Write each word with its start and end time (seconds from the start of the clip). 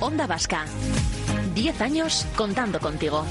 Onda 0.00 0.26
Vasca. 0.26 0.64
10 1.54 1.80
años 1.80 2.26
contando 2.36 2.78
contigo. 2.80 3.24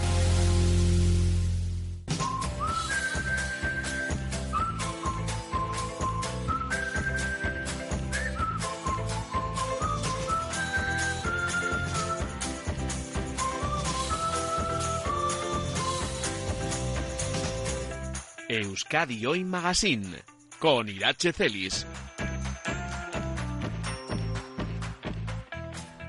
Euskadi 18.47 19.25
Hoy 19.25 19.43
Magazine 19.43 20.23
con 20.59 20.87
Irache 20.87 21.33
Celis. 21.33 21.85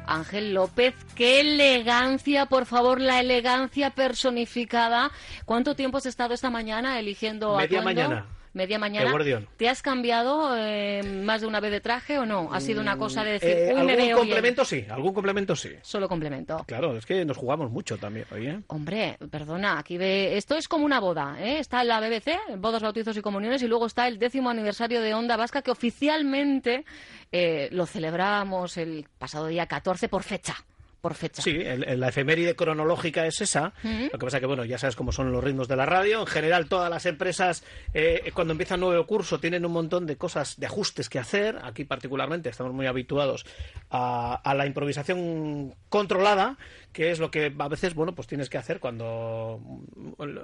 Ángel 0.06 0.54
López, 0.54 0.94
qué 1.14 1.40
elegancia, 1.40 2.46
por 2.46 2.66
favor, 2.66 3.00
la 3.00 3.20
elegancia 3.20 3.90
personificada. 3.90 5.10
¿Cuánto 5.44 5.74
tiempo 5.76 5.98
has 5.98 6.06
estado 6.06 6.34
esta 6.34 6.50
mañana 6.50 6.98
eligiendo 6.98 7.56
Media 7.56 7.80
atuendo? 7.80 7.84
mañana. 8.02 8.26
Media 8.56 8.78
mañana. 8.78 9.12
¿Te 9.58 9.68
has 9.68 9.82
cambiado 9.82 10.56
eh, 10.56 11.02
más 11.22 11.42
de 11.42 11.46
una 11.46 11.60
vez 11.60 11.70
de 11.70 11.82
traje 11.82 12.18
o 12.18 12.24
no? 12.24 12.48
¿Ha 12.54 12.60
sido 12.62 12.80
una 12.80 12.96
cosa 12.96 13.22
de 13.22 13.32
decir, 13.32 13.50
Eh, 13.50 13.68
algún 13.72 13.86
veo 13.86 13.96
bien"? 13.98 14.16
complemento 14.16 14.64
sí, 14.64 14.86
algún 14.88 15.12
complemento 15.12 15.54
sí. 15.54 15.72
Solo 15.82 16.08
complemento. 16.08 16.64
Claro, 16.66 16.96
es 16.96 17.04
que 17.04 17.22
nos 17.26 17.36
jugamos 17.36 17.70
mucho 17.70 17.98
también, 17.98 18.24
oye. 18.32 18.60
Hombre, 18.68 19.18
perdona, 19.30 19.78
aquí 19.78 19.98
ve... 19.98 20.38
Esto 20.38 20.56
es 20.56 20.68
como 20.68 20.86
una 20.86 21.00
boda, 21.00 21.36
¿eh? 21.38 21.58
Está 21.58 21.84
la 21.84 22.00
BBC, 22.00 22.56
bodas, 22.56 22.80
bautizos 22.82 23.14
y 23.18 23.20
comuniones, 23.20 23.62
y 23.62 23.68
luego 23.68 23.84
está 23.84 24.08
el 24.08 24.18
décimo 24.18 24.48
aniversario 24.48 25.02
de 25.02 25.12
Onda 25.12 25.36
Vasca, 25.36 25.60
que 25.60 25.70
oficialmente 25.70 26.86
eh, 27.32 27.68
lo 27.72 27.84
celebramos 27.84 28.78
el 28.78 29.06
pasado 29.18 29.48
día 29.48 29.66
14 29.66 30.08
por 30.08 30.22
fecha. 30.22 30.54
Por 31.00 31.14
fecha. 31.14 31.40
Sí, 31.42 31.50
el- 31.50 31.84
el- 31.84 32.00
la 32.00 32.08
efeméride 32.08 32.56
cronológica 32.56 33.26
es 33.26 33.40
esa. 33.40 33.72
Lo 34.12 34.18
que 34.18 34.26
pasa 34.26 34.40
que, 34.40 34.46
bueno, 34.46 34.64
ya 34.64 34.76
sabes 34.78 34.96
cómo 34.96 35.12
son 35.12 35.30
los 35.30 35.42
ritmos 35.44 35.68
de 35.68 35.76
la 35.76 35.86
radio. 35.86 36.20
En 36.20 36.26
general, 36.26 36.68
todas 36.68 36.90
las 36.90 37.06
empresas, 37.06 37.62
eh, 37.94 38.32
cuando 38.34 38.52
empieza 38.52 38.74
un 38.74 38.80
nuevo 38.80 39.06
curso, 39.06 39.38
tienen 39.38 39.64
un 39.64 39.72
montón 39.72 40.06
de 40.06 40.16
cosas, 40.16 40.58
de 40.58 40.66
ajustes 40.66 41.08
que 41.08 41.18
hacer. 41.20 41.58
Aquí, 41.62 41.84
particularmente, 41.84 42.48
estamos 42.48 42.72
muy 42.72 42.86
habituados 42.86 43.44
a, 43.90 44.34
a 44.42 44.54
la 44.54 44.66
improvisación 44.66 45.74
controlada, 45.88 46.56
que 46.92 47.10
es 47.10 47.18
lo 47.20 47.30
que 47.30 47.54
a 47.56 47.68
veces, 47.68 47.94
bueno, 47.94 48.14
pues 48.14 48.26
tienes 48.26 48.48
que 48.48 48.58
hacer 48.58 48.80
cuando 48.80 49.60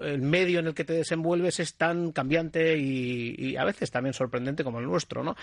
el 0.03 0.21
medio 0.23 0.61
en 0.61 0.67
el 0.69 0.75
que 0.75 0.85
te 0.85 0.93
desenvuelves 0.93 1.61
es 1.61 1.75
tan 1.77 2.13
cambiante 2.13 2.77
y, 2.77 3.35
y 3.39 3.57
a 3.57 3.65
veces 3.65 3.91
también 3.91 4.13
sorprendente 4.13 4.63
como 4.65 4.79
el 4.79 4.85
nuestro, 4.87 5.25
¿no? 5.25 5.35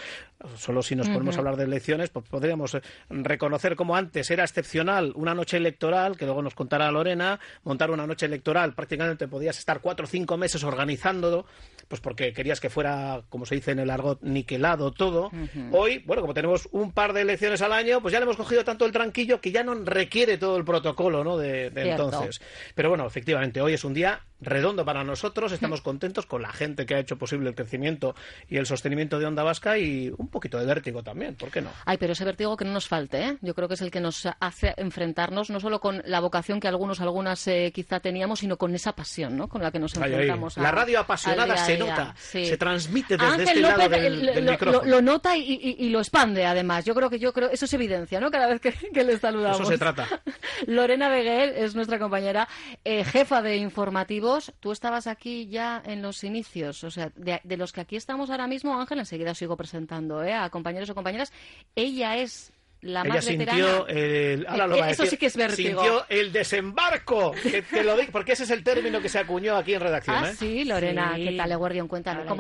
Solo 0.56 0.82
si 0.84 0.96
nos 0.96 1.10
ponemos 1.10 1.36
a 1.36 1.40
hablar 1.40 1.58
de 1.58 1.64
elecciones, 1.66 2.10
pues 2.10 2.26
podríamos 2.30 2.78
reconocer 3.10 3.76
como 3.76 3.96
antes 3.96 4.30
era 4.32 4.44
excepcional 4.44 4.99
una 5.16 5.34
noche 5.34 5.58
electoral, 5.58 6.18
que 6.18 6.26
luego 6.26 6.42
nos 6.42 6.56
contará 6.56 6.92
Lorena, 6.92 7.40
montar 7.64 7.92
una 7.92 8.06
noche 8.06 8.26
electoral, 8.26 8.74
prácticamente 8.74 9.28
podías 9.28 9.58
estar 9.58 9.82
cuatro 9.82 10.06
o 10.06 10.08
cinco 10.08 10.38
meses 10.38 10.64
organizándolo, 10.64 11.46
pues 11.88 12.02
porque 12.02 12.34
querías 12.34 12.60
que 12.60 12.70
fuera, 12.70 13.24
como 13.30 13.46
se 13.46 13.56
dice 13.56 13.72
en 13.72 13.80
el 13.80 13.90
argot, 13.90 14.22
niquelado 14.22 14.92
todo. 14.92 15.32
Hoy, 15.72 16.00
bueno, 16.06 16.22
como 16.22 16.34
tenemos 16.34 16.70
un 16.72 16.92
par 16.92 17.14
de 17.14 17.22
elecciones 17.22 17.62
al 17.62 17.74
año, 17.74 18.02
pues 18.02 18.12
ya 18.12 18.20
le 18.20 18.26
hemos 18.26 18.38
cogido 18.38 18.64
tanto 18.64 18.86
el 18.86 18.92
tranquillo 18.92 19.42
que 19.42 19.52
ya 19.52 19.64
no 19.64 19.74
requiere 19.74 20.38
todo 20.38 20.58
el 20.58 20.66
protocolo, 20.66 21.24
¿no? 21.24 21.38
De, 21.38 21.72
entonces. 21.76 22.42
Pero 22.76 22.90
bueno, 22.90 23.06
efectivamente, 23.06 23.62
hoy 23.62 23.74
es 23.74 23.84
un 23.84 23.94
día 23.94 24.22
redondo 24.42 24.86
para 24.86 25.04
nosotros, 25.04 25.52
estamos 25.52 25.82
contentos 25.82 26.26
con 26.26 26.42
la 26.42 26.52
gente 26.54 26.86
que 26.86 26.96
ha 26.96 27.00
hecho 27.00 27.18
posible 27.18 27.50
el 27.50 27.56
crecimiento 27.56 28.16
y 28.48 28.58
el 28.58 28.66
sostenimiento 28.66 29.20
de 29.20 29.26
Onda 29.26 29.44
Vasca 29.44 29.78
y 29.78 30.12
un 30.18 30.28
poquito 30.30 30.58
de 30.60 30.66
vértigo 30.66 31.04
también, 31.04 31.36
¿por 31.36 31.52
qué 31.52 31.62
no? 31.62 31.72
Ay, 31.86 31.98
pero 31.98 32.14
ese 32.14 32.26
vértigo 32.26 32.56
que 32.58 32.66
no 32.66 32.72
nos 32.72 32.88
falte, 32.88 33.22
¿eh? 33.24 33.38
Yo 33.42 33.54
creo 33.56 33.68
que 33.68 33.74
es 33.74 33.82
el 33.82 33.92
que 33.92 34.00
nos 34.00 34.28
hace 34.40 34.74
enfrentarnos 34.78 35.50
no 35.50 35.60
solo 35.60 35.80
con 35.80 36.02
la 36.06 36.20
vocación 36.20 36.60
que 36.60 36.68
algunos, 36.68 37.02
algunas 37.02 37.46
eh, 37.48 37.72
quizá 37.74 38.00
teníamos, 38.00 38.40
sino 38.40 38.58
con 38.58 38.74
esa 38.76 38.94
pasión, 38.94 39.36
¿no? 39.38 39.48
Con 39.48 39.62
la 39.62 39.72
que 39.72 39.80
nos 39.80 39.96
Ay, 39.98 40.04
ay, 40.04 40.10
enfrentamos. 40.12 40.58
a- 40.58 40.62
La 40.62 40.72
radio 40.72 41.00
apasionada 41.00 41.54
día 41.56 41.66
se 41.66 41.78
nota, 41.78 42.14
Sí. 42.18 42.46
se 42.46 42.58
transmite 42.58 43.18
desde 43.18 43.26
Ángel 43.34 43.48
este 43.48 43.60
López 43.62 43.78
lado 43.78 43.90
del, 43.90 44.26
del 44.26 44.46
lo, 44.46 44.52
micrófono. 44.52 44.86
lo 44.90 45.02
nota 45.02 45.36
y, 45.38 45.42
y- 45.42 45.76
y 45.86 45.90
lo 45.90 46.00
expande, 46.00 46.46
además. 46.46 46.86
Yo 46.86 46.96
creo 46.96 47.10
que 47.10 47.20
yo 47.20 47.34
creo 47.34 47.50
eso 47.50 47.66
es 47.66 47.74
evidencia, 47.74 48.20
¿no? 48.20 48.32
Cada 48.32 48.48
vez 48.48 48.62
que, 48.62 48.72
que 48.72 49.04
le 49.04 49.18
saludamos. 49.18 49.60
Eso 49.62 49.70
se 49.70 49.78
trata. 49.78 50.08
Lorena 50.68 51.10
Beguer 51.10 51.54
es 51.58 51.76
nuestra 51.76 52.00
compañera, 52.00 52.48
eh, 52.84 53.04
jefa 53.04 53.42
de 53.42 53.58
informativos. 54.30 54.54
Tú 54.60 54.72
estabas 54.72 55.08
aquí 55.08 55.48
ya 55.48 55.82
en 55.86 56.02
los 56.02 56.24
inicios, 56.24 56.84
o 56.84 56.92
sea, 56.92 57.12
de, 57.16 57.42
de 57.44 57.58
los 57.58 57.72
que 57.72 57.82
aquí 57.82 57.96
estamos 57.96 58.30
ahora 58.30 58.48
mismo, 58.48 58.80
Ángel, 58.80 59.00
enseguida 59.00 59.32
os 59.32 59.38
sigo 59.38 59.56
presentando 59.58 60.24
¿eh? 60.24 60.34
a 60.34 60.50
compañeros 60.50 60.90
o 60.90 60.96
compañeras. 60.96 61.32
Ella 61.76 62.18
es 62.18 62.52
la 62.82 63.02
Ella 63.02 63.10
más 63.16 63.26
veterana. 63.26 63.58
sintió 63.58 63.88
el, 63.88 64.48
ahora 64.48 64.68
lo 64.68 64.78
va 64.78 64.86
a 64.86 64.90
Eso 64.92 65.04
decir, 65.04 65.18
sí 65.18 65.20
que 65.20 65.26
es 65.26 65.36
vértigo. 65.36 65.82
Sintió 65.82 66.06
el 66.08 66.32
desembarco, 66.32 67.32
que 67.34 67.62
te 67.62 67.84
lo 67.84 67.98
digo, 67.98 68.10
porque 68.14 68.32
ese 68.32 68.44
es 68.44 68.52
el 68.52 68.64
término 68.64 69.02
que 69.02 69.10
se 69.10 69.20
acuñó 69.20 69.58
aquí 69.58 69.74
en 69.74 69.82
redacción. 69.82 70.16
Ah, 70.16 70.30
¿eh? 70.30 70.36
sí, 70.38 70.64
Lorena, 70.64 71.12
Sí. 71.16 71.26
¿qué 71.26 71.32
tal, 71.36 71.52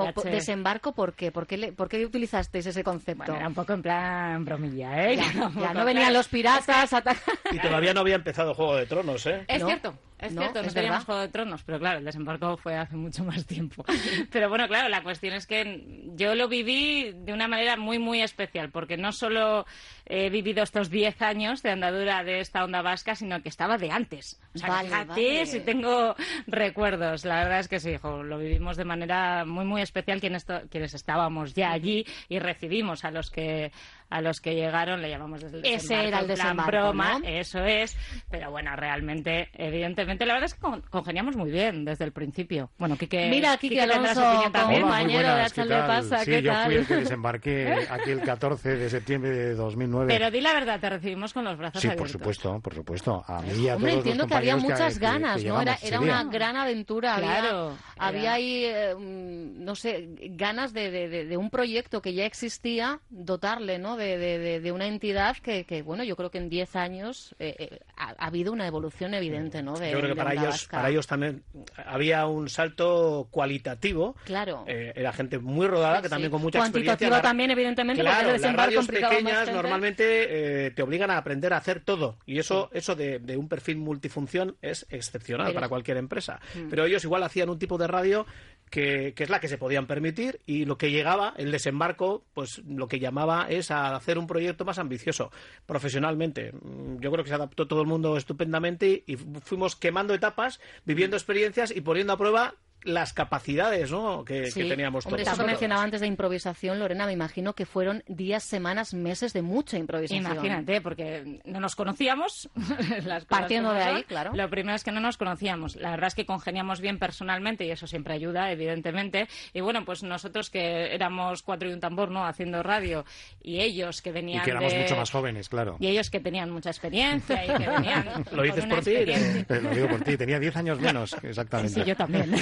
Irache. 0.05 0.13
po- 0.13 0.21
desembarco? 0.31 0.93
¿Por 0.93 1.13
qué? 1.13 1.31
¿Por 1.33 1.45
qué, 1.45 1.57
le- 1.57 1.71
por 1.73 1.89
qué 1.89 2.05
utilizasteis 2.05 2.65
ese 2.67 2.85
concepto? 2.85 3.23
Bueno, 3.25 3.35
era 3.35 3.47
un 3.49 3.53
poco 3.53 3.73
en 3.73 3.81
plan 3.81 4.45
bromilla, 4.45 5.09
¿eh? 5.09 5.17
Ya, 5.17 5.73
no 5.73 5.83
venían 5.83 6.13
los 6.13 6.29
piratas 6.29 6.93
a 6.93 6.97
atacar. 6.97 7.37
Y 7.51 7.59
todavía 7.59 7.93
no 7.93 7.99
había 7.99 8.15
empezado 8.15 8.53
Juego 8.53 8.77
de 8.77 8.85
Tronos, 8.85 9.25
¿eh? 9.25 9.43
Es 9.45 9.59
No, 9.59 9.67
cierto, 9.67 9.93
es 10.19 10.33
no, 10.33 10.41
cierto, 10.41 10.61
no 10.61 10.69
teníamos. 10.69 11.05
Juego 11.05 11.21
de 11.21 11.27
Tronos, 11.29 11.63
pero 11.63 11.79
claro, 11.79 11.99
el 11.99 12.05
desembarco 12.05 12.57
fue 12.57 12.75
hace 12.75 12.95
mucho 12.95 13.23
más 13.23 13.45
tiempo. 13.45 13.85
Pero 14.31 14.49
bueno, 14.49 14.67
claro, 14.67 14.89
la 14.89 15.01
cuestión 15.01 15.33
es 15.33 15.47
que 15.47 16.09
yo 16.15 16.35
lo 16.35 16.49
viví 16.49 17.13
de 17.13 17.31
una 17.31 17.47
manera 17.47 17.77
muy, 17.77 17.99
muy 17.99 18.21
especial, 18.21 18.69
porque 18.69 18.97
no 18.97 19.13
solo 19.13 19.65
he 20.05 20.29
vivido 20.29 20.63
estos 20.63 20.89
10 20.89 21.21
años 21.21 21.63
de 21.63 21.71
andadura 21.71 22.23
de 22.23 22.41
esta 22.41 22.65
onda 22.65 22.81
vasca, 22.81 23.15
sino 23.15 23.41
que 23.41 23.49
estaba 23.49 23.77
de 23.77 23.91
antes. 23.91 24.41
O 24.55 24.57
sea, 24.57 24.69
Vale, 24.69 24.89
fíjate 24.89 25.07
vale. 25.07 25.45
si 25.45 25.59
tengo 25.61 26.15
recuerdos. 26.47 27.23
La 27.23 27.35
verdad 27.43 27.59
es 27.59 27.67
que 27.67 27.79
sí, 27.79 27.95
jo, 27.97 28.21
lo 28.23 28.37
vivimos 28.37 28.75
de 28.75 28.85
manera 28.85 29.45
muy, 29.45 29.63
muy 29.63 29.81
especial 29.81 30.19
quienes, 30.19 30.45
quienes 30.69 30.93
estábamos 30.93 31.53
ya 31.53 31.71
allí 31.71 32.05
y 32.27 32.39
recibimos 32.39 33.05
a 33.05 33.11
los 33.11 33.31
que 33.31 33.71
a 34.09 34.21
los 34.21 34.41
que 34.41 34.55
llegaron, 34.55 35.01
le 35.01 35.09
llamamos 35.09 35.41
desde 35.41 35.57
el 35.59 35.65
Ese 35.65 35.73
desembarco, 35.95 36.07
era 36.07 36.17
el 36.19 36.23
en 36.29 36.35
plan 36.35 36.37
desembarco, 36.57 36.71
broma, 36.71 37.19
¿no? 37.19 37.25
eso 37.27 37.63
es. 37.65 37.97
Pero 38.29 38.51
bueno, 38.51 38.75
realmente, 38.75 39.49
evidentemente, 39.53 40.25
la 40.25 40.33
verdad 40.33 40.47
es 40.47 40.53
que 40.55 40.59
con- 40.61 40.81
congeniamos 40.81 41.35
muy 41.35 41.51
bien 41.51 41.85
desde 41.85 42.05
el 42.05 42.11
principio. 42.11 42.71
Bueno, 42.79 42.97
Quique, 42.97 43.29
Mira, 43.29 43.55
Quique 43.57 43.75
su 43.85 43.91
Alonso, 43.91 44.51
compañero 44.51 45.35
de 45.35 45.43
¿qué 45.53 45.65
tal? 45.65 45.87
Pasa, 45.87 46.19
Sí, 46.25 46.31
¿qué 46.31 46.41
yo 46.41 46.53
fui 46.65 46.75
el 46.75 46.87
que 46.87 46.95
desembarqué 46.95 47.87
aquí 47.89 48.11
el 48.11 48.21
14 48.21 48.75
de 48.77 48.89
septiembre 48.89 49.29
de 49.31 49.55
2009. 49.55 50.07
Pero 50.13 50.31
di 50.31 50.41
la 50.41 50.53
verdad, 50.53 50.79
te 50.79 50.89
recibimos 50.89 51.33
con 51.33 51.43
los 51.45 51.57
brazos 51.57 51.81
sí, 51.81 51.87
por 51.87 51.93
abiertos. 51.93 52.11
supuesto, 52.13 52.59
por 52.61 52.73
supuesto. 52.75 53.23
A 53.27 53.41
mí 53.41 53.63
y 53.63 53.69
a 53.69 53.75
Hombre, 53.75 53.91
todos 53.91 53.97
entiendo 54.05 54.23
los 54.23 54.31
que 54.31 54.37
había 54.37 54.57
muchas 54.57 54.93
que- 54.97 55.05
ganas, 55.05 55.41
que 55.41 55.47
¿no? 55.49 55.61
Era, 55.61 55.73
era 55.81 55.87
ese 55.87 55.99
una 55.99 56.23
gran 56.23 56.55
aventura. 56.55 57.15
Claro, 57.17 57.77
había, 57.97 58.33
ahí, 58.33 58.63
eh, 58.65 58.95
mm, 58.95 59.63
no 59.63 59.75
sé, 59.75 60.09
ganas 60.31 60.73
de, 60.73 60.89
de- 60.91 61.09
de- 61.09 61.25
de 61.25 61.37
un 61.37 61.49
proyecto 61.49 62.01
que 62.01 62.13
ya 62.13 62.25
existía, 62.25 62.99
dotarle, 63.09 63.77
¿no? 63.79 63.97
De, 63.99 64.59
de- 64.59 64.71
una 64.71 64.87
entidad 64.87 65.35
que, 65.37 65.63
que, 65.65 65.81
bueno, 65.81 66.03
yo 66.03 66.15
creo 66.15 66.29
que 66.31 66.37
en 66.37 66.49
10 66.49 66.75
años 66.75 67.35
eh, 67.39 67.55
eh, 67.59 67.79
ha, 67.97 68.09
ha 68.17 68.27
habido 68.27 68.51
una 68.51 68.67
evolución 68.67 69.13
evidente, 69.13 69.61
¿no? 69.63 69.77
De, 69.77 69.91
Yo 69.91 69.97
creo 69.99 70.09
que 70.11 70.15
para 70.15 70.33
ellos, 70.33 70.45
Vasca. 70.45 70.77
para 70.77 70.89
ellos 70.89 71.07
también 71.07 71.43
había 71.85 72.25
un 72.27 72.49
salto 72.49 73.27
cualitativo. 73.31 74.15
Claro. 74.25 74.63
Eh, 74.67 74.93
era 74.95 75.11
gente 75.13 75.39
muy 75.39 75.67
rodada, 75.67 75.97
Sí, 75.97 76.01
que 76.03 76.07
sí. 76.07 76.11
también 76.11 76.31
con 76.31 76.41
mucha 76.41 76.59
Cuantitativa 76.59 76.93
experiencia. 76.93 77.17
La- 77.17 77.21
también, 77.21 77.51
evidentemente, 77.51 78.01
Claro, 78.01 78.31
las 78.37 78.53
radios 78.55 78.87
pequeñas 78.87 79.51
normalmente 79.51 80.67
eh, 80.67 80.71
te 80.71 80.81
obligan 80.83 81.11
a 81.11 81.17
aprender 81.17 81.53
a 81.53 81.57
hacer 81.57 81.81
todo. 81.81 82.17
Y 82.25 82.39
eso, 82.39 82.69
eso 82.73 82.95
de, 82.95 83.19
de 83.19 83.37
un 83.37 83.47
perfil 83.49 83.77
multifunción 83.77 84.55
es 84.61 84.85
excepcional 84.89 85.47
Pero- 85.47 85.55
para 85.55 85.69
cualquier 85.69 85.97
empresa. 85.97 86.39
Mm. 86.55 86.69
Pero 86.69 86.85
ellos 86.85 87.03
igual 87.03 87.23
hacían 87.23 87.49
un 87.49 87.59
tipo 87.59 87.77
de 87.77 87.87
radio 87.87 88.25
que, 88.69 89.13
que 89.15 89.23
es 89.23 89.29
la 89.29 89.39
que 89.39 89.47
se 89.47 89.57
podían 89.57 89.87
permitir 89.87 90.39
y 90.45 90.65
lo 90.65 90.77
que 90.77 90.91
llegaba, 90.91 91.33
el 91.37 91.51
desembarco, 91.51 92.23
pues 92.33 92.61
lo 92.67 92.87
que 92.87 92.99
llamaba 92.99 93.47
es 93.49 93.71
a 93.71 93.95
hacer 93.95 94.17
un 94.17 94.27
proyecto 94.27 94.65
más 94.65 94.79
ambicioso 94.79 95.31
profesionalmente. 95.65 96.51
Mm, 96.51 96.99
Yo 96.99 97.11
creo 97.11 97.23
que 97.23 97.29
se 97.29 97.35
adaptó 97.35 97.67
todo 97.67 97.81
el 97.81 97.87
mundo 97.87 98.17
estupendamente 98.17 99.03
y 99.05 99.15
fuimos 99.15 99.75
quemando 99.75 100.13
etapas, 100.13 100.59
viviendo 100.85 101.15
experiencias 101.15 101.71
y 101.75 101.81
poniendo 101.81 102.13
a 102.13 102.17
prueba 102.17 102.55
las 102.83 103.13
capacidades 103.13 103.91
¿no? 103.91 104.23
que, 104.23 104.49
teníamos 104.53 105.05
Hombre, 105.05 105.23
todos. 105.23 105.33
eso 105.33 105.43
que 105.43 105.47
mencionaba 105.51 105.83
antes 105.83 106.01
de 106.01 106.07
improvisación, 106.07 106.79
Lorena, 106.79 107.05
me 107.05 107.11
imagino 107.13 107.53
que 107.53 107.65
fueron 107.65 108.03
días, 108.07 108.43
semanas, 108.43 108.93
meses 108.93 109.33
de 109.33 109.41
mucha 109.41 109.77
improvisación. 109.77 110.25
Imagínate, 110.31 110.79
porque 110.81 111.41
no 111.45 111.59
nos 111.59 111.75
conocíamos. 111.75 112.49
las 113.05 113.25
Partiendo 113.25 113.73
de 113.73 113.83
son. 113.83 113.95
ahí, 113.95 114.03
claro. 114.03 114.31
Lo 114.33 114.49
primero 114.49 114.75
es 114.75 114.83
que 114.83 114.91
no 114.91 114.99
nos 114.99 115.17
conocíamos. 115.17 115.75
La 115.75 115.91
verdad 115.91 116.07
es 116.07 116.15
que 116.15 116.25
congeniamos 116.25 116.79
bien 116.81 116.99
personalmente 116.99 117.65
y 117.65 117.71
eso 117.71 117.85
siempre 117.87 118.13
ayuda, 118.13 118.51
evidentemente. 118.51 119.27
Y 119.53 119.61
bueno, 119.61 119.83
pues 119.85 120.03
nosotros 120.03 120.49
que 120.49 120.93
éramos 120.95 121.43
cuatro 121.43 121.69
y 121.69 121.73
un 121.73 121.79
tambor, 121.79 122.11
¿no? 122.11 122.25
Haciendo 122.25 122.63
radio 122.63 123.05
y 123.41 123.59
ellos 123.59 124.01
que 124.01 124.09
Y 124.09 124.13
venían 124.13 124.43
que 124.43 124.51
éramos 124.51 124.71
de- 124.73 124.79
mucho 124.79 124.95
más 124.95 125.11
jóvenes, 125.11 125.49
claro. 125.49 125.75
Y 125.79 125.87
ellos 125.87 126.09
que 126.09 126.19
tenían 126.19 126.49
mucha 126.49 126.69
experiencia 126.69 127.43
y 127.45 127.47
que 127.57 127.67
venían. 127.69 128.05
Lo 128.31 128.41
dices 128.43 128.65
por 128.65 128.79
ti, 128.83 128.91
Eh, 128.95 129.45
Lo 129.49 129.69
digo 129.71 129.87
por 129.89 130.01
ti, 130.01 130.15
tenía 130.17 130.39
10 130.39 130.55
años 130.55 130.79
menos, 130.79 131.15
exactamente. 131.23 131.81
Sí, 131.81 131.83
yo 131.85 131.95
también. 131.95 132.33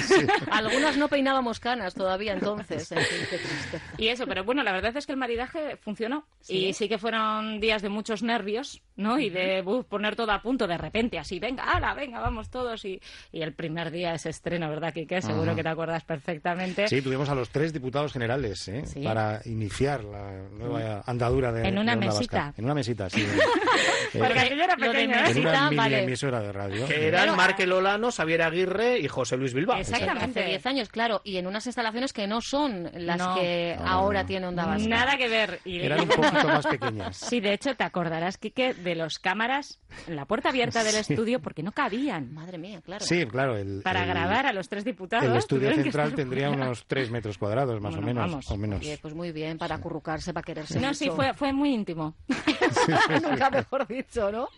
Algunas 0.50 0.96
no 0.96 1.08
peinábamos 1.08 1.60
canas 1.60 1.94
todavía 1.94 2.32
entonces. 2.32 2.90
En 2.92 2.98
fin, 2.98 3.18
qué 3.30 3.38
tristeza. 3.38 3.84
Y 3.98 4.08
eso, 4.08 4.26
pero 4.26 4.44
bueno, 4.44 4.62
la 4.62 4.72
verdad 4.72 4.96
es 4.96 5.06
que 5.06 5.12
el 5.12 5.18
maridaje 5.18 5.76
funcionó. 5.76 6.24
Sí. 6.40 6.66
Y 6.66 6.72
sí 6.74 6.88
que 6.88 6.98
fueron 6.98 7.60
días 7.60 7.82
de 7.82 7.88
muchos 7.88 8.22
nervios, 8.22 8.82
¿no? 8.96 9.18
Y 9.18 9.30
de 9.30 9.64
poner 9.88 10.16
todo 10.16 10.32
a 10.32 10.42
punto 10.42 10.66
de 10.66 10.78
repente, 10.78 11.18
así, 11.18 11.38
venga, 11.38 11.64
ala, 11.64 11.94
venga, 11.94 12.20
vamos 12.20 12.50
todos. 12.50 12.84
Y, 12.84 13.00
y 13.32 13.42
el 13.42 13.52
primer 13.52 13.90
día 13.90 14.14
ese 14.14 14.30
estreno, 14.30 14.68
¿verdad, 14.68 14.92
Quique? 14.92 15.20
Seguro 15.22 15.50
Ajá. 15.50 15.56
que 15.56 15.62
te 15.62 15.68
acuerdas 15.68 16.04
perfectamente. 16.04 16.88
Sí, 16.88 17.02
tuvimos 17.02 17.28
a 17.28 17.34
los 17.34 17.50
tres 17.50 17.72
diputados 17.72 18.12
generales 18.12 18.66
¿eh? 18.68 18.84
Sí. 18.86 19.00
para 19.02 19.40
iniciar 19.44 20.04
la 20.04 20.30
nueva 20.50 21.02
andadura 21.06 21.52
de 21.52 21.68
En 21.68 21.78
una 21.78 21.94
de 21.96 22.06
mesita. 22.06 22.38
Vasca. 22.46 22.54
En 22.58 22.64
una 22.64 22.74
mesita, 22.74 23.10
sí. 23.10 23.26
Eh, 24.14 24.20
Porque 24.20 24.38
aquello 24.38 24.64
era 24.64 24.72
¿eh? 24.72 25.02
en 25.02 25.10
una 25.10 25.22
mesita, 25.22 25.64
mini 25.64 25.76
vale. 25.76 26.02
emisora 26.02 26.40
de 26.40 26.50
radio. 26.50 26.86
Que 26.86 27.08
eran. 27.08 27.36
Marque 27.36 27.66
Lolano, 27.66 28.10
Xavier 28.10 28.40
Aguirre 28.40 28.98
y 28.98 29.06
José 29.06 29.36
Luis 29.36 29.52
Bilbao. 29.52 29.78
Exactamente. 29.78 30.17
Hace 30.24 30.44
10 30.44 30.66
años, 30.66 30.88
claro, 30.88 31.20
y 31.24 31.36
en 31.36 31.46
unas 31.46 31.66
instalaciones 31.66 32.12
que 32.12 32.26
no 32.26 32.40
son 32.40 32.90
las 32.94 33.18
No. 33.18 33.34
que 33.36 33.76
No, 33.78 33.86
ahora 33.86 34.22
no. 34.22 34.26
tiene 34.26 34.46
Onda 34.46 34.66
Vasca. 34.66 34.88
Nada 34.88 35.16
que 35.16 35.28
ver. 35.28 35.60
Y, 35.64 35.80
Eran 35.80 36.00
un 36.00 36.08
poquito 36.08 36.48
más 36.48 36.66
pequeñas. 36.66 37.16
Sí, 37.16 37.40
de 37.40 37.52
hecho, 37.52 37.74
te 37.76 37.84
acordarás, 37.84 38.38
Quique, 38.38 38.74
de 38.74 38.94
los 38.94 39.18
cámaras 39.18 39.80
en 40.06 40.16
la 40.16 40.24
puerta 40.26 40.48
abierta 40.50 40.82
del 40.84 40.92
Sí. 41.04 41.12
estudio 41.14 41.40
porque 41.40 41.62
no 41.62 41.72
cabían. 41.72 42.32
Madre 42.34 42.58
mía, 42.58 42.80
claro. 42.82 43.04
Sí, 43.04 43.26
claro. 43.26 43.56
El, 43.56 43.82
Para 43.82 44.02
el- 44.02 44.08
grabar 44.08 44.46
a 44.46 44.52
los 44.52 44.68
tres 44.68 44.84
diputados. 44.84 45.24
El 45.28 45.36
estudio 45.36 45.74
central 45.74 46.14
tendría 46.14 46.48
fuera. 46.48 46.64
unos 46.64 46.84
3 46.86 47.10
metros 47.10 47.38
cuadrados, 47.38 47.80
más 47.80 47.94
Bueno, 47.94 48.04
o 48.04 48.06
menos. 48.14 48.30
vamos. 48.30 48.50
O 48.50 48.56
menos. 48.56 48.80
Oye, 48.80 48.98
pues 49.00 49.14
muy 49.14 49.32
bien, 49.32 49.58
para 49.58 49.76
acurrucarse, 49.76 50.32
para 50.34 50.44
quererse 50.44 50.80
No, 50.80 50.88
mucho. 50.88 50.98
sí, 50.98 51.10
fue, 51.10 51.34
fue 51.34 51.52
muy 51.52 51.72
íntimo. 51.74 52.14
Nunca 53.22 53.50
mejor 53.50 53.86
dicho, 53.86 54.30
¿no? 54.32 54.48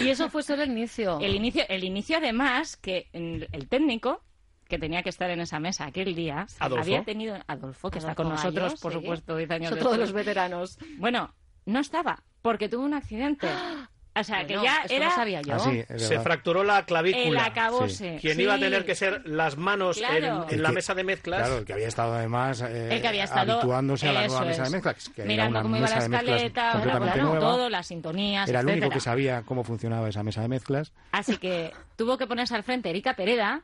Y 0.00 0.08
eso 0.08 0.28
fue 0.28 0.42
solo 0.42 0.62
el 0.62 0.70
inicio. 0.70 1.18
El 1.20 1.34
inicio, 1.34 1.64
el 1.68 1.84
inicio 1.84 2.18
además, 2.18 2.76
que 2.76 3.08
el 3.12 3.68
técnico 3.68 4.22
que 4.72 4.78
tenía 4.78 5.02
que 5.02 5.10
estar 5.10 5.28
en 5.28 5.40
esa 5.40 5.60
mesa 5.60 5.84
aquel 5.84 6.14
día 6.14 6.46
Adolfo. 6.58 6.82
había 6.82 7.04
tenido 7.04 7.36
Adolfo 7.46 7.90
que 7.90 7.98
está 7.98 8.14
con 8.14 8.30
nosotros 8.30 8.80
por 8.80 8.92
sí. 8.92 8.98
supuesto 9.00 9.36
10 9.36 9.50
años 9.50 9.70
Es 9.72 9.76
otro 9.76 9.90
de 9.92 9.98
los 9.98 10.08
después. 10.08 10.24
veteranos. 10.24 10.78
bueno 10.96 11.34
no 11.66 11.78
estaba 11.80 12.22
porque 12.40 12.70
tuvo 12.70 12.84
un 12.84 12.94
accidente 12.94 13.46
o 14.14 14.24
sea 14.24 14.46
que 14.46 14.54
ya 14.54 14.82
era 14.90 15.06
no 15.10 15.14
sabía 15.14 15.40
yo. 15.42 15.54
Ah, 15.54 15.58
sí, 15.58 15.84
Se 15.98 16.20
fracturó 16.20 16.64
la 16.64 16.80
el 16.80 16.84
clavícula. 16.86 17.44
acabose 17.46 18.18
Quien 18.20 18.36
Sí. 18.36 18.42
iba 18.42 18.54
a 18.54 18.58
tener 18.58 18.84
que 18.84 18.94
ser 18.94 19.22
las 19.26 19.56
manos 19.56 19.96
en- 19.98 20.04
Claro. 20.06 20.46
en, 20.48 20.54
El 20.56 20.62
la 20.62 20.68
que- 20.70 20.74
mesa 20.74 20.94
de 20.94 21.04
mezclas. 21.04 21.40
Claro, 21.40 21.58
el 21.58 21.64
que 21.64 21.72
había 21.74 21.88
estado 21.88 22.14
además 22.14 22.60
eh, 22.62 22.94
el 22.94 23.00
que 23.02 23.08
había 23.08 23.24
estado 23.24 23.52
habituándose 23.54 24.08
a 24.08 24.12
la 24.12 24.26
nueva 24.26 24.44
mesa 24.44 24.62
es. 24.64 24.70
de 24.70 24.76
mezclas. 24.76 25.08
Que 25.10 25.22
era 25.22 25.28
mirando 25.28 25.50
una 25.58 25.62
cómo 25.62 25.76
iba 25.76 25.88
la 25.88 25.98
escaleta 25.98 26.80
claro, 26.82 27.22
nueva. 27.24 27.40
todo 27.40 27.68
las 27.70 27.86
sintonías 27.86 28.48
Era 28.48 28.60
el 28.60 28.66
único 28.66 28.90
que 28.90 29.00
sabía 29.00 29.42
cómo 29.42 29.64
funcionaba 29.64 30.08
esa 30.08 30.22
mesa 30.22 30.42
de 30.42 30.48
mezclas. 30.48 30.92
así 31.12 31.36
que 31.38 31.72
tuvo 31.96 32.18
que 32.18 32.26
ponerse 32.26 32.54
al 32.54 32.64
frente 32.64 32.90
Erika 32.90 33.14
Pereda 33.14 33.62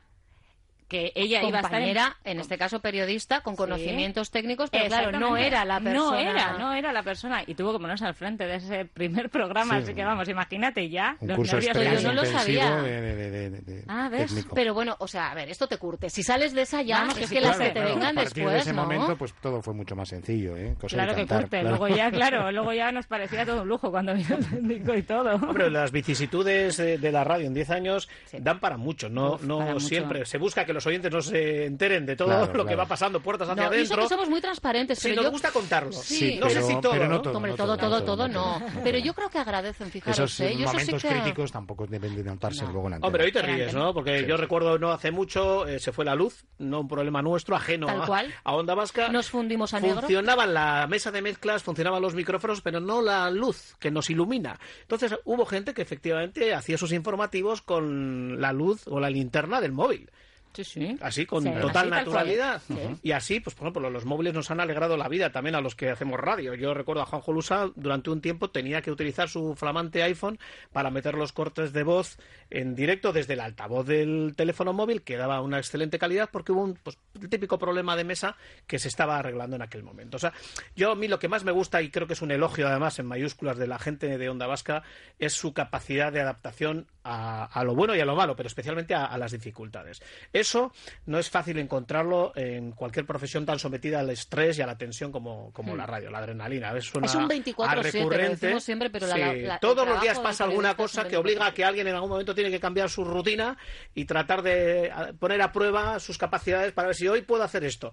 que 0.88 1.12
ella 1.14 1.42
iba 1.42 1.58
a 1.58 1.60
estar 1.62 1.80
en- 1.82 1.88
Compañera, 1.88 2.16
en 2.24 2.40
este 2.40 2.56
caso 2.58 2.80
periodista, 2.80 3.42
con 3.42 3.54
Sí. 3.54 3.58
conocimientos 3.58 4.30
técnicos, 4.30 4.70
pero 4.70 4.86
claro, 4.86 5.18
no 5.18 5.36
era 5.36 5.64
la 5.64 5.80
persona. 5.80 6.10
No 6.10 6.30
era, 6.30 6.52
no 6.58 6.72
era 6.72 6.92
la 6.92 7.02
persona. 7.02 7.42
Y 7.46 7.54
tuvo 7.54 7.72
que 7.74 7.78
ponerse 7.78 8.06
al 8.06 8.14
frente 8.14 8.46
de 8.46 8.56
ese 8.56 8.84
primer 8.86 9.28
programa. 9.30 9.76
Sí. 9.76 9.82
Así 9.84 9.94
que 9.94 10.04
vamos, 10.04 10.28
imagínate 10.28 10.88
ya. 10.88 11.16
Un 11.20 11.28
los 11.28 11.36
curso 11.36 11.58
nervios 11.58 12.02
yo 12.02 12.08
no 12.08 12.14
lo 12.14 12.24
sabía. 12.24 12.76
de, 12.82 13.00
de- 13.00 13.16
de- 13.30 13.50
de- 13.50 13.60
de 13.60 13.84
Ah, 13.86 14.08
¿ves? 14.10 14.28
técnico. 14.28 14.54
Pero 14.54 14.72
bueno, 14.74 14.96
o 14.98 15.06
sea, 15.08 15.30
a 15.30 15.34
ver, 15.34 15.50
esto 15.50 15.66
te 15.68 15.76
curte. 15.76 16.08
Si 16.10 16.22
sales 16.22 16.54
de 16.54 16.62
esa 16.62 16.80
ya, 16.82 17.00
Vamos, 17.00 17.14
es 17.14 17.28
que 17.28 17.34
que, 17.34 17.40
sí, 17.40 17.46
las 17.46 17.56
claro, 17.56 17.58
que 17.58 17.68
te 17.68 17.80
claro. 17.80 17.94
vengan 17.94 18.18
a 18.18 18.22
partir 18.22 18.34
después, 18.44 18.54
de 18.54 18.60
ese 18.60 18.72
¿no? 18.72 18.82
momento, 18.82 19.16
pues 19.16 19.34
todo 19.42 19.62
fue 19.62 19.74
mucho 19.74 19.94
más 19.94 20.08
sencillo, 20.08 20.56
¿eh? 20.56 20.74
Cosa 20.80 20.96
Claro 20.96 21.12
que 21.14 21.20
cantar, 21.26 21.40
curte. 21.42 21.60
claro. 21.60 21.76
Luego 21.76 21.94
ya, 21.96 22.10
claro, 22.10 22.50
luego 22.52 22.72
ya 22.72 22.92
nos 22.92 23.06
parecía 23.06 23.44
todo 23.44 23.62
un 23.62 23.68
lujo 23.68 23.90
cuando 23.90 24.14
vino 24.14 24.36
el 24.36 24.46
técnico 24.48 24.94
y 24.94 25.02
todo. 25.02 25.34
Hombre, 25.34 25.70
las 25.70 25.92
vicisitudes 25.92 26.76
de, 26.78 26.96
de 26.98 27.12
la 27.12 27.24
radio 27.24 27.46
en 27.46 27.54
10 27.54 27.68
años 27.70 28.08
dan 28.32 28.58
para 28.60 28.76
mucho. 28.78 29.08
No, 29.10 29.38
no 29.42 29.58
para 29.58 29.74
mucho. 29.74 29.86
siempre. 29.86 30.24
Se 30.24 30.38
busca 30.38 30.64
que 30.64 30.72
los 30.78 30.86
oyentes 30.86 31.12
no 31.12 31.20
se 31.20 31.66
enteren 31.66 32.06
de 32.06 32.16
todo 32.16 32.28
Claro, 32.28 32.46
lo 32.46 32.52
claro. 32.52 32.68
que 32.68 32.76
va 32.76 32.86
pasando, 32.86 33.20
puertas 33.20 33.48
hacia 33.48 33.64
No, 33.64 33.72
eso 33.72 33.74
adentro. 33.94 34.02
que 34.02 34.08
somos 34.08 34.28
muy 34.30 34.40
transparentes. 34.40 34.98
Sí, 34.98 35.08
pero 35.08 35.16
nos 35.16 35.24
yo... 35.26 35.30
gusta 35.32 35.50
contarlo. 35.50 35.92
Sí, 35.92 36.38
no 36.40 36.48
sé 36.48 36.62
si 36.62 36.80
todo, 36.80 36.92
pero 36.92 37.04
no 37.08 37.14
¿no? 37.16 37.22
todo. 37.22 37.36
Hombre, 37.36 37.54
todo, 37.54 37.76
todo, 37.76 38.04
todo, 38.04 38.28
no. 38.28 38.62
Pero 38.84 38.98
yo 38.98 39.12
creo 39.14 39.28
que 39.28 39.38
agradecen, 39.38 39.90
fijaros, 39.90 40.18
Esos 40.18 40.40
¿eh? 40.40 40.54
Yo 40.56 40.64
eso 40.64 40.70
sí 40.70 40.76
momentos 40.86 41.02
que... 41.02 41.08
críticos 41.08 41.52
tampoco 41.52 41.86
deben 41.86 42.14
de 42.16 42.22
notarse 42.24 42.64
No. 42.64 42.72
luego 42.72 42.86
en 42.88 42.94
antena. 42.94 43.06
Hombre, 43.08 43.24
hoy 43.24 43.32
te 43.32 43.42
ríes. 43.42 43.74
¿no? 43.74 43.92
Porque 43.92 44.24
yo 44.26 44.36
recuerdo 44.36 44.78
no 44.78 44.90
hace 44.92 45.10
mucho 45.10 45.66
eh, 45.66 45.78
se 45.80 45.92
fue 45.92 46.04
la 46.04 46.14
luz, 46.14 46.44
no 46.58 46.80
un 46.80 46.88
problema 46.88 47.20
nuestro, 47.22 47.56
ajeno 47.56 47.86
Tal 47.86 48.02
a, 48.02 48.06
cual. 48.06 48.34
a 48.44 48.54
Onda 48.54 48.74
Vasca. 48.74 49.08
Nos 49.08 49.28
fundimos 49.30 49.74
a 49.74 49.80
negro. 49.80 50.00
Funcionaba 50.00 50.46
la 50.46 50.86
mesa 50.88 51.10
de 51.10 51.22
mezclas, 51.22 51.62
funcionaban 51.62 52.00
los 52.02 52.14
micrófonos, 52.14 52.60
pero 52.60 52.78
no 52.80 53.02
la 53.02 53.30
luz 53.30 53.74
que 53.80 53.90
nos 53.90 54.10
ilumina. 54.10 54.58
Entonces 54.82 55.14
hubo 55.24 55.44
gente 55.46 55.74
que 55.74 55.82
efectivamente 55.82 56.54
hacía 56.54 56.78
sus 56.78 56.92
informativos 56.92 57.62
con 57.62 58.40
la 58.40 58.52
luz 58.52 58.86
o 58.86 59.00
la 59.00 59.10
linterna 59.10 59.60
del 59.60 59.72
móvil. 59.72 60.10
Sí, 60.58 60.64
sí. 60.64 60.96
Así, 61.00 61.24
con 61.24 61.44
Sí, 61.44 61.50
total 61.60 61.92
así 61.92 62.04
naturalidad. 62.04 62.62
Y 63.02 63.12
así, 63.12 63.38
pues 63.38 63.54
por 63.54 63.66
ejemplo, 63.66 63.90
los 63.90 64.04
móviles 64.04 64.34
nos 64.34 64.50
han 64.50 64.58
alegrado 64.58 64.96
la 64.96 65.08
vida 65.08 65.30
también 65.30 65.54
a 65.54 65.60
los 65.60 65.76
que 65.76 65.88
hacemos 65.88 66.18
radio. 66.18 66.54
Yo 66.54 66.74
recuerdo 66.74 67.02
a 67.02 67.06
Juanjo 67.06 67.32
Lusa, 67.32 67.70
durante 67.76 68.10
un 68.10 68.20
tiempo 68.20 68.50
tenía 68.50 68.82
que 68.82 68.90
utilizar 68.90 69.28
su 69.28 69.54
flamante 69.54 70.02
iPhone 70.02 70.38
para 70.72 70.90
meter 70.90 71.14
los 71.14 71.32
cortes 71.32 71.72
de 71.72 71.84
voz 71.84 72.18
en 72.50 72.74
directo 72.74 73.12
desde 73.12 73.34
el 73.34 73.40
altavoz 73.40 73.86
del 73.86 74.34
teléfono 74.36 74.72
móvil, 74.72 75.02
que 75.02 75.16
daba 75.16 75.40
una 75.42 75.58
excelente 75.58 75.98
calidad 75.98 76.28
porque 76.32 76.50
hubo 76.50 76.62
un 76.62 76.74
pues, 76.74 76.98
el 77.20 77.28
típico 77.28 77.58
problema 77.58 77.96
de 77.96 78.04
mesa 78.04 78.36
que 78.66 78.78
se 78.78 78.88
estaba 78.88 79.18
arreglando 79.18 79.56
en 79.56 79.62
aquel 79.62 79.82
momento. 79.82 80.16
O 80.16 80.20
sea, 80.20 80.32
yo 80.76 80.92
a 80.92 80.94
mí 80.94 81.08
lo 81.08 81.18
que 81.18 81.28
más 81.28 81.44
me 81.44 81.52
gusta, 81.52 81.82
y 81.82 81.90
creo 81.90 82.06
que 82.06 82.12
es 82.14 82.22
un 82.22 82.30
elogio 82.30 82.68
además 82.68 82.98
en 82.98 83.06
mayúsculas 83.06 83.58
de 83.58 83.66
la 83.66 83.78
gente 83.78 84.16
de 84.18 84.28
Onda 84.28 84.46
Vasca, 84.46 84.82
es 85.18 85.32
su 85.34 85.52
capacidad 85.52 86.12
de 86.12 86.20
adaptación 86.20 86.86
a, 87.04 87.44
a 87.46 87.64
lo 87.64 87.74
bueno 87.74 87.94
y 87.96 88.00
a 88.00 88.04
lo 88.04 88.14
malo, 88.16 88.36
pero 88.36 88.46
especialmente 88.46 88.94
a, 88.94 89.04
a 89.06 89.16
las 89.18 89.32
dificultades. 89.32 90.02
Eso 90.32 90.72
no 91.06 91.18
es 91.18 91.30
fácil 91.30 91.58
encontrarlo 91.58 92.32
en 92.36 92.72
cualquier 92.72 93.06
profesión 93.06 93.46
tan 93.46 93.58
sometida 93.58 94.00
al 94.00 94.10
estrés 94.10 94.58
y 94.58 94.62
a 94.62 94.66
la 94.66 94.76
tensión 94.76 95.10
como, 95.10 95.52
como 95.52 95.74
la 95.76 95.86
radio, 95.86 96.10
la 96.10 96.18
adrenalina. 96.18 96.76
Es, 96.76 96.94
una- 96.94 97.06
Hmm. 97.06 97.10
Es 97.10 97.14
un 97.14 97.22
a 97.22 97.28
24/7, 97.28 97.74
lo 97.76 97.82
recurrente. 97.82 98.36
decimos 98.46 98.64
siempre, 98.64 98.90
pero 98.90 99.06
la- 99.06 99.14
Sí, 99.14 99.20
la- 99.20 99.54
el 99.54 99.60
todos 99.60 99.86
los 99.88 100.00
días 100.00 100.18
pasa 100.20 100.44
alguna 100.44 100.74
cosa 100.76 101.08
que 101.08 101.16
obliga 101.16 101.46
a 101.46 101.54
que 101.54 101.64
alguien 101.64 101.86
en 101.88 101.94
algún 101.94 102.10
momento 102.10 102.34
tiene 102.34 102.50
que 102.50 102.60
cambiar 102.60 102.90
su 102.90 103.04
rutina 103.04 103.56
y 103.94 104.04
tratar 104.04 104.42
de 104.42 104.92
poner 105.18 105.40
a 105.42 105.50
prueba 105.52 105.98
sus 106.00 106.18
capacidades 106.18 106.72
para 106.72 106.88
ver 106.88 106.94
si 106.96 107.07
hoy 107.08 107.22
puedo 107.22 107.42
hacer 107.42 107.64
esto. 107.64 107.92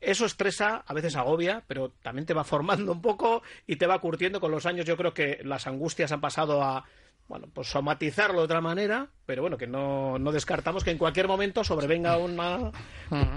Eso 0.00 0.26
estresa, 0.26 0.84
a 0.86 0.94
veces 0.94 1.16
agobia, 1.16 1.64
pero 1.66 1.90
también 2.02 2.24
te 2.24 2.34
va 2.34 2.44
formando 2.44 2.92
un 2.92 3.02
poco 3.02 3.42
y 3.66 3.76
te 3.76 3.86
va 3.86 4.00
curtiendo 4.00 4.40
con 4.40 4.52
los 4.52 4.64
años. 4.64 4.86
Yo 4.86 4.96
creo 4.96 5.12
que 5.12 5.40
las 5.42 5.66
angustias 5.66 6.12
han 6.12 6.20
pasado 6.20 6.62
a, 6.62 6.84
bueno, 7.28 7.46
pues 7.52 7.68
somatizarlo 7.68 8.38
de 8.40 8.44
otra 8.46 8.60
manera, 8.62 9.08
pero 9.26 9.42
bueno, 9.42 9.58
que 9.58 9.66
no, 9.66 10.18
no 10.18 10.32
descartamos 10.32 10.82
que 10.82 10.90
en 10.90 10.96
cualquier 10.98 11.28
momento 11.28 11.62
sobrevenga 11.62 12.16
una, 12.16 12.72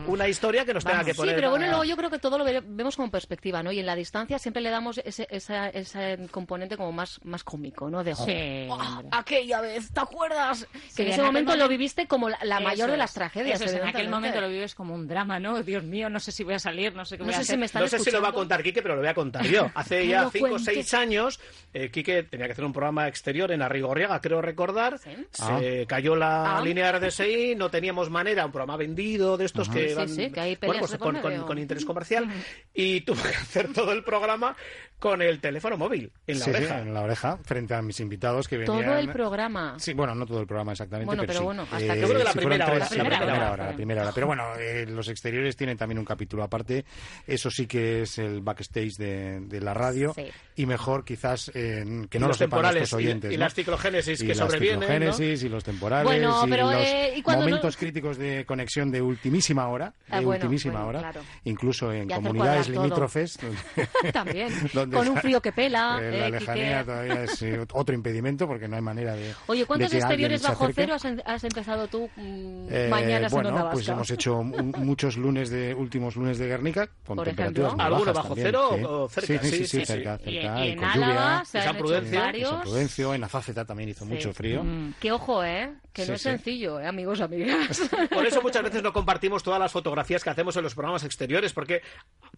una 0.07 0.27
historia 0.29 0.63
que 0.65 0.73
nos 0.73 0.85
tenga 0.85 1.03
que 1.03 1.11
Sí, 1.11 1.17
poner. 1.17 1.35
pero 1.35 1.49
bueno, 1.49 1.65
a- 1.65 1.69
luego 1.69 1.83
yo 1.83 1.97
creo 1.97 2.09
que 2.09 2.17
todo 2.19 2.37
lo 2.37 2.45
ve- 2.45 2.63
vemos 2.65 2.95
como 2.95 3.11
perspectiva, 3.11 3.61
¿no? 3.63 3.71
Y 3.73 3.79
en 3.79 3.85
la 3.85 3.95
distancia 3.95 4.39
siempre 4.39 4.61
le 4.61 4.69
damos 4.69 4.99
ese, 5.03 5.27
esa- 5.29 5.67
ese 5.69 6.17
componente 6.31 6.77
como 6.77 6.93
más, 6.93 7.19
más 7.25 7.43
cómico, 7.43 7.89
¿no? 7.89 8.03
De, 8.03 8.15
Sí, 8.15 8.67
"Oh, 8.69 8.75
hombre. 8.75 9.09
aquella 9.11 9.59
vez, 9.61 9.91
¿te 9.91 9.99
acuerdas? 9.99 10.67
Sí, 10.87 10.95
que 10.95 11.03
en 11.03 11.09
ese 11.09 11.21
momento 11.23 11.55
lo 11.57 11.67
viviste 11.67 12.07
como 12.07 12.29
la, 12.29 12.39
la 12.43 12.59
mayor 12.61 12.89
de 12.91 12.97
las 12.97 13.13
tragedias. 13.13 13.59
eso 13.59 13.69
es, 13.69 13.81
en 13.81 13.87
aquel 13.87 14.09
momento 14.09 14.39
lo 14.39 14.47
vives 14.47 14.73
como 14.75 14.93
un 14.95 15.07
drama, 15.07 15.39
¿no? 15.39 15.61
Dios 15.63 15.83
mío, 15.83 16.09
no 16.09 16.19
sé 16.21 16.31
si 16.31 16.43
voy 16.45 16.53
a 16.53 16.59
salir, 16.59 16.95
no 16.95 17.03
sé 17.05 17.17
qué 17.17 17.23
No 17.23 17.25
voy 17.25 17.33
a 17.33 17.37
sé 17.37 17.41
hacer. 17.41 17.55
si 17.55 17.59
me 17.59 17.65
están 17.65 17.81
No 17.81 17.87
sé 17.89 17.99
si 17.99 18.09
lo 18.11 18.21
va 18.21 18.27
a 18.27 18.29
escuchando. 18.29 18.39
contar 18.39 18.63
Quique, 18.63 18.81
pero 18.81 18.95
lo 18.95 19.01
voy 19.01 19.09
a 19.09 19.13
contar 19.13 19.45
yo. 19.45 19.69
Hace 19.75 20.07
ya 20.07 20.29
5 20.29 20.55
o. 20.55 20.59
6 20.59 20.93
años, 20.93 21.39
eh, 21.73 21.89
Quique 21.91 22.23
tenía 22.23 22.45
que 22.45 22.53
hacer 22.53 22.63
un 22.63 22.71
programa 22.71 23.07
exterior 23.09 23.51
en 23.51 23.61
Arrigorriaga, 23.81 24.21
creo 24.21 24.41
recordar. 24.41 24.99
Sí. 24.99 25.11
Se 25.31 25.85
cayó 25.87 26.15
la 26.15 26.57
Ah. 26.57 26.61
línea 26.61 26.91
RDSI, 26.91 27.55
no 27.55 27.69
teníamos 27.71 28.09
manera, 28.09 28.45
un 28.45 28.51
programa 28.51 28.77
vendido 28.77 29.37
de 29.37 29.45
estos 29.45 29.69
que 29.69 29.89
Sí, 29.89 29.95
van 29.95 30.09
sí, 30.09 30.31
que 30.31 30.39
hay 30.39 30.55
bueno, 30.61 30.79
pues 30.79 30.95
con, 30.97 31.15
con- 31.19 31.41
con 31.43 31.57
interés 31.57 31.85
comercial. 31.85 32.27
Y 32.73 33.01
tuve 33.01 33.21
que 33.23 33.35
hacer 33.35 33.73
todo 33.73 33.91
el 33.91 34.03
programa 34.03 34.55
con 35.01 35.19
el 35.23 35.39
teléfono 35.39 35.77
móvil 35.77 36.11
en 36.27 36.37
la 36.39 36.45
Sí, 36.45 36.51
sí, 36.51 36.57
oreja. 36.57 36.79
en 36.81 36.93
la 36.93 37.01
oreja, 37.01 37.37
frente 37.43 37.73
a 37.73 37.81
mis 37.81 37.99
invitados 37.99 38.47
que 38.47 38.57
venían... 38.57 38.83
Todo 38.85 38.97
el 38.99 39.09
programa. 39.09 39.73
Sí, 39.79 39.93
bueno, 39.93 40.13
no 40.13 40.27
todo 40.27 40.39
el 40.41 40.45
programa 40.45 40.73
exactamente, 40.73 41.07
Bueno, 41.07 41.23
pero, 41.23 41.27
pero 41.33 41.39
sí. 41.39 41.45
bueno, 41.45 41.63
hasta 41.63 41.77
que- 41.79 42.01
Yo 42.01 42.07
creo 42.07 42.17
que 42.19 42.23
la 42.23 42.31
si 42.31 42.37
primera 42.37 42.65
hora, 42.67 42.75
tres, 42.87 42.91
la 42.91 42.97
la 42.97 43.03
primera 43.03 43.17
primera 43.25 43.43
hora. 43.45 43.51
hora, 43.53 43.65
la 43.71 43.75
primera 43.75 44.01
hora. 44.03 44.11
Pero 44.13 44.27
bueno, 44.27 44.43
eh, 44.59 44.85
los 44.87 45.07
exteriores 45.09 45.57
tienen 45.57 45.75
también 45.75 45.97
un 45.97 46.05
capítulo 46.05 46.43
aparte. 46.43 46.85
Eso 47.25 47.49
sí 47.49 47.65
que 47.65 48.03
es 48.03 48.19
el 48.19 48.41
backstage 48.41 48.93
de, 48.97 49.39
de 49.41 49.59
la 49.59 49.73
radio. 49.73 50.13
Sí. 50.15 50.27
Y 50.55 50.65
mejor 50.67 51.03
quizás 51.03 51.49
eh, 51.55 51.83
que 52.07 52.19
no 52.19 52.27
los 52.27 52.39
lo 52.39 52.45
sepan 52.45 52.61
nuestros 52.61 52.91
y- 52.93 52.95
oyentes. 52.95 53.31
y, 53.31 53.37
¿no? 53.37 53.39
las 53.39 53.55
ciclogénesis 53.55 54.21
y 54.21 54.27
que 54.27 54.35
las 54.35 54.37
sobrevienen, 54.37 54.79
¿no? 54.81 54.85
ciclogénesis 54.85 55.43
y 55.43 55.49
los 55.49 55.63
temporales 55.63 56.05
Bueno, 56.05 56.43
y 56.45 56.49
pero, 56.51 56.71
los 56.71 56.75
eh, 56.85 57.13
¿y 57.17 57.21
cuando 57.23 57.41
no- 57.45 57.49
momentos 57.49 57.75
críticos 57.75 58.17
de 58.19 58.45
conexión 58.45 58.91
de 58.91 59.01
ultimísima 59.01 59.67
hora, 59.67 59.95
de 60.07 60.17
Ah, 60.17 60.21
bueno, 60.21 60.29
ultimísima 60.43 60.83
bueno, 60.83 60.89
hora, 60.89 60.99
claro. 60.99 61.21
incluso 61.45 61.91
en 61.91 62.11
Y 62.11 62.13
comunidades 62.13 62.69
limítrofes, 62.69 63.39
También. 64.13 64.49
Con 64.97 65.07
un 65.09 65.17
frío 65.17 65.41
que 65.41 65.51
pela. 65.51 65.99
eh, 66.01 66.19
la 66.19 66.29
lejanía 66.29 66.83
todavía 66.83 67.23
es 67.23 67.41
eh, 67.41 67.65
otro 67.73 67.95
impedimento 67.95 68.47
porque 68.47 68.67
no 68.67 68.75
hay 68.75 68.81
manera 68.81 69.15
de. 69.15 69.33
Oye, 69.47 69.65
¿cuántos 69.65 69.89
de 69.91 69.97
que 69.97 69.99
exteriores 70.01 70.41
bajo 70.41 70.69
cero 70.73 70.93
has, 70.95 71.05
en- 71.05 71.21
has 71.25 71.43
empezado 71.43 71.87
tú 71.87 72.09
mm, 72.15 72.67
Eh, 72.69 72.87
mañana 72.89 73.27
en 73.27 73.31
bueno, 73.31 73.49
Onda 73.49 73.71
pues 73.71 73.87
hemos 73.87 74.09
hecho 74.11 74.43
muchos 74.43 75.17
lunes 75.17 75.49
de 75.49 75.73
últimos 75.73 76.15
lunes 76.15 76.37
de 76.37 76.47
Guernica 76.47 76.87
con 77.05 77.17
Por 77.17 77.25
temperaturas 77.27 77.73
ejemplo. 77.73 77.75
muy 77.75 77.85
¿Alguno 77.85 78.13
bajas 78.13 78.15
bajo 78.15 78.27
también, 78.35 78.47
cero 78.47 78.69
sí. 78.75 78.83
o 78.87 79.09
cerca? 79.09 79.27
Sí, 79.27 79.39
sí, 79.39 79.49
Sí, 79.51 79.57
sí, 79.57 79.65
sí, 79.67 79.79
sí. 79.79 79.85
cerca, 79.85 80.19
Y, 80.25 80.33
cerca, 80.33 80.65
y 80.65 80.69
en 80.71 80.77
con 80.77 80.85
Álava 80.87 81.13
lluvia. 81.13 81.45
se 81.45 81.61
San 81.61 81.77
Prudencio, 81.77 82.49
San 82.49 82.61
Prudencio, 82.61 83.13
en 83.13 83.23
Azáceta 83.23 83.65
también 83.65 83.89
hizo 83.89 84.05
Sí. 84.05 84.11
mucho 84.11 84.33
frío. 84.33 84.63
Mm. 84.63 84.93
Que 84.99 85.11
ojo, 85.11 85.43
¿eh? 85.43 85.73
Que 85.93 86.03
Sí, 86.03 86.09
no 86.09 86.15
es 86.15 86.21
sí. 86.21 86.29
sencillo, 86.29 86.79
¿eh, 86.79 86.87
amigos, 86.87 87.19
amigas? 87.21 87.81
Por 88.11 88.25
eso 88.25 88.41
muchas 88.41 88.63
veces 88.63 88.81
no 88.81 88.93
compartimos 88.93 89.43
todas 89.43 89.59
las 89.59 89.71
fotografías 89.71 90.23
que 90.23 90.29
hacemos 90.29 90.55
en 90.55 90.63
los 90.63 90.73
programas 90.73 91.03
exteriores, 91.03 91.51
porque 91.53 91.81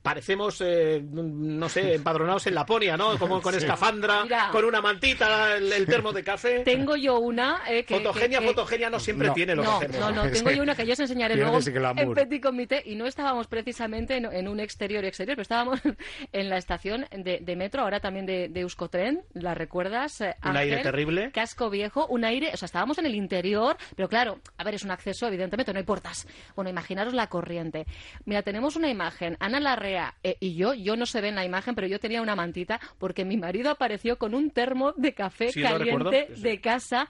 parecemos, 0.01 0.59
eh, 0.61 1.03
no 1.11 1.69
sé, 1.69 1.93
empadronados 1.95 2.42
en 2.47 2.55
Laponia, 2.55 2.97
¿no? 2.97 3.17
Como 3.17 3.41
con 3.41 3.53
escafandra, 3.55 4.23
Mira. 4.23 4.49
con 4.51 4.65
una 4.65 4.81
mantita, 4.81 5.55
el, 5.55 5.71
el 5.71 5.85
termo 5.85 6.11
de 6.13 6.23
café. 6.23 6.59
Tengo 6.59 6.95
yo 6.95 7.19
una... 7.19 7.61
eh, 7.67 7.83
que, 7.85 7.95
fotogenia, 7.97 8.39
que- 8.39 8.45
que- 8.45 8.49
fotogenia 8.51 8.89
no 8.89 8.99
siempre 8.99 9.27
No. 9.27 9.33
tiene 9.33 9.55
lo 9.55 9.63
No, 9.63 9.79
que 9.79 9.85
hacemos. 9.87 9.99
no, 10.15 10.23
no, 10.25 10.31
tengo 10.31 10.51
yo 10.51 10.63
una 10.63 10.75
que 10.75 10.85
yo 10.85 10.93
os 10.93 10.99
enseñaré 10.99 11.35
luego 11.35 11.59
en 11.97 12.13
Petit 12.13 12.41
Comité 12.41 12.81
y 12.85 12.95
no 12.95 13.05
estábamos 13.05 13.47
precisamente 13.47 14.17
en, 14.17 14.25
en 14.25 14.47
un 14.47 14.59
exterior 14.59 15.03
exterior, 15.05 15.35
pero 15.35 15.41
estábamos 15.43 15.79
en 16.31 16.49
la 16.49 16.57
estación 16.57 17.05
de, 17.11 17.39
de 17.41 17.55
metro, 17.55 17.81
ahora 17.83 17.99
también 17.99 18.25
de, 18.25 18.49
de 18.49 18.59
Euskotren, 18.61 19.21
¿la 19.33 19.53
recuerdas? 19.53 20.21
eh, 20.21 20.35
Un 20.43 20.57
aire 20.57 20.77
terrible. 20.77 21.31
Casco 21.31 21.69
viejo, 21.69 22.07
un 22.07 22.25
aire, 22.25 22.51
o 22.53 22.57
sea, 22.57 22.65
estábamos 22.65 22.97
en 22.97 23.05
el 23.05 23.15
interior, 23.15 23.77
pero 23.95 24.09
claro, 24.09 24.39
a 24.57 24.63
ver, 24.63 24.75
es 24.75 24.83
un 24.83 24.91
acceso, 24.91 25.27
evidentemente, 25.27 25.73
no 25.73 25.79
hay 25.79 25.85
puertas. 25.85 26.27
Bueno, 26.55 26.69
imaginaros 26.69 27.13
la 27.13 27.27
corriente. 27.27 27.85
Mira, 28.25 28.41
tenemos 28.41 28.75
una 28.75 28.89
imagen, 28.89 29.37
Ana 29.39 29.59
Larrea 29.59 30.15
eh, 30.23 30.37
y 30.39 30.55
yo, 30.55 30.73
yo 30.73 30.95
no 30.95 31.05
se 31.05 31.21
ve 31.21 31.29
en 31.29 31.35
la 31.35 31.45
imagen, 31.45 31.75
pero 31.75 31.87
yo 31.87 31.99
tenía 31.99 32.21
una 32.23 32.35
mantita 32.35 32.79
porque 32.97 33.25
mi 33.25 33.37
marido 33.37 33.69
apareció 33.69 34.17
con 34.17 34.33
un 34.33 34.49
termo 34.49 34.93
de 34.97 35.13
café 35.13 35.51
Sí, 35.51 35.61
caliente 35.61 36.27
de 36.37 36.59
casa 36.61 37.07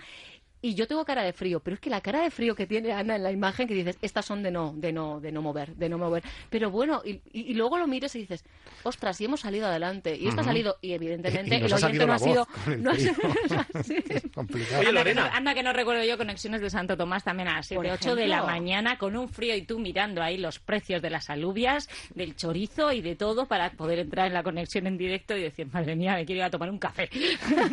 y 0.63 0.73
yo 0.75 0.87
tengo 0.87 1.05
cara 1.05 1.21
de 1.23 1.33
frío, 1.33 1.59
pero 1.59 1.75
es 1.75 1.79
que 1.79 1.89
la 1.91 2.01
cara 2.01 2.21
de 2.23 2.31
frío 2.31 2.55
que 2.55 2.65
tiene 2.65 2.91
Ana 2.93 3.17
en 3.17 3.23
la 3.23 3.31
imagen 3.31 3.67
que 3.67 3.75
dices, 3.75 3.97
estas 4.01 4.25
son 4.25 4.41
de 4.41 4.49
no, 4.49 4.73
de 4.75 4.91
no, 4.91 5.19
de 5.19 5.31
no 5.31 5.41
mover, 5.43 5.75
de 5.75 5.89
no 5.89 5.97
mover. 5.99 6.23
Pero 6.49 6.71
bueno, 6.71 7.01
y, 7.05 7.53
luego 7.53 7.77
lo 7.77 7.85
mires 7.85 8.15
y 8.15 8.19
dices, 8.19 8.43
ostras, 8.83 9.19
y 9.21 9.25
hemos 9.25 9.41
salido 9.41 9.67
adelante, 9.67 10.17
y 10.17 10.27
esto 10.27 10.41
ha 10.41 10.43
salido, 10.45 10.77
y 10.81 10.93
evidentemente 10.93 11.57
Y 11.59 11.63
el 11.65 11.73
oyente 11.73 12.05
no 12.07 12.13
ha 12.13 12.19
sido, 12.19 12.47
no 12.79 12.91
ha 12.91 12.95
frío. 12.95 13.13
sido- 13.13 13.83
sí. 13.83 13.95
Es 14.09 14.23
complicado. 14.33 14.79
Oye, 14.79 14.87
Anda 14.89 15.03
que, 15.03 15.09
Lorena. 15.13 15.27
no, 15.29 15.35
anda 15.35 15.53
que 15.53 15.63
no 15.63 15.73
recuerdo 15.73 16.03
yo 16.03 16.17
conexiones 16.17 16.61
de 16.61 16.69
Santo 16.69 16.95
Tomás 16.97 17.23
también 17.23 17.49
a 17.49 17.55
las 17.57 17.67
Por 17.67 17.85
7, 17.85 17.91
8 18.01 18.15
de 18.15 18.27
la 18.27 18.43
mañana 18.43 18.97
con 18.97 19.15
un 19.17 19.27
frío 19.29 19.55
y 19.55 19.63
tú 19.63 19.79
mirando 19.79 20.21
ahí 20.23 20.37
los 20.37 20.59
precios 20.59 21.01
de 21.01 21.09
las 21.09 21.29
alubias, 21.29 21.89
del 22.15 22.35
chorizo 22.35 22.91
y 22.93 23.01
de 23.01 23.15
todo 23.15 23.47
para 23.47 23.71
poder 23.71 23.99
entrar 23.99 24.27
en 24.27 24.33
la 24.33 24.43
conexión 24.43 24.87
en 24.87 24.97
directo 24.97 25.35
y 25.35 25.41
decir, 25.41 25.67
madre 25.73 25.95
mía, 25.95 26.13
me 26.15 26.25
quiero 26.25 26.39
ir 26.39 26.45
a 26.45 26.49
tomar 26.49 26.69
un 26.69 26.79
café. 26.79 27.09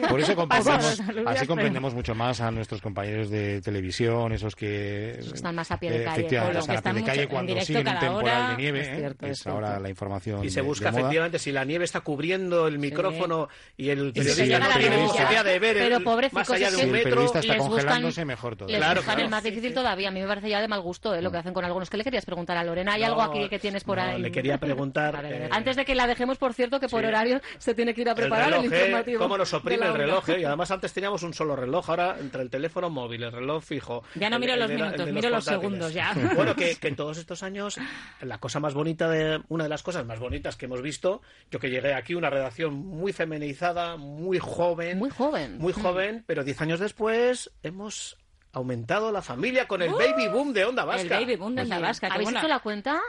Por 0.08 0.20
eso 0.20 0.34
comprendemos, 0.34 1.00
así 1.00 1.02
pero- 1.06 1.46
comprendemos 1.46 1.94
mucho 1.94 2.14
más 2.14 2.40
a 2.40 2.50
nuestros 2.50 2.79
compañeros 2.80 3.30
de 3.30 3.60
televisión, 3.60 4.32
esos 4.32 4.54
que 4.56 5.12
Esos 5.18 5.30
que 5.32 5.36
están 5.36 5.54
más 5.54 5.70
a 5.70 5.78
pie 5.78 5.90
de 5.90 6.02
eh, 6.02 6.04
calle, 6.04 6.20
efectivamente, 6.20 6.58
Polo. 6.58 6.60
están 6.60 6.74
a 6.74 6.78
Están 6.78 6.94
pie 6.94 7.02
de 7.02 7.06
calle 7.10 7.26
cuando 7.28 7.60
siguen 7.60 7.88
un 7.88 7.98
temporal 7.98 8.14
hora. 8.42 8.50
de 8.50 8.56
nieve, 8.56 8.80
Es 8.80 8.88
¿eh? 8.88 8.96
cierto, 8.96 9.26
es 9.26 9.32
es 9.32 9.38
cierto. 9.42 9.50
ahora 9.56 9.80
la 9.80 9.88
información. 9.90 10.44
Y 10.44 10.50
se 10.50 10.60
de- 10.60 10.66
busca 10.66 10.90
de 10.90 10.98
efectivamente 10.98 11.38
si 11.38 11.52
la 11.52 11.64
nieve 11.64 11.84
está 11.84 12.00
cubriendo 12.00 12.66
el 12.66 12.78
micrófono 12.78 13.48
y 13.76 13.90
el 13.90 14.12
Y 14.14 14.20
si 14.22 14.28
se 14.28 14.42
periodista 14.42 14.44
llega 14.44 14.58
no 14.74 14.80
tiene 14.80 15.06
posibilidad 15.06 15.44
de 15.44 15.58
ver 15.58 15.76
el- 15.76 15.82
Pero 15.84 16.00
pobrecicos, 16.04 16.48
más 16.48 16.50
allá 16.56 16.66
es 16.68 16.72
de 16.72 16.78
Si 16.78 16.82
un 16.84 16.88
el 16.88 16.92
metro. 16.92 17.10
periodista 17.10 17.38
está 17.40 17.52
les 17.54 17.62
buscan- 17.62 17.70
congelándose, 17.70 18.24
mejor 18.24 18.56
todo. 18.56 18.68
Les 18.68 18.76
Claro, 18.78 18.94
buscan 19.00 19.14
claro. 19.14 19.24
el 19.24 19.30
más 19.30 19.42
difícil 19.42 19.74
todavía. 19.74 20.08
A 20.08 20.10
mí 20.12 20.20
me 20.20 20.26
parece 20.26 20.48
ya 20.48 20.60
de 20.60 20.68
mal 20.68 20.80
gusto 20.80 21.14
¿eh? 21.14 21.22
lo 21.22 21.30
que 21.30 21.38
hacen 21.38 21.52
con 21.52 21.64
algunos. 21.64 21.90
¿Qué 21.90 21.96
le 21.96 22.04
querías 22.04 22.24
preguntar 22.24 22.56
a 22.56 22.64
Lorena? 22.64 22.94
¿Hay 22.94 23.00
No, 23.02 23.06
algo 23.08 23.22
aquí 23.22 23.48
que 23.48 23.58
tienes 23.58 23.84
por 23.84 23.98
no, 23.98 24.04
ahí? 24.04 24.20
le 24.20 24.32
quería 24.32 24.58
preguntar, 24.58 25.24
eh, 25.24 25.48
Antes 25.50 25.76
de 25.76 25.84
que 25.84 25.94
la 25.94 26.06
dejemos, 26.06 26.38
por 26.38 26.54
cierto, 26.54 26.80
que 26.80 26.88
por 26.88 27.00
Sí. 27.02 27.06
horario 27.06 27.40
se 27.58 27.74
tiene 27.74 27.94
que 27.94 28.00
ir 28.02 28.08
a 28.10 28.14
preparar 28.14 28.48
el, 28.48 28.54
reloj, 28.62 28.72
¿eh? 28.72 28.76
informativo. 28.84 29.18
cómo 29.18 29.38
nos 29.38 29.52
oprime 29.54 29.86
el 29.86 29.94
reloj, 29.94 30.28
¿eh? 30.30 30.40
Y 30.40 30.44
además 30.44 30.70
antes 30.70 30.92
teníamos 30.92 31.22
un 31.22 31.34
solo 31.34 31.56
reloj, 31.56 31.88
ahora 31.90 32.16
entre 32.20 32.42
el 32.42 32.50
teléfono 32.50 32.69
móvil, 32.90 33.22
el 33.22 33.32
reloj 33.32 33.62
fijo. 33.64 34.02
Ya 34.14 34.30
no 34.30 34.36
el- 34.36 34.40
miro 34.40 34.54
el 34.54 34.60
los 34.60 34.70
minutos, 34.70 35.10
miro 35.10 35.30
los 35.30 35.44
segundos 35.44 35.92
ya. 35.92 36.14
Bueno, 36.36 36.54
que, 36.54 36.76
que 36.80 36.88
en 36.88 36.96
todos 36.96 37.18
estos 37.18 37.42
años, 37.42 37.78
la 38.20 38.38
cosa 38.38 38.60
más 38.60 38.74
bonita 38.74 39.08
de, 39.08 39.42
una 39.48 39.64
de 39.64 39.70
las 39.70 39.82
cosas 39.82 40.06
más 40.06 40.18
bonitas 40.18 40.56
que 40.56 40.66
hemos 40.66 40.82
visto, 40.82 41.22
yo 41.50 41.58
que 41.58 41.70
llegué 41.70 41.94
aquí, 41.94 42.14
una 42.14 42.30
redacción 42.30 42.74
muy 42.74 43.12
feminizada, 43.12 43.96
muy 43.96 44.38
joven. 44.38 44.98
Muy 44.98 45.10
joven. 45.10 45.58
Muy 45.58 45.72
joven, 45.72 46.24
pero 46.26 46.44
diez 46.44 46.60
años 46.60 46.80
después 46.80 47.50
hemos 47.62 48.16
aumentado 48.52 49.12
la 49.12 49.22
familia 49.22 49.68
con 49.68 49.82
el 49.82 49.92
baby 49.92 50.28
boom 50.28 50.52
de 50.52 50.64
Onda 50.64 50.84
Vasca. 50.84 51.18
El 51.18 51.24
baby 51.26 51.36
boom 51.36 51.54
de 51.54 51.64
la 51.64 51.78
vasca. 51.78 52.08
que 52.08 52.14
¿Habéis 52.14 52.26
bueno, 52.26 52.38
hecho 52.40 52.48
la 52.48 52.58
cuenta? 52.60 53.00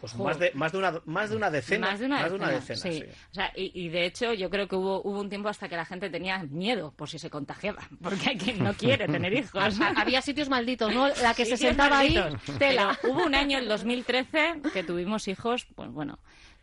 Pues 0.00 0.14
más 0.16 0.38
de, 0.38 0.50
más 0.54 0.72
de 0.72 0.78
una, 0.78 1.00
más 1.04 1.30
de 1.30 1.36
una 1.36 1.50
decena. 1.50 1.90
Más 1.90 2.00
de 2.00 2.06
una 2.06 2.22
decena, 2.22 2.50
decena, 2.50 2.76
sí. 2.80 2.92
sí. 3.00 3.04
O 3.30 3.34
sea, 3.34 3.52
y, 3.54 3.70
y 3.84 3.88
de 3.90 4.06
hecho 4.06 4.32
yo 4.32 4.48
creo 4.48 4.66
que 4.66 4.76
hubo, 4.76 5.02
hubo 5.02 5.20
un 5.20 5.28
tiempo 5.28 5.48
hasta 5.48 5.68
que 5.68 5.76
la 5.76 5.84
gente 5.84 6.08
tenía 6.10 6.42
miedo 6.44 6.92
por 6.96 7.08
si 7.08 7.18
se 7.18 7.28
contagiaba, 7.28 7.82
porque 8.02 8.30
hay 8.30 8.38
quien 8.38 8.64
no 8.64 8.72
quiere 8.74 9.06
tener 9.06 9.32
hijos. 9.34 9.60
Ha- 9.80 10.00
Había 10.00 10.22
sitios 10.22 10.48
malditos, 10.48 10.94
¿no? 10.94 11.08
La 11.08 11.34
que 11.34 11.44
se 11.44 11.56
sentaba 11.56 11.98
ahí, 11.98 12.14
tela. 12.58 12.98
Pero 13.02 13.12
hubo 13.14 13.24
un 13.26 13.34
año, 13.34 13.58
el 13.58 13.68
2013, 13.68 14.62
que 14.72 14.82
tuvimos 14.82 15.28
hijos, 15.28 15.66
pues 15.74 15.90
bueno, 15.90 16.18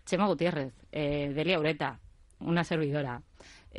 Chema 0.06 0.26
Gutiérrez, 0.28 0.74
eh, 0.92 1.32
Delia 1.36 1.60
Ureta, 1.60 2.00
una 2.40 2.64
servidora. 2.64 3.22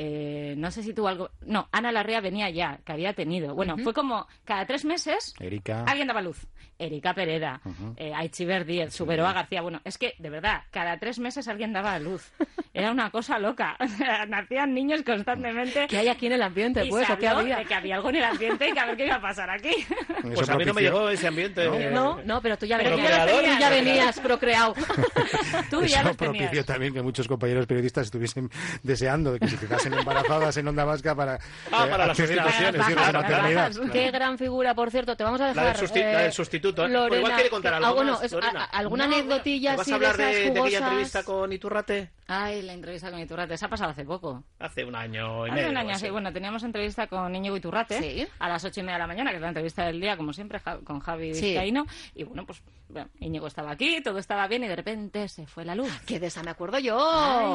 Eh, 0.00 0.54
no 0.56 0.70
sé 0.70 0.84
si 0.84 0.94
tuvo 0.94 1.08
algo. 1.08 1.30
No, 1.44 1.68
Ana 1.72 1.90
Larrea 1.90 2.20
venía 2.20 2.48
ya, 2.50 2.78
que 2.84 2.92
había 2.92 3.14
tenido. 3.14 3.54
Bueno, 3.56 3.76
fue 3.78 3.92
como 3.92 4.28
cada 4.44 4.64
tres 4.64 4.84
meses 4.84 5.34
Erika. 5.40 5.82
alguien 5.84 6.06
daba 6.06 6.22
luz. 6.22 6.46
Erika 6.78 7.12
Pereda, 7.12 7.60
eh, 7.96 8.14
Aichiber 8.14 8.64
Díez, 8.64 8.94
Suberoa 8.94 9.32
García. 9.32 9.60
Bueno, 9.62 9.80
es 9.82 9.98
que, 9.98 10.14
de 10.20 10.30
verdad, 10.30 10.62
cada 10.70 10.96
tres 10.98 11.18
meses 11.18 11.48
alguien 11.48 11.72
daba 11.72 11.98
luz. 11.98 12.30
Era 12.78 12.92
una 12.92 13.10
cosa 13.10 13.38
loca. 13.38 13.76
Nacían 14.28 14.72
niños 14.74 15.02
constantemente. 15.02 15.86
¿Qué 15.88 15.98
hay 15.98 16.08
aquí 16.08 16.26
en 16.26 16.32
el 16.32 16.42
ambiente, 16.42 16.84
y 16.84 16.88
pues? 16.90 17.06
se 17.06 17.12
¿O 17.12 17.18
qué 17.18 17.28
habló 17.28 17.40
había? 17.40 17.56
de 17.58 17.64
que 17.64 17.74
había 17.74 17.96
algo 17.96 18.08
en 18.10 18.16
el 18.16 18.24
ambiente 18.24 18.68
y 18.68 18.72
que 18.72 18.80
a 18.80 18.86
ver 18.86 18.96
qué 18.96 19.06
iba 19.06 19.16
a 19.16 19.20
pasar 19.20 19.50
aquí. 19.50 19.70
Eso 19.70 20.30
Pues 20.34 20.48
a 20.48 20.56
mí 20.56 20.64
no 20.64 20.74
me 20.74 20.82
llegó 20.82 21.08
ese 21.10 21.26
ambiente. 21.26 21.64
eh, 21.64 21.90
No, 21.92 22.20
no, 22.24 22.40
pero 22.40 22.56
tú 22.56 22.66
ya 22.66 22.78
venías, 22.78 23.26
tú 23.26 23.40
ya 23.42 23.68
¿no? 23.68 23.74
venías 23.76 24.20
procreado. 24.20 24.74
Tú 25.70 25.82
ya 25.82 26.00
Eso 26.02 26.14
propició 26.14 26.64
también 26.64 26.94
que 26.94 27.02
muchos 27.02 27.26
compañeros 27.28 27.66
periodistas 27.66 28.06
estuviesen 28.06 28.48
deseando 28.82 29.32
de 29.32 29.40
que 29.40 29.48
se 29.48 29.58
quedasen 29.58 29.92
embarazadas 29.94 30.56
en 30.56 30.68
Onda 30.68 30.84
Vasca 30.84 31.14
para, 31.14 31.36
eh, 31.36 31.38
Ah, 31.72 31.86
para 31.90 32.06
las 32.06 32.16
sustituciones, 32.16 32.76
maternidad. 32.78 33.72
bajas. 33.72 33.80
Qué 33.92 34.10
gran 34.10 34.38
figura, 34.38 34.74
por 34.74 34.90
cierto. 34.90 35.16
Te 35.16 35.24
vamos 35.24 35.40
a 35.40 35.48
dejar. 35.48 35.64
La 35.64 35.72
del 35.72 35.80
susti- 35.88 36.12
la 36.12 36.18
del 36.22 36.32
sustituto, 36.32 36.86
¿eh? 36.86 36.90
Pues 37.08 37.18
igual 37.18 37.34
quiere 37.34 37.50
contar 37.50 37.74
algo 37.74 38.00
ah, 38.00 38.18
Lorena. 38.30 38.64
¿Alguna 38.64 39.06
No, 39.06 39.14
anecdotilla 39.16 39.76
¿Vas 39.76 39.90
a 39.90 39.94
hablar 39.94 40.16
de 40.16 40.48
aquella 40.48 40.78
entrevista 40.78 41.22
con 41.24 41.52
Iturrate? 41.52 42.10
Ay, 42.30 42.60
la 42.60 42.74
entrevista 42.74 43.10
con 43.10 43.18
Iturrate. 43.20 43.54
Esa 43.54 43.66
ha 43.66 43.68
pasado 43.70 43.90
hace 43.90 44.04
poco. 44.04 44.44
Hace 44.58 44.84
un 44.84 44.94
año 44.94 45.46
y 45.46 45.50
Hace 45.50 45.56
medio. 45.60 45.70
un 45.70 45.76
año, 45.78 45.98
sí. 45.98 46.10
Bueno, 46.10 46.30
teníamos 46.30 46.62
entrevista 46.62 47.06
con 47.06 47.34
Íñigo 47.34 47.56
Iturrate 47.56 47.98
Sí. 47.98 48.28
a 48.38 48.48
las 48.50 48.62
ocho 48.66 48.80
y 48.80 48.82
media 48.82 48.96
de 48.96 48.98
la 49.00 49.06
mañana, 49.06 49.30
que 49.30 49.36
es 49.36 49.42
la 49.42 49.48
entrevista 49.48 49.86
del 49.86 49.98
día, 49.98 50.14
como 50.18 50.34
siempre, 50.34 50.60
con 50.84 51.00
Javi 51.00 51.34
Sí. 51.34 51.46
Vizcaíno. 51.46 51.86
Y 52.14 52.24
bueno, 52.24 52.44
pues 52.44 52.62
bueno, 52.90 53.08
Íñigo 53.20 53.46
estaba 53.46 53.70
aquí, 53.70 54.02
todo 54.02 54.18
estaba 54.18 54.46
bien 54.46 54.62
y 54.62 54.68
de 54.68 54.76
repente 54.76 55.26
se 55.28 55.46
fue 55.46 55.64
la 55.64 55.74
luz. 55.74 55.90
Que 56.06 56.20
de 56.20 56.26
esa 56.26 56.42
me 56.42 56.50
acuerdo 56.50 56.78
yo. 56.78 56.98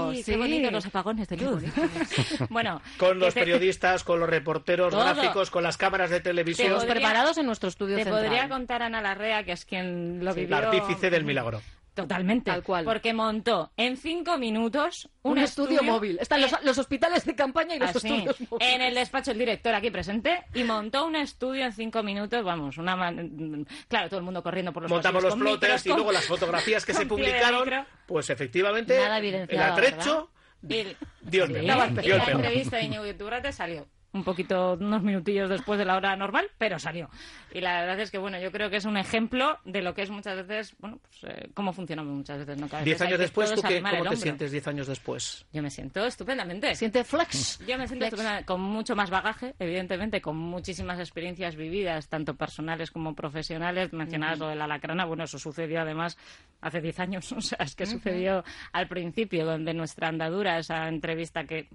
Ay, 0.09 0.23
sí. 0.23 0.31
qué 0.31 0.37
bonito 0.39 0.71
los 0.71 0.85
apagones 0.87 1.27
de 1.29 1.37
luz. 1.37 1.63
bueno, 2.49 2.81
Con 2.97 3.19
los 3.19 3.33
que 3.35 3.41
te- 3.41 3.45
periodistas, 3.45 4.03
con 4.03 4.19
los 4.19 4.27
reporteros 4.29 4.91
Todo. 4.91 5.03
gráficos, 5.03 5.51
con 5.51 5.61
las 5.61 5.77
cámaras 5.77 6.09
de 6.09 6.19
televisión. 6.19 6.73
Podría- 6.73 6.93
preparados 6.93 7.37
en 7.37 7.45
nuestro 7.45 7.69
estudio 7.69 7.95
Te 7.97 8.05
central. 8.05 8.23
podría 8.25 8.49
contar 8.49 8.81
Ana 8.81 9.01
Larrea, 9.01 9.43
que 9.43 9.51
es 9.51 9.65
quien 9.65 10.25
lo 10.25 10.33
Sí, 10.33 10.41
vivió. 10.41 10.59
la 10.59 10.67
artífice 10.69 11.11
del 11.11 11.25
milagro. 11.25 11.61
Totalmente. 11.93 12.49
Tal 12.49 12.63
cual. 12.63 12.85
Porque 12.85 13.13
montó 13.13 13.71
en 13.77 13.97
cinco 13.97 14.37
minutos 14.39 15.09
un, 15.21 15.33
un, 15.33 15.37
estudio, 15.37 15.83
móvil. 15.83 16.17
Están 16.19 16.41
los, 16.41 16.51
los 16.63 16.77
hospitales 16.79 17.23
de 17.25 17.35
campaña 17.35 17.75
y 17.75 17.79
los 17.79 17.91
Así, 17.95 18.07
estudios 18.07 18.49
móviles. 18.51 18.73
en 18.73 18.81
el 18.81 18.95
despacho 18.95 19.31
el 19.31 19.37
director 19.37 19.75
aquí 19.75 19.91
presente 19.91 20.43
y 20.55 20.63
montó 20.63 21.05
un 21.05 21.15
estudio 21.15 21.65
en 21.65 21.71
cinco 21.71 22.01
minutos, 22.01 22.43
vamos, 22.43 22.77
una 22.79 22.95
man- 22.95 23.67
claro, 23.87 24.09
todo 24.09 24.17
el 24.19 24.25
mundo 24.25 24.41
corriendo 24.41 24.73
por 24.73 24.83
los 24.83 24.91
Montamos 24.91 25.21
los 25.23 25.35
plotters 25.35 25.85
y 25.85 25.89
luego 25.89 26.11
las 26.11 26.25
fotografías 26.25 26.83
que 26.85 26.93
se 26.95 27.05
publicaron, 27.05 27.69
pues 28.07 28.29
efectivamente 28.31 28.97
Nada 28.97 29.19
el 29.19 29.59
atrecho 29.61 30.31
Y- 30.67 30.95
dio 31.21 31.43
el 31.43 31.49
Sí, 31.49 31.53
pego. 31.53 31.67
la 31.67 31.85
entrevista 31.85 32.77
de 32.77 32.83
Íñigo 32.83 33.05
Iturrate 33.05 33.51
salió 33.51 33.87
un 34.13 34.23
poquito, 34.23 34.77
unos 34.79 35.01
minutillos 35.01 35.49
después 35.49 35.79
de 35.79 35.85
la 35.85 35.95
hora 35.95 36.15
normal, 36.15 36.49
pero 36.57 36.77
salió. 36.77 37.09
Y 37.51 37.61
la 37.61 37.81
verdad 37.81 37.99
es 37.99 38.11
que, 38.11 38.19
bueno, 38.19 38.39
yo 38.39 38.51
creo 38.51 38.69
que 38.69 38.77
es 38.77 38.85
un 38.85 38.97
ejemplo 38.97 39.57
de 39.65 39.81
lo 39.81 39.93
que 39.93 40.03
es 40.03 40.11
muchas 40.11 40.37
veces, 40.37 40.75
bueno, 40.79 40.99
pues 41.01 41.33
eh, 41.33 41.49
cómo 41.53 41.73
funcionamos 41.73 42.13
muchas 42.13 42.39
veces, 42.39 42.57
¿no? 42.57 42.69
Que 42.69 42.75
a 42.75 42.79
veces 42.79 42.85
Diez 42.85 43.01
años 43.01 43.19
después, 43.19 43.53
¿tú 43.55 43.61
qué, 43.61 43.81
cómo 43.81 44.09
te 44.11 44.15
sientes 44.15 44.51
diez 44.51 44.67
años 44.67 44.87
después? 44.87 45.45
Yo 45.51 45.63
me 45.63 45.69
siento 45.71 46.05
estupendamente. 46.05 46.75
Siente 46.75 47.03
flex. 47.03 47.59
Yo 47.65 47.77
me 47.77 47.87
siento 47.87 48.05
Flex. 48.05 48.13
estupenda, 48.13 48.45
con 48.45 48.61
mucho 48.61 48.95
más 48.95 49.09
bagaje, 49.09 49.55
evidentemente, 49.57 50.21
con 50.21 50.37
muchísimas 50.37 50.99
experiencias 50.99 51.55
vividas, 51.55 52.07
tanto 52.07 52.35
personales 52.35 52.91
como 52.91 53.15
profesionales. 53.15 53.93
Mencionabas 53.93 54.39
lo 54.39 54.47
de 54.47 54.55
la 54.55 54.67
lacrana, 54.67 55.05
bueno, 55.05 55.23
eso 55.23 55.39
sucedió 55.39 55.81
además 55.81 56.17
hace 56.61 56.81
10 56.81 56.99
años, 56.99 57.31
o 57.31 57.41
sea, 57.41 57.57
es 57.61 57.75
que 57.75 57.87
sucedió 57.87 58.43
al 58.71 58.87
principio 58.87 59.57
de 59.57 59.73
nuestra 59.73 60.07
andadura, 60.07 60.59
esa 60.59 60.87
entrevista 60.87 61.45
que 61.45 61.67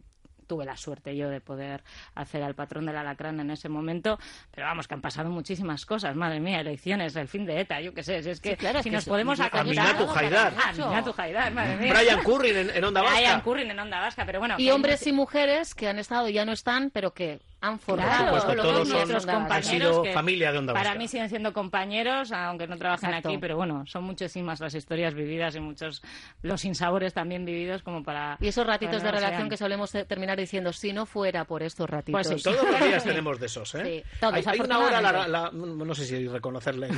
tuve 0.49 0.65
la 0.65 0.77
suerte 0.77 1.17
yo 1.17 1.29
de 1.29 1.41
poder 1.41 1.85
hacer 2.17 2.43
al 2.43 2.57
patrón 2.57 2.87
del 2.87 2.97
alacrán 2.97 3.39
en 3.39 3.53
ese 3.53 3.69
momento, 3.69 4.19
pero 4.51 4.67
vamos, 4.67 4.89
que 4.89 4.95
han 4.95 5.01
pasado 5.01 5.31
muchísimas 5.31 5.87
cosas, 5.87 6.17
madre 6.17 6.41
mía, 6.41 6.61
elecciones, 6.61 7.15
el 7.15 7.29
fin 7.29 7.47
de 7.47 7.61
ETA, 7.61 7.81
yo 7.81 7.95
qué 7.95 8.03
sé, 8.03 8.23
si 8.23 8.31
es 8.31 8.41
que, 8.41 8.57
claro, 8.57 8.79
es 8.79 8.83
si 8.83 8.91
que 8.91 8.97
nos 8.97 9.05
podemos 9.05 9.39
Aminatu 9.39 10.05
acreditar... 10.05 10.17
Haidar. 10.17 10.55
Aminatu 10.73 11.15
Haidar, 11.17 11.53
madre 11.53 11.77
mía. 11.77 11.95
Brian 11.95 12.25
Curry 12.25 12.51
en, 12.51 12.71
en 12.71 12.85
Onda 12.85 13.03
Vasca. 13.03 13.17
Brian 13.17 13.41
Currin 13.43 13.71
en 13.71 13.79
Onda 13.79 14.01
Vasca, 14.01 14.27
pero 14.27 14.41
bueno... 14.41 14.57
Y 14.59 14.71
hombres 14.71 15.07
y 15.07 15.13
mujeres 15.13 15.75
que 15.75 15.89
han 15.89 15.99
estado 15.99 16.29
y 16.29 16.33
ya 16.33 16.45
no 16.45 16.53
están, 16.53 16.91
pero 16.91 17.13
que 17.13 17.41
han 17.61 17.79
formado 17.81 18.09
Claro, 18.09 18.31
Por 18.31 18.41
supuesto, 18.41 18.63
los 18.63 18.73
todos 18.73 18.89
son- 18.89 18.97
nuestros 18.99 19.27
han 19.29 19.41
compañeros 19.43 19.69
sido 19.91 20.03
que 20.03 20.13
familia 20.13 20.53
de 20.53 20.59
Onda 20.59 20.75
Para 20.75 20.95
mí 20.95 21.09
siguen 21.09 21.29
siendo 21.29 21.53
compañeros, 21.53 22.31
aunque 22.31 22.67
no 22.69 22.77
trabajen 22.79 23.09
Exacto. 23.09 23.29
aquí, 23.31 23.39
pero 23.39 23.57
bueno, 23.57 23.85
son 23.87 24.05
muchísimas 24.05 24.61
las 24.61 24.75
historias 24.75 25.15
vividas 25.15 25.57
y 25.57 25.61
muchos 25.61 26.03
los 26.43 26.61
sinsabores 26.61 27.15
también 27.15 27.45
vividos 27.45 27.83
como 27.83 28.05
para... 28.05 28.37
Y 28.41 28.49
esos 28.49 28.67
ratitos 28.67 29.03
de 29.03 29.11
relación 29.11 29.41
sean- 29.41 29.49
que 29.51 29.57
solemos 29.57 29.91
terminar 30.07 30.39
diciendo, 30.39 30.73
si 30.73 30.93
no 30.93 31.05
fuera 31.05 31.45
por 31.47 31.63
estos 31.65 31.91
ratitos. 31.91 32.27
Pues 32.29 32.43
sí. 32.43 32.43
Todos 32.49 32.71
los 32.71 32.81
días 32.81 33.03
tenemos 33.05 33.41
de 33.41 33.47
esos, 33.47 33.75
¿eh? 33.75 33.83
Sí, 34.05 34.19
todos, 34.21 34.35
hay, 34.35 34.45
hay 34.47 34.61
una 34.61 34.79
hora, 34.79 35.01
la, 35.01 35.09
afortunadamente. 35.09 35.77
la- 35.79 35.85
no 35.85 35.95
sé 35.95 36.05
si 36.05 36.29
reconocerle 36.29 36.89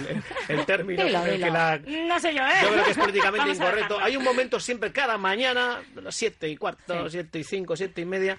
el, 0.49 0.67
término, 0.67 1.05
Dilo, 1.05 1.25
que 1.25 1.39
la- 1.39 1.79
No 1.79 2.21
sé 2.21 2.35
yo, 2.35 2.43
¿eh? 2.47 2.51
yo 2.63 2.69
creo 2.71 2.85
que 2.85 2.91
es 2.91 2.99
políticamente 2.99 3.51
incorrecto. 3.53 3.99
Hay 3.99 4.17
un 4.17 4.25
momento 4.25 4.61
siempre, 4.61 4.93
cada 4.93 5.17
mañana, 5.17 5.81
siete 6.11 6.49
y 6.49 6.57
cuarto, 6.59 7.05
Sí. 7.05 7.13
siete 7.13 7.39
y 7.39 7.45
cinco, 7.45 7.77
siete 7.77 8.03
y 8.03 8.05
media, 8.05 8.39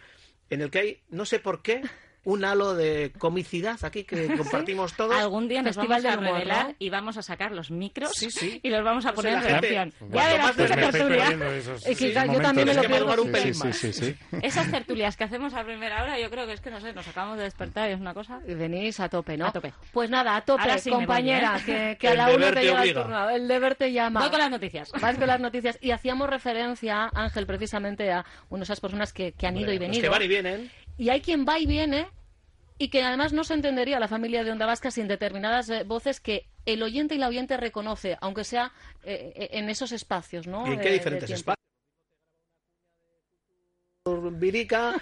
en 0.51 0.61
el 0.61 0.69
que 0.69 0.79
hay, 0.79 0.99
no 1.09 1.25
sé 1.25 1.39
por 1.39 1.61
qué, 1.61 1.81
un 2.23 2.45
halo 2.45 2.75
de 2.75 3.11
comicidad 3.17 3.77
aquí 3.83 4.03
que 4.03 4.27
compartimos 4.37 4.93
todos. 4.95 5.15
Algún 5.15 5.47
día 5.47 5.61
nos 5.61 5.75
Festival 5.75 6.03
vamos 6.03 6.15
a 6.15 6.19
humor, 6.19 6.33
revelar 6.35 6.67
¿no? 6.67 6.75
y 6.77 6.89
vamos 6.89 7.17
a 7.17 7.21
sacar 7.23 7.51
los 7.51 7.71
micros 7.71 8.11
Sí, 8.13 8.29
sí. 8.29 8.59
y 8.61 8.69
los 8.69 8.83
vamos 8.83 9.05
a 9.05 9.13
poner 9.13 9.33
en. 9.33 9.41
Cuanto 9.91 10.15
Ya 10.17 10.27
verás 10.27 10.45
más 10.47 10.55
tú 10.55 10.63
esa 10.63 10.75
me 10.75 10.81
me 10.81 10.85
estoy 10.87 10.99
tertulia. 11.01 11.19
perdiendo 11.25 11.51
esos, 11.51 11.85
Es 11.87 11.97
que 11.97 12.11
esos 12.11 12.25
yo 12.33 12.41
también 12.41 12.67
me 12.67 12.73
lo 12.75 12.81
pierdo. 12.83 13.21
un 13.23 13.27
sí. 13.27 13.31
pelín 13.31 13.53
Sí, 13.55 13.63
más. 13.63 13.75
sí, 13.77 13.93
sí, 13.93 14.05
sí. 14.05 14.15
Esas 14.41 14.69
tertulias 14.71 15.17
que 15.17 15.23
hacemos 15.23 15.53
a 15.53 15.63
primera 15.63 16.03
hora, 16.03 16.19
yo 16.19 16.29
creo 16.29 16.45
que 16.45 16.53
es 16.53 16.61
que, 16.61 16.69
no 16.71 16.79
sé, 16.79 16.93
nos 16.93 17.07
acabamos 17.07 17.37
de 17.37 17.43
despertar 17.45 17.89
y 17.89 17.93
es 17.93 17.99
una 17.99 18.13
cosa... 18.13 18.39
Y 18.47 18.53
venís 18.53 18.99
a 18.99 19.09
tope, 19.09 19.37
¿no? 19.37 19.47
A 19.47 19.51
tope. 19.51 19.73
Pues 19.91 20.09
nada, 20.09 20.35
a 20.35 20.41
tope, 20.41 20.77
sí 20.79 20.89
voy, 20.89 20.99
compañera, 20.99 21.57
¿eh? 21.57 21.63
que, 21.65 21.97
que 21.99 22.07
a 22.09 22.11
El 22.11 22.17
la 22.17 22.25
uno 22.25 22.33
deber 22.37 22.53
te 22.53 22.61
llega 22.63 22.83
el 22.83 22.93
turno. 22.93 23.29
El 23.29 23.47
deber 23.47 23.75
te 23.75 23.91
llama. 23.91 24.19
Voy 24.21 24.29
con 24.29 24.39
las 24.39 24.51
noticias. 24.51 24.91
Vas 25.01 25.17
con 25.17 25.27
las 25.27 25.39
noticias. 25.39 25.77
Y 25.81 25.91
hacíamos 25.91 26.29
referencia, 26.29 27.09
Ángel, 27.13 27.45
precisamente 27.47 28.11
a 28.11 28.25
una 28.49 28.59
de 28.59 28.63
esas 28.65 28.79
personas 28.79 29.11
que, 29.13 29.31
que 29.33 29.47
han 29.47 29.57
ido 29.57 29.71
y 29.71 29.75
Los 29.79 29.87
venido. 29.87 30.01
que 30.03 30.09
van 30.09 30.21
y 30.21 30.27
vienen. 30.27 30.71
Y 31.01 31.09
hay 31.09 31.21
quien 31.21 31.47
va 31.47 31.57
y 31.57 31.65
viene 31.65 32.07
y 32.77 32.89
que 32.89 33.01
además 33.01 33.33
no 33.33 33.43
se 33.43 33.55
entendería 33.55 33.99
la 33.99 34.07
familia 34.07 34.43
de 34.43 34.51
Onda 34.51 34.67
Vasca 34.67 34.91
sin 34.91 35.07
determinadas 35.07 35.67
eh, 35.71 35.83
voces 35.83 36.19
que 36.19 36.47
el 36.67 36.83
oyente 36.83 37.15
y 37.15 37.17
la 37.17 37.27
oyente 37.27 37.57
reconoce, 37.57 38.19
aunque 38.21 38.43
sea 38.43 38.71
eh, 39.03 39.33
eh, 39.35 39.49
en 39.53 39.71
esos 39.71 39.93
espacios, 39.93 40.45
¿no? 40.45 40.67
¿Y 40.67 40.73
en 40.73 40.79
qué 40.79 40.89
de 40.89 40.93
diferentes 40.93 41.31
espacios? 41.31 41.57
Virica, 44.33 44.93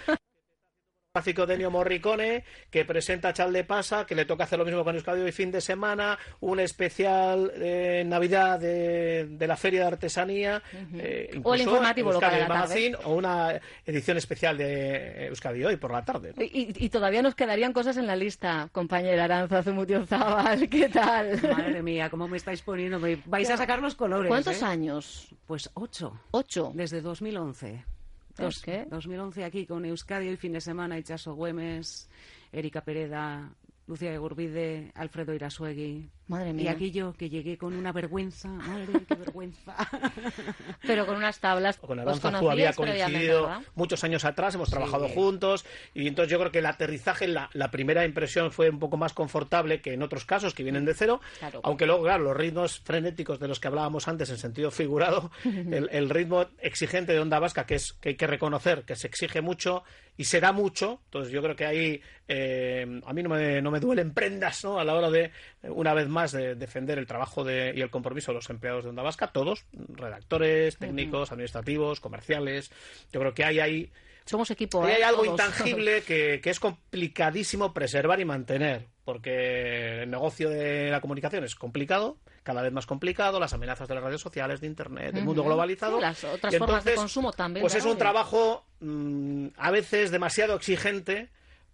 gráfico 1.12 1.44
de 1.44 1.54
Ennio 1.54 1.72
Morricone, 1.72 2.44
que 2.70 2.84
presenta 2.84 3.32
Chal 3.32 3.52
de 3.52 3.64
Pasa, 3.64 4.06
que 4.06 4.14
le 4.14 4.26
toca 4.26 4.44
hacer 4.44 4.60
lo 4.60 4.64
mismo 4.64 4.84
con 4.84 4.94
Euskadi 4.94 5.20
hoy 5.20 5.32
fin 5.32 5.50
de 5.50 5.60
semana, 5.60 6.16
un 6.38 6.60
especial 6.60 7.50
eh, 7.56 8.04
Navidad 8.06 8.60
de, 8.60 9.26
de 9.26 9.46
la 9.48 9.56
Feria 9.56 9.80
de 9.80 9.86
Artesanía, 9.88 10.62
eh, 10.94 11.40
O 11.42 11.54
el 11.56 11.62
informativo 11.62 12.12
local 12.12 12.34
a 12.34 12.38
la 12.38 12.46
tarde. 12.46 12.96
O 13.02 13.14
una 13.14 13.60
edición 13.84 14.18
especial 14.18 14.56
de 14.56 15.26
Euskadi 15.26 15.64
hoy 15.64 15.76
por 15.78 15.90
la 15.90 16.04
tarde. 16.04 16.32
¿no? 16.36 16.44
Y, 16.44 16.72
y 16.76 16.88
todavía 16.90 17.22
nos 17.22 17.34
quedarían 17.34 17.72
cosas 17.72 17.96
en 17.96 18.06
la 18.06 18.14
lista, 18.14 18.68
compañera 18.70 19.24
Aranza 19.24 19.64
Zumutiozabal, 19.64 20.68
¿qué 20.68 20.88
tal? 20.90 21.42
Madre 21.42 21.82
mía, 21.82 22.08
¿cómo 22.08 22.28
me 22.28 22.36
estáis 22.36 22.62
poniendo? 22.62 23.00
Me 23.00 23.20
vais 23.26 23.50
a 23.50 23.56
sacar 23.56 23.82
los 23.82 23.96
colores. 23.96 24.28
¿Cuántos 24.28 24.62
¿eh? 24.62 24.64
años? 24.64 25.26
Pues 25.48 25.70
ocho. 25.74 26.20
Ocho. 26.30 26.70
Desde 26.72 27.00
2011. 27.00 27.84
¿Dos 28.40 28.54
¿Ves? 28.56 28.62
qué? 28.62 28.86
2011 28.88 29.44
aquí 29.44 29.66
con 29.66 29.84
Euskadi 29.84 30.28
el 30.28 30.38
fin 30.38 30.52
de 30.52 30.60
semana, 30.60 30.98
Ichaso 30.98 31.34
Güemes, 31.34 32.08
Erika 32.52 32.82
Pereda, 32.82 33.52
Lucía 33.86 34.16
Gurbide, 34.18 34.92
Alfredo 34.94 35.34
Irasuegui. 35.34 36.08
Madre 36.30 36.50
Y 36.50 36.54
mía. 36.54 36.70
aquí 36.70 36.90
yo, 36.92 37.12
que 37.12 37.28
llegué 37.28 37.58
con 37.58 37.74
una 37.74 37.90
vergüenza. 37.92 38.48
Madre, 38.48 38.86
qué 39.06 39.14
vergüenza. 39.16 39.74
Pero 40.86 41.04
con 41.06 41.16
unas 41.16 41.40
tablas. 41.40 41.76
Con 41.76 41.98
¿Os 41.98 42.02
Aranza 42.06 42.30
conocíais 42.30 42.52
había 42.52 42.72
coincidido 42.72 43.50
muchos 43.74 44.04
años 44.04 44.24
atrás, 44.24 44.54
hemos 44.54 44.70
trabajado 44.70 45.08
Sí. 45.08 45.14
juntos 45.14 45.64
y 45.94 46.06
entonces 46.06 46.30
yo 46.30 46.38
creo 46.38 46.52
que 46.52 46.60
el 46.60 46.66
aterrizaje, 46.66 47.26
la, 47.28 47.50
la 47.52 47.70
primera 47.70 48.04
impresión 48.04 48.52
fue 48.52 48.70
un 48.70 48.78
poco 48.78 48.96
más 48.96 49.12
confortable 49.12 49.80
que 49.80 49.92
en 49.92 50.02
otros 50.02 50.24
casos 50.24 50.54
que 50.54 50.62
vienen 50.62 50.84
de 50.84 50.94
cero, 50.94 51.20
Claro. 51.40 51.60
aunque 51.64 51.86
luego, 51.86 52.04
claro, 52.04 52.22
los 52.24 52.36
ritmos 52.36 52.80
frenéticos 52.80 53.40
de 53.40 53.48
los 53.48 53.58
que 53.58 53.68
hablábamos 53.68 54.06
antes 54.08 54.30
en 54.30 54.38
sentido 54.38 54.70
figurado, 54.70 55.30
el, 55.44 55.88
el 55.90 56.08
ritmo 56.10 56.46
exigente 56.60 57.12
de 57.12 57.18
Onda 57.20 57.38
Vasca, 57.40 57.66
que, 57.66 57.74
es, 57.74 57.92
que 57.94 58.10
hay 58.10 58.14
que 58.16 58.26
reconocer 58.28 58.84
que 58.84 58.94
se 58.94 59.06
exige 59.08 59.40
mucho 59.40 59.82
y 60.16 60.24
se 60.24 60.38
da 60.40 60.52
mucho, 60.52 61.00
entonces 61.06 61.32
yo 61.32 61.42
creo 61.42 61.56
que 61.56 61.64
ahí 61.64 62.02
eh, 62.28 63.00
a 63.06 63.12
mí 63.14 63.22
no 63.22 63.30
me, 63.30 63.62
no 63.62 63.70
me 63.70 63.80
duelen 63.80 64.12
prendas 64.12 64.62
¿no? 64.64 64.78
a 64.78 64.84
la 64.84 64.94
hora 64.94 65.10
de, 65.10 65.24
eh, 65.62 65.70
una 65.70 65.94
vez 65.94 66.08
más, 66.08 66.19
de 66.32 66.54
defender 66.54 66.98
el 66.98 67.06
trabajo 67.06 67.42
de- 67.44 67.72
y 67.74 67.80
el 67.80 67.90
compromiso 67.90 68.32
de 68.32 68.36
los 68.36 68.50
empleados 68.50 68.84
de 68.84 68.90
Onda 68.90 69.02
Vasca, 69.02 69.28
todos, 69.28 69.64
redactores, 69.88 70.76
técnicos, 70.78 71.32
administrativos, 71.32 72.00
comerciales. 72.00 72.70
Yo 73.12 73.20
creo 73.20 73.34
que 73.34 73.44
hay 73.44 73.60
ahí, 73.60 73.90
Somos 74.26 74.50
equipo. 74.50 74.86
¿eh? 74.86 74.94
hay 74.96 75.02
algo 75.02 75.24
Todos. 75.24 75.40
intangible 75.40 76.02
que, 76.06 76.40
que 76.42 76.50
es 76.50 76.60
complicadísimo 76.60 77.72
preservar 77.72 78.20
y 78.20 78.24
mantener, 78.24 78.86
porque 79.04 80.02
el 80.02 80.10
negocio 80.10 80.48
de 80.50 80.90
la 80.90 81.00
comunicación 81.00 81.42
es 81.44 81.54
complicado, 81.54 82.18
cada 82.42 82.62
vez 82.62 82.72
más 82.72 82.86
complicado, 82.86 83.40
las 83.40 83.52
amenazas 83.52 83.88
de 83.88 83.94
las 83.94 84.04
redes 84.04 84.20
sociales, 84.20 84.60
de 84.60 84.66
Internet, 84.66 85.14
del 85.14 85.24
mundo 85.24 85.42
globalizado. 85.44 85.96
Sí, 85.96 86.02
las 86.02 86.24
otras 86.24 86.54
Y 86.54 86.58
formas 86.58 86.84
de 86.84 86.94
consumo 86.94 87.32
también, 87.32 87.62
Pues 87.62 87.74
es 87.74 87.84
un 87.84 87.98
trabajo 87.98 88.64
mm, 88.80 89.48
a 89.56 89.70
veces 89.70 90.10
demasiado 90.10 90.54
exigente 90.54 91.28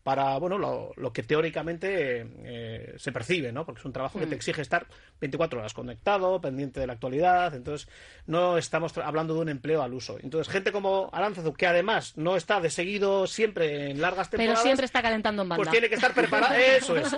para 0.07 0.39
bueno 0.39 0.57
lo, 0.57 0.93
lo 0.97 1.13
que 1.13 1.25
teóricamente 1.25 2.25
eh, 2.45 2.95
se 2.97 3.11
percibe, 3.11 3.51
¿no? 3.51 3.67
Porque 3.67 3.81
es 3.81 3.85
un 3.85 3.93
trabajo 3.93 4.19
Mm. 4.19 4.21
que 4.21 4.27
te 4.29 4.35
exige 4.37 4.63
estar 4.63 4.87
24 5.21 5.59
horas 5.59 5.75
conectado, 5.75 6.41
pendiente 6.41 6.79
de 6.79 6.87
la 6.87 6.93
actualidad, 6.93 7.53
entonces 7.57 7.89
no 8.27 8.57
estamos 8.57 8.97
hablando 8.99 9.35
de 9.35 9.41
un 9.41 9.49
empleo 9.49 9.83
al 9.83 9.93
uso. 9.95 10.17
Entonces, 10.23 10.53
gente 10.53 10.71
como 10.71 11.11
Aranzazu, 11.13 11.53
que 11.55 11.67
además 11.67 12.17
no 12.17 12.37
está 12.37 12.61
de 12.61 12.71
seguido 12.71 13.27
siempre 13.27 13.91
en 13.91 14.01
largas 14.01 14.29
Pero 14.29 14.43
temporadas, 14.43 14.63
siempre 14.63 14.87
está 14.87 15.03
calentando 15.03 15.43
en 15.43 15.49
banda. 15.49 15.65
pues 15.65 15.71
tiene 15.73 15.89
que 15.89 15.97
estar 15.97 16.15
preparada. 16.15 16.57
Eso 16.77 16.97
es. 16.97 17.09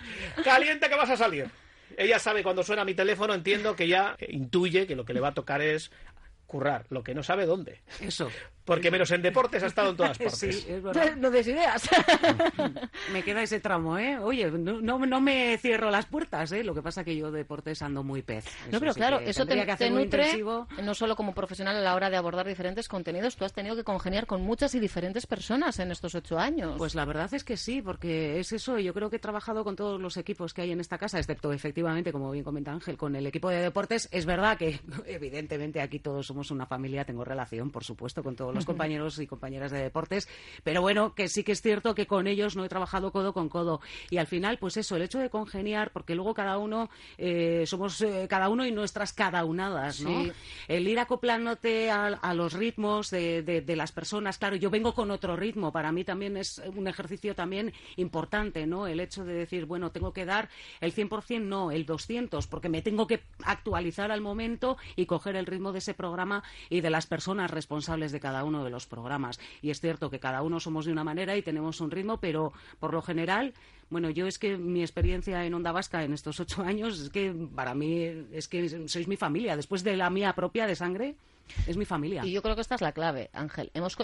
Caliente 0.42 0.88
que 0.88 0.94
vas 0.96 1.10
a 1.10 1.18
salir. 1.18 1.50
Ella 1.98 2.18
sabe 2.18 2.42
cuando 2.42 2.62
suena 2.62 2.82
mi 2.84 2.94
teléfono, 2.94 3.34
entiendo 3.34 3.76
que 3.76 3.88
ya 3.88 4.16
intuye 4.26 4.86
que 4.86 4.96
lo 4.96 5.04
que 5.04 5.12
le 5.12 5.20
va 5.20 5.28
a 5.28 5.34
tocar 5.34 5.60
es 5.60 5.90
currar, 6.46 6.86
lo 6.88 7.02
que 7.02 7.14
no 7.14 7.22
sabe 7.22 7.44
dónde. 7.44 7.82
Eso. 8.00 8.30
Porque 8.68 8.90
menos 8.90 9.10
en 9.12 9.22
deportes 9.22 9.62
ha 9.62 9.66
estado 9.66 9.90
en 9.90 9.96
todas 9.96 10.18
partes. 10.18 10.38
Sí, 10.38 10.66
es 10.68 10.82
verdad. 10.82 11.16
No 11.16 11.30
des 11.30 11.46
ideas. 11.46 11.88
Me 13.12 13.22
queda 13.22 13.42
ese 13.42 13.60
tramo, 13.60 13.96
¿eh? 13.96 14.18
Oye, 14.18 14.50
no, 14.50 14.82
no, 14.82 14.98
no 15.06 15.20
me 15.22 15.56
cierro 15.56 15.90
las 15.90 16.04
puertas, 16.04 16.52
¿eh? 16.52 16.62
Lo 16.62 16.74
que 16.74 16.82
pasa 16.82 17.02
que 17.02 17.16
yo 17.16 17.30
deportes 17.30 17.80
ando 17.80 18.02
muy 18.04 18.20
pez. 18.20 18.44
No, 18.70 18.78
pero 18.78 18.92
sí 18.92 19.00
claro, 19.00 19.20
que 19.20 19.30
eso 19.30 19.46
te, 19.46 19.64
que 19.64 19.76
te 19.76 19.88
nutre 19.88 20.24
intensivo. 20.24 20.68
no 20.82 20.94
solo 20.94 21.16
como 21.16 21.32
profesional 21.32 21.76
a 21.76 21.80
la 21.80 21.94
hora 21.94 22.10
de 22.10 22.18
abordar 22.18 22.46
diferentes 22.46 22.88
contenidos, 22.88 23.36
tú 23.36 23.46
has 23.46 23.54
tenido 23.54 23.74
que 23.74 23.84
congeniar 23.84 24.26
con 24.26 24.42
muchas 24.42 24.74
y 24.74 24.80
diferentes 24.80 25.26
personas 25.26 25.78
en 25.78 25.90
estos 25.90 26.14
ocho 26.14 26.38
años. 26.38 26.74
Pues 26.76 26.94
la 26.94 27.06
verdad 27.06 27.32
es 27.32 27.44
que 27.44 27.56
sí, 27.56 27.80
porque 27.80 28.38
es 28.38 28.52
eso. 28.52 28.78
Yo 28.78 28.92
creo 28.92 29.08
que 29.08 29.16
he 29.16 29.20
trabajado 29.20 29.64
con 29.64 29.76
todos 29.76 29.98
los 29.98 30.18
equipos 30.18 30.52
que 30.52 30.60
hay 30.62 30.72
en 30.72 30.80
esta 30.80 30.98
casa, 30.98 31.18
excepto 31.18 31.52
efectivamente, 31.52 32.12
como 32.12 32.30
bien 32.30 32.44
comenta 32.44 32.72
Ángel, 32.72 32.98
con 32.98 33.16
el 33.16 33.26
equipo 33.26 33.48
de 33.48 33.62
deportes. 33.62 34.10
Es 34.12 34.26
verdad 34.26 34.58
que 34.58 34.80
evidentemente 35.06 35.80
aquí 35.80 36.00
todos 36.00 36.26
somos 36.26 36.50
una 36.50 36.66
familia, 36.66 37.04
tengo 37.04 37.24
relación, 37.24 37.70
por 37.70 37.84
supuesto, 37.84 38.22
con 38.22 38.36
todos 38.36 38.54
los 38.54 38.57
compañeros 38.66 39.18
y 39.18 39.26
compañeras 39.26 39.70
de 39.70 39.78
deportes, 39.82 40.28
pero 40.64 40.80
bueno, 40.80 41.14
que 41.14 41.28
sí 41.28 41.44
que 41.44 41.52
es 41.52 41.62
cierto 41.62 41.94
que 41.94 42.06
con 42.06 42.26
ellos 42.26 42.56
no 42.56 42.64
he 42.64 42.68
trabajado 42.68 43.12
codo 43.12 43.32
con 43.32 43.48
codo. 43.48 43.80
Y 44.10 44.18
al 44.18 44.26
final, 44.26 44.58
pues 44.58 44.76
eso, 44.76 44.96
el 44.96 45.02
hecho 45.02 45.18
de 45.18 45.30
congeniar, 45.30 45.90
porque 45.92 46.14
luego 46.14 46.34
cada 46.34 46.58
uno 46.58 46.90
eh, 47.18 47.64
somos 47.66 48.00
eh, 48.00 48.26
cada 48.28 48.48
uno 48.48 48.66
y 48.66 48.72
nuestras 48.72 49.12
cada 49.12 49.44
unadas, 49.44 50.00
¿no? 50.00 50.24
Sí. 50.24 50.32
El 50.68 50.88
ir 50.88 50.98
acoplándote 50.98 51.90
a, 51.90 52.06
a 52.06 52.34
los 52.34 52.52
ritmos 52.52 53.10
de, 53.10 53.42
de- 53.42 53.60
de 53.60 53.76
las 53.76 53.92
personas. 53.92 54.38
Claro, 54.38 54.56
yo 54.56 54.70
vengo 54.70 54.94
con 54.94 55.10
otro 55.10 55.36
ritmo. 55.36 55.72
Para 55.72 55.92
mí 55.92 56.04
también 56.04 56.36
es 56.36 56.60
un 56.74 56.88
ejercicio 56.88 57.34
también 57.34 57.72
importante, 57.96 58.66
¿no? 58.66 58.86
El 58.86 59.00
hecho 59.00 59.24
de 59.24 59.34
decir, 59.34 59.66
bueno, 59.66 59.90
tengo 59.90 60.12
que 60.12 60.24
dar 60.24 60.48
el 60.80 60.94
100%, 60.94 61.42
no, 61.42 61.70
el 61.70 61.84
200, 61.86 62.46
porque 62.46 62.68
me 62.68 62.82
tengo 62.82 63.06
que 63.06 63.22
actualizar 63.44 64.10
al 64.10 64.20
momento 64.20 64.76
y 64.96 65.06
coger 65.06 65.36
el 65.36 65.46
ritmo 65.46 65.72
de 65.72 65.78
ese 65.80 65.94
programa 65.94 66.42
y 66.70 66.80
de 66.80 66.90
las 66.90 67.06
personas 67.06 67.50
responsables 67.50 68.12
de 68.12 68.20
cada 68.20 68.44
uno 68.44 68.47
de 68.64 68.70
los 68.70 68.86
programas. 68.86 69.38
Y 69.62 69.70
es 69.70 69.80
cierto 69.80 70.10
que 70.10 70.18
cada 70.20 70.42
uno 70.42 70.60
somos 70.60 70.86
de 70.86 70.92
una 70.92 71.04
manera 71.04 71.36
y 71.36 71.42
tenemos 71.42 71.80
un 71.80 71.90
ritmo, 71.90 72.18
pero 72.18 72.52
por 72.80 72.92
lo 72.92 73.02
general 73.02 73.54
bueno, 73.90 74.10
yo 74.10 74.26
es 74.26 74.38
que 74.38 74.58
mi 74.58 74.82
experiencia 74.82 75.46
en 75.46 75.54
Onda 75.54 75.72
Vasca 75.72 76.04
en 76.04 76.12
estos 76.12 76.40
ocho 76.40 76.62
años 76.62 77.00
es 77.00 77.10
que 77.10 77.34
para 77.54 77.74
mí 77.74 78.04
es 78.32 78.46
que 78.46 78.86
sois 78.86 79.08
mi 79.08 79.16
familia. 79.16 79.56
Después 79.56 79.82
de 79.82 79.96
la 79.96 80.10
mía 80.10 80.34
propia 80.34 80.66
de 80.66 80.76
sangre, 80.76 81.16
es 81.66 81.76
mi 81.76 81.86
familia. 81.86 82.24
Y 82.24 82.32
yo 82.32 82.42
creo 82.42 82.54
que 82.54 82.60
esta 82.60 82.74
es 82.74 82.82
la 82.82 82.92
clave, 82.92 83.30
Ángel. 83.32 83.70
Hemos 83.72 83.96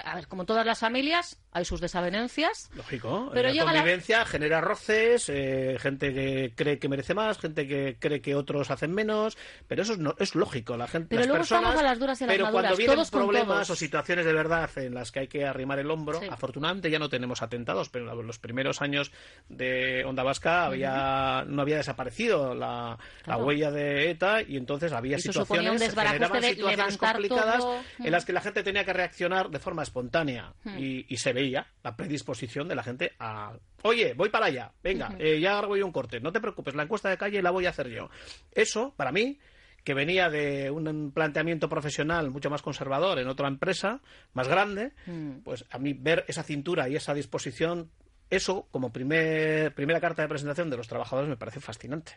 a 0.00 0.14
ver, 0.14 0.26
como 0.28 0.44
todas 0.46 0.64
las 0.66 0.78
familias, 0.78 1.38
hay 1.52 1.64
sus 1.64 1.80
desavenencias. 1.80 2.70
Lógico. 2.74 3.30
Pero 3.32 3.48
la 3.48 3.52
llega 3.54 3.64
la- 3.66 3.72
convivencia 3.72 4.24
genera 4.26 4.60
roces, 4.60 5.28
eh, 5.28 5.76
gente 5.80 6.12
que 6.12 6.52
cree 6.54 6.78
que 6.78 6.88
merece 6.88 7.14
más, 7.14 7.38
gente 7.38 7.66
que 7.66 7.96
cree 7.98 8.20
que 8.20 8.34
otros 8.34 8.70
hacen 8.70 8.92
menos, 8.92 9.36
pero 9.68 9.82
eso 9.82 9.94
es, 9.94 9.98
no- 9.98 10.14
es 10.18 10.34
lógico. 10.34 10.76
La 10.76 10.86
gente, 10.86 11.08
Pero 11.10 11.20
las 11.20 11.26
luego 11.28 11.40
personas, 11.40 11.76
a 11.78 11.82
las 11.82 11.98
duras 11.98 12.20
y 12.20 12.24
a 12.24 12.26
las 12.26 12.34
pero 12.34 12.44
maduras, 12.46 12.62
cuando 12.62 12.76
vienen 12.76 12.96
todos 12.96 13.10
problemas 13.10 13.70
o 13.70 13.76
situaciones 13.76 14.24
de 14.24 14.32
verdad 14.32 14.70
en 14.76 14.94
las 14.94 15.12
que 15.12 15.20
hay 15.20 15.28
que 15.28 15.44
arrimar 15.46 15.78
el 15.78 15.90
hombro, 15.90 16.20
Sí. 16.20 16.26
afortunadamente 16.30 16.90
ya 16.90 16.98
no 16.98 17.08
tenemos 17.08 17.42
atentados, 17.42 17.88
pero 17.88 18.20
en 18.20 18.26
los 18.26 18.38
primeros 18.38 18.82
años 18.82 19.12
de 19.48 20.04
Onda 20.04 20.22
Vasca 20.22 20.66
había, 20.66 21.44
no 21.46 21.62
había 21.62 21.76
desaparecido 21.76 22.54
la, 22.54 22.66
la 22.66 22.98
Claro. 23.24 23.44
huella 23.46 23.70
de 23.70 24.10
ETA 24.10 24.42
y 24.42 24.56
entonces 24.56 24.92
había 24.92 25.16
Eso 25.16 25.28
un 25.28 25.32
situaciones, 25.32 25.82
generaban 25.94 26.40
de 26.42 26.48
situaciones 26.54 26.96
complicadas 26.96 27.58
todo. 27.58 27.80
en 27.98 28.10
las 28.12 28.24
que 28.24 28.32
la 28.32 28.40
gente 28.40 28.62
tenía 28.62 28.84
que 28.84 28.92
reaccionar 28.92 29.50
de 29.50 29.58
forma 29.58 29.82
espontánea 29.86 30.52
Hmm. 30.64 30.78
y, 30.78 31.06
y 31.08 31.16
se 31.16 31.32
veía 31.32 31.66
la 31.82 31.96
predisposición 31.96 32.68
de 32.68 32.74
la 32.74 32.82
gente 32.82 33.12
a 33.18 33.52
oye 33.82 34.14
voy 34.14 34.28
para 34.28 34.46
allá 34.46 34.72
venga 34.82 35.14
eh, 35.18 35.40
ya 35.40 35.58
hago 35.58 35.76
yo 35.76 35.86
un 35.86 35.92
corte 35.92 36.20
no 36.20 36.32
te 36.32 36.40
preocupes 36.40 36.74
la 36.74 36.82
encuesta 36.82 37.08
de 37.08 37.16
calle 37.18 37.40
la 37.42 37.50
voy 37.50 37.66
a 37.66 37.70
hacer 37.70 37.88
yo 37.88 38.10
eso 38.52 38.92
para 38.96 39.12
mí 39.12 39.38
que 39.84 39.94
venía 39.94 40.28
de 40.28 40.70
un 40.70 41.12
planteamiento 41.12 41.68
profesional 41.68 42.30
mucho 42.30 42.50
más 42.50 42.60
conservador 42.62 43.18
en 43.20 43.28
otra 43.28 43.46
empresa 43.48 44.00
más 44.34 44.48
grande 44.48 44.92
Mm. 45.06 45.42
pues 45.44 45.64
a 45.70 45.78
mí 45.78 45.92
ver 45.92 46.24
esa 46.28 46.42
cintura 46.42 46.88
y 46.88 46.96
esa 46.96 47.14
disposición 47.14 47.90
eso, 48.28 48.66
como 48.70 48.92
primer, 48.92 49.72
primera 49.74 50.00
carta 50.00 50.22
de 50.22 50.28
presentación 50.28 50.68
de 50.68 50.76
los 50.76 50.88
trabajadores, 50.88 51.28
me 51.28 51.36
parece 51.36 51.60
fascinante. 51.60 52.12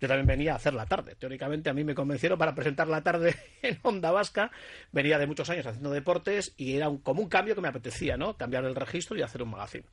Yo 0.00 0.08
también 0.08 0.26
venía 0.26 0.52
a 0.52 0.56
hacer 0.56 0.74
la 0.74 0.86
tarde. 0.86 1.14
Teóricamente, 1.14 1.70
a 1.70 1.72
mí 1.72 1.84
me 1.84 1.94
convencieron 1.94 2.38
para 2.38 2.54
presentar 2.54 2.88
la 2.88 3.02
tarde 3.02 3.34
en 3.62 3.78
Onda 3.82 4.10
Vasca. 4.10 4.50
Venía 4.90 5.18
de 5.18 5.26
muchos 5.26 5.48
años 5.50 5.66
haciendo 5.66 5.90
deportes 5.90 6.54
y 6.56 6.76
era 6.76 6.88
un, 6.88 6.98
como 6.98 7.22
un 7.22 7.28
cambio 7.28 7.54
que 7.54 7.60
me 7.60 7.68
apetecía, 7.68 8.16
¿no? 8.16 8.36
Cambiar 8.36 8.64
el 8.64 8.74
registro 8.74 9.16
y 9.16 9.22
hacer 9.22 9.42
un 9.42 9.50
magazine. 9.50 9.84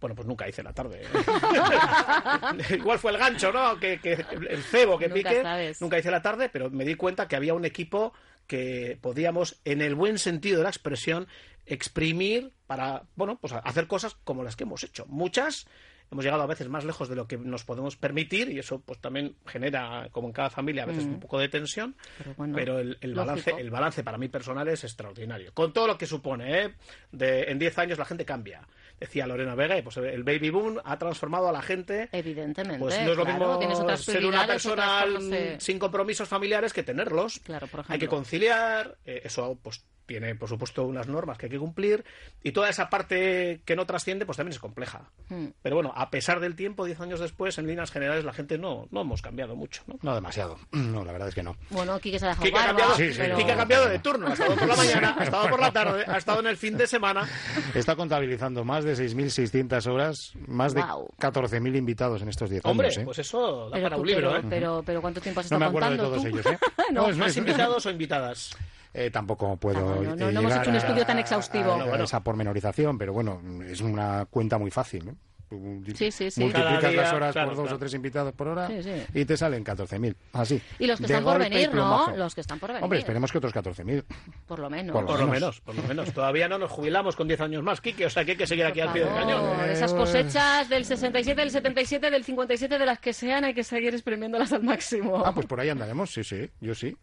Bueno, 0.00 0.14
pues 0.14 0.28
nunca 0.28 0.48
hice 0.48 0.62
la 0.62 0.72
tarde. 0.72 1.02
Igual 2.70 2.98
fue 3.00 3.10
el 3.12 3.18
gancho, 3.18 3.52
¿no? 3.52 3.78
Que, 3.80 3.98
que 4.00 4.12
el 4.12 4.62
cebo 4.62 4.98
que 4.98 5.08
Nunca 5.08 5.30
pique. 5.30 5.42
sabes. 5.42 5.80
Nunca 5.80 5.98
hice 5.98 6.10
la 6.10 6.22
tarde, 6.22 6.48
pero 6.48 6.70
me 6.70 6.84
di 6.84 6.94
cuenta 6.94 7.26
que 7.28 7.36
había 7.36 7.54
un 7.54 7.64
equipo 7.64 8.12
que 8.46 8.96
podíamos, 9.00 9.60
en 9.64 9.82
el 9.82 9.94
buen 9.94 10.18
sentido 10.18 10.58
de 10.58 10.62
la 10.62 10.70
expresión, 10.70 11.26
exprimir 11.68 12.52
para, 12.66 13.02
bueno, 13.16 13.38
pues 13.40 13.52
hacer 13.52 13.86
cosas 13.86 14.16
como 14.24 14.42
las 14.42 14.56
que 14.56 14.64
hemos 14.64 14.82
hecho. 14.84 15.06
Muchas 15.06 15.66
hemos 16.10 16.24
llegado 16.24 16.42
a 16.42 16.46
veces 16.46 16.68
más 16.70 16.84
lejos 16.84 17.10
de 17.10 17.16
lo 17.16 17.26
que 17.28 17.36
nos 17.36 17.64
podemos 17.64 17.96
permitir 17.96 18.48
y 18.50 18.58
eso 18.58 18.80
pues 18.80 18.98
también 18.98 19.36
genera, 19.46 20.08
como 20.10 20.28
en 20.28 20.32
cada 20.32 20.48
familia, 20.48 20.84
a 20.84 20.86
veces 20.86 21.04
Mm. 21.04 21.10
un 21.14 21.20
poco 21.20 21.38
de 21.38 21.50
tensión, 21.50 21.96
Pero 22.16 22.34
bueno, 22.34 22.54
pero 22.56 22.78
el, 22.78 22.96
el 23.02 23.14
balance, 23.14 23.50
el 23.58 23.68
balance 23.70 24.02
para 24.02 24.16
mí 24.16 24.28
personal 24.28 24.66
es 24.68 24.84
extraordinario. 24.84 25.52
Con 25.52 25.74
todo 25.74 25.86
lo 25.86 25.98
que 25.98 26.06
supone, 26.06 26.62
¿eh? 26.64 26.74
De, 27.12 27.42
en 27.50 27.58
10 27.58 27.78
años 27.78 27.98
la 27.98 28.06
gente 28.06 28.24
cambia. 28.24 28.66
Decía 28.98 29.26
Lorena 29.26 29.54
Vega, 29.54 29.76
pues 29.82 29.98
el 29.98 30.24
baby 30.24 30.48
boom 30.50 30.80
ha 30.82 30.98
transformado 30.98 31.48
a 31.48 31.52
la 31.52 31.60
gente 31.62 32.08
Evidentemente. 32.10 32.78
pues 32.80 32.98
no 33.02 33.12
es 33.12 33.16
lo 33.18 33.24
claro, 33.24 33.58
mismo 33.60 33.96
ser 33.98 34.24
una 34.26 34.46
persona 34.46 35.04
eh. 35.30 35.56
sin 35.60 35.78
compromisos 35.78 36.26
familiares 36.26 36.72
que 36.72 36.82
tenerlos. 36.82 37.38
Claro, 37.44 37.66
por 37.68 37.80
Hay 37.80 37.86
que 37.86 37.94
ejemplo. 38.06 38.16
conciliar, 38.16 38.96
eh, 39.04 39.20
eso 39.24 39.56
pues 39.62 39.84
tiene 40.08 40.34
por 40.34 40.48
supuesto 40.48 40.84
unas 40.86 41.06
normas 41.06 41.36
que 41.38 41.46
hay 41.46 41.50
que 41.50 41.58
cumplir 41.58 42.02
y 42.42 42.52
toda 42.52 42.70
esa 42.70 42.88
parte 42.88 43.60
que 43.66 43.76
no 43.76 43.84
trasciende 43.86 44.24
pues 44.26 44.36
también 44.38 44.54
es 44.54 44.58
compleja. 44.58 45.02
Hmm. 45.28 45.48
Pero 45.62 45.76
bueno, 45.76 45.92
a 45.94 46.10
pesar 46.10 46.40
del 46.40 46.56
tiempo, 46.56 46.86
10 46.86 47.00
años 47.02 47.20
después, 47.20 47.58
en 47.58 47.66
líneas 47.66 47.90
generales 47.92 48.24
la 48.24 48.32
gente 48.32 48.56
no, 48.58 48.88
no 48.90 49.02
hemos 49.02 49.20
cambiado 49.20 49.54
mucho. 49.54 49.82
¿no? 49.86 49.98
No 50.02 50.14
demasiado. 50.14 50.58
No, 50.72 51.04
la 51.04 51.12
verdad 51.12 51.28
es 51.28 51.34
que 51.34 51.42
no. 51.42 51.54
Bueno, 51.70 52.00
Quique 52.00 52.18
se 52.18 52.24
ha 52.24 52.28
dejado 52.30 52.44
Quique 52.46 52.56
ha 52.58 52.60
barba, 52.66 52.78
cambiado, 52.78 52.94
Sí, 52.96 53.12
sí, 53.12 53.18
pero- 53.20 53.36
Quique 53.36 53.52
ha 53.52 53.56
cambiado 53.56 53.88
de 53.88 53.98
turno, 53.98 54.26
ha 54.28 54.32
estado 54.32 54.56
por 54.56 54.66
la 54.68 54.76
mañana, 54.76 55.14
ha 55.18 55.22
estado 55.24 55.48
por 55.50 55.60
la 55.60 55.70
tarde, 55.70 56.04
ha 56.06 56.16
estado 56.16 56.40
en 56.40 56.46
el 56.46 56.56
fin 56.56 56.76
de 56.78 56.86
semana. 56.86 57.28
Está 57.74 57.94
contabilizando 57.94 58.64
más 58.64 58.84
de 58.84 58.94
6.600 58.96 59.86
horas, 59.86 60.32
más 60.46 60.72
de 60.72 60.80
Guau. 60.80 61.08
14.000 61.20 61.76
invitados 61.76 62.22
en 62.22 62.30
estos 62.30 62.48
10 62.48 62.64
Hombre, 62.64 62.86
años. 62.88 62.98
¿eh? 62.98 63.04
pues 63.04 63.18
eso 63.18 63.68
da 63.68 63.72
Pero, 63.76 63.82
para 63.84 63.96
un 63.98 64.06
libro, 64.06 64.30
pero, 64.30 64.40
¿eh? 64.40 64.46
pero, 64.48 64.82
pero 64.86 65.00
¿cuánto 65.02 65.20
tiempo 65.20 65.40
has 65.40 65.50
no 65.50 65.56
estado 65.58 65.60
me 65.72 65.78
acuerdo 65.78 65.90
de 65.90 65.96
contando 65.98 66.16
todos 66.22 66.44
tú? 66.44 66.50
ellos, 66.50 66.60
¿eh? 66.78 66.92
No, 66.92 67.08
es- 67.10 67.16
¿Más 67.18 67.30
es- 67.32 67.36
invitados 67.36 67.84
o 67.86 67.90
invitadas? 67.90 68.56
Eh, 68.94 69.10
tampoco 69.10 69.56
puedo. 69.56 69.78
Ah, 69.78 70.02
no, 70.02 70.16
no, 70.16 70.28
eh, 70.28 70.32
no 70.32 70.40
hemos 70.40 70.56
hecho 70.56 70.70
un 70.70 70.76
a- 70.76 70.78
estudio 70.78 71.04
tan 71.06 71.18
a- 71.18 71.20
exhaustivo. 71.20 71.72
a- 71.72 71.74
a 71.74 71.78
No, 71.78 71.86
bueno. 71.88 72.04
esa 72.04 72.22
pormenorización, 72.22 72.98
pero 72.98 73.12
bueno, 73.12 73.40
es 73.66 73.80
una 73.80 74.26
cuenta 74.30 74.58
muy 74.58 74.70
fácil. 74.70 75.12
Tú 75.50 75.82
Sí, 75.94 76.10
sí, 76.10 76.30
sí. 76.30 76.42
Multiplicas 76.42 76.90
día, 76.92 77.00
las 77.04 77.12
horas 77.14 77.32
claro, 77.32 77.48
por 77.48 77.56
dos 77.56 77.62
claro. 77.64 77.76
o 77.76 77.78
tres 77.78 77.94
invitados 77.94 78.34
por 78.34 78.48
hora 78.48 78.66
Sí, 78.66 78.82
sí. 78.82 78.92
y 79.14 79.24
te 79.24 79.34
salen 79.34 79.64
14.000. 79.64 80.14
Así. 80.34 80.60
Y 80.78 80.86
los 80.86 81.00
que 81.00 81.06
De 81.06 81.14
están 81.14 81.24
por 81.24 81.38
venir, 81.38 81.72
¿no? 81.72 82.14
Los 82.14 82.34
que 82.34 82.42
están 82.42 82.58
por 82.58 82.68
venir. 82.68 82.84
Hombre, 82.84 82.98
esperemos 82.98 83.32
que 83.32 83.38
otros 83.38 83.54
14.000. 83.54 84.04
Por 84.46 84.58
lo 84.58 84.68
menos. 84.68 84.92
Por 84.92 85.06
Por 85.06 85.14
lo 85.18 85.24
lo 85.24 85.32
menos. 85.32 85.40
menos, 85.40 85.60
por 85.62 85.74
lo 85.74 85.82
menos. 85.84 86.12
Todavía 86.12 86.48
no 86.48 86.58
nos 86.58 86.70
jubilamos 86.70 87.16
con 87.16 87.28
10 87.28 87.40
años 87.40 87.62
más, 87.62 87.80
Kike, 87.80 88.04
o 88.04 88.10
sea 88.10 88.26
que 88.26 88.32
hay 88.32 88.36
que 88.36 88.46
seguir 88.46 88.66
aquí 88.66 88.80
Por 88.80 88.88
al 88.88 88.92
pie 88.92 89.04
del 89.04 89.10
favor, 89.14 89.26
cañón. 89.56 89.70
Esas 89.70 89.94
cosechas 89.94 90.68
del 90.68 90.84
67, 90.84 91.40
del 91.40 91.50
77, 91.50 92.10
del 92.10 92.24
57, 92.24 92.78
de 92.78 92.84
las 92.84 92.98
que 92.98 93.14
sean, 93.14 93.44
hay 93.44 93.54
que 93.54 93.64
seguir 93.64 93.94
exprimiéndolas 93.94 94.52
al 94.52 94.62
máximo. 94.64 95.22
Ah, 95.24 95.32
pues 95.34 95.46
por 95.46 95.60
ahí 95.60 95.70
andaremos, 95.70 96.10
sí, 96.12 96.24
sí, 96.24 96.50
yo 96.60 96.74
sí. 96.74 96.94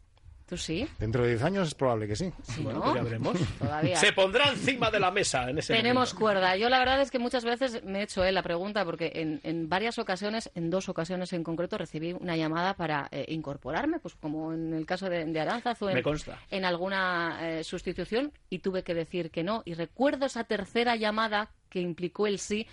¿Tú 0.48 0.58
sí? 0.58 0.88
Dentro 1.00 1.24
de 1.24 1.30
10 1.30 1.44
años 1.44 1.68
es 1.70 1.74
probable 1.74 2.08
que 2.08 2.16
sí. 2.16 2.32
Sí, 2.44 2.62
Bueno, 2.62 2.78
¿no? 2.80 2.86
pues 2.86 2.96
ya 2.98 3.02
veremos. 3.04 3.38
Todavía. 3.60 3.96
Se 3.98 4.14
pondrá 4.14 4.50
encima 4.50 4.92
de 4.92 5.00
la 5.00 5.10
mesa 5.10 5.50
en 5.50 5.58
ese 5.58 5.74
Tenemos 5.74 6.14
momento. 6.14 6.20
cuerda. 6.20 6.56
Yo 6.56 6.70
la 6.70 6.78
verdad 6.78 7.02
es 7.02 7.10
que 7.10 7.18
muchas 7.18 7.44
veces 7.44 7.84
me 7.84 8.00
he 8.00 8.04
hecho 8.04 8.24
eh, 8.24 8.32
la 8.32 8.44
pregunta 8.44 8.86
porque 8.86 9.12
en, 9.16 9.40
en 9.44 9.68
varias 9.70 9.98
ocasiones, 9.98 10.52
en 10.54 10.70
dos 10.70 10.88
ocasiones 10.88 11.34
en 11.34 11.44
concreto, 11.44 11.80
recibí 11.80 12.14
una 12.14 12.36
llamada 12.38 12.76
para 12.76 13.08
eh, 13.12 13.26
incorporarme, 13.30 13.98
pues 14.00 14.14
como 14.14 14.54
en 14.54 14.74
el 14.76 14.86
caso 14.86 15.10
de, 15.10 15.26
de 15.26 15.40
Aranzaz 15.40 15.82
o 15.82 15.90
en, 15.90 15.96
Me 15.96 16.04
consta. 16.04 16.38
en 16.52 16.64
alguna 16.64 17.40
eh, 17.42 17.64
sustitución 17.64 18.32
y 18.48 18.60
tuve 18.60 18.84
que 18.84 18.94
decir 18.94 19.32
que 19.32 19.44
no. 19.44 19.64
Y 19.66 19.74
recuerdo 19.74 20.28
esa 20.28 20.44
tercera 20.44 20.96
llamada 20.96 21.50
que 21.70 21.82
implicó 21.82 22.28
el 22.28 22.38
sí. 22.38 22.68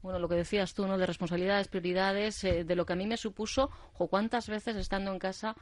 Bueno, 0.00 0.20
lo 0.20 0.28
que 0.28 0.36
decías 0.36 0.74
tú, 0.74 0.86
¿no? 0.86 0.96
De 0.96 1.06
responsabilidades, 1.06 1.66
prioridades, 1.66 2.42
eh, 2.44 2.62
de 2.64 2.76
lo 2.76 2.86
que 2.86 2.92
a 2.92 2.96
mí 2.96 3.04
me 3.06 3.16
supuso, 3.16 3.68
o 3.98 4.06
cuántas 4.06 4.48
veces 4.48 4.76
estando 4.76 5.12
en 5.12 5.18
casa 5.18 5.56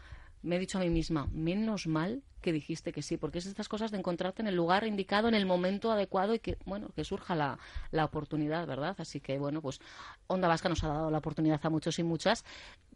me 0.46 0.56
he 0.56 0.58
dicho 0.58 0.78
a 0.78 0.80
mí 0.80 0.88
misma, 0.90 1.28
menos 1.32 1.86
mal 1.86 2.22
que 2.40 2.52
dijiste 2.52 2.92
que 2.92 3.02
sí, 3.02 3.16
porque 3.16 3.38
es 3.38 3.46
estas 3.46 3.68
cosas 3.68 3.90
de 3.90 3.98
encontrarte 3.98 4.40
en 4.40 4.46
el 4.46 4.54
lugar 4.54 4.86
indicado, 4.86 5.26
en 5.26 5.34
el 5.34 5.46
momento 5.46 5.90
adecuado 5.90 6.32
y 6.32 6.38
que, 6.38 6.56
bueno, 6.64 6.90
que 6.94 7.02
surja 7.02 7.34
la, 7.34 7.58
la 7.90 8.04
oportunidad, 8.04 8.66
¿verdad? 8.68 8.94
Así 8.98 9.20
que, 9.20 9.38
bueno, 9.38 9.60
pues 9.60 9.80
Onda 10.28 10.46
Vasca 10.46 10.68
nos 10.68 10.84
ha 10.84 10.88
dado 10.88 11.10
la 11.10 11.18
oportunidad 11.18 11.60
a 11.62 11.70
muchos 11.70 11.98
y 11.98 12.04
muchas, 12.04 12.44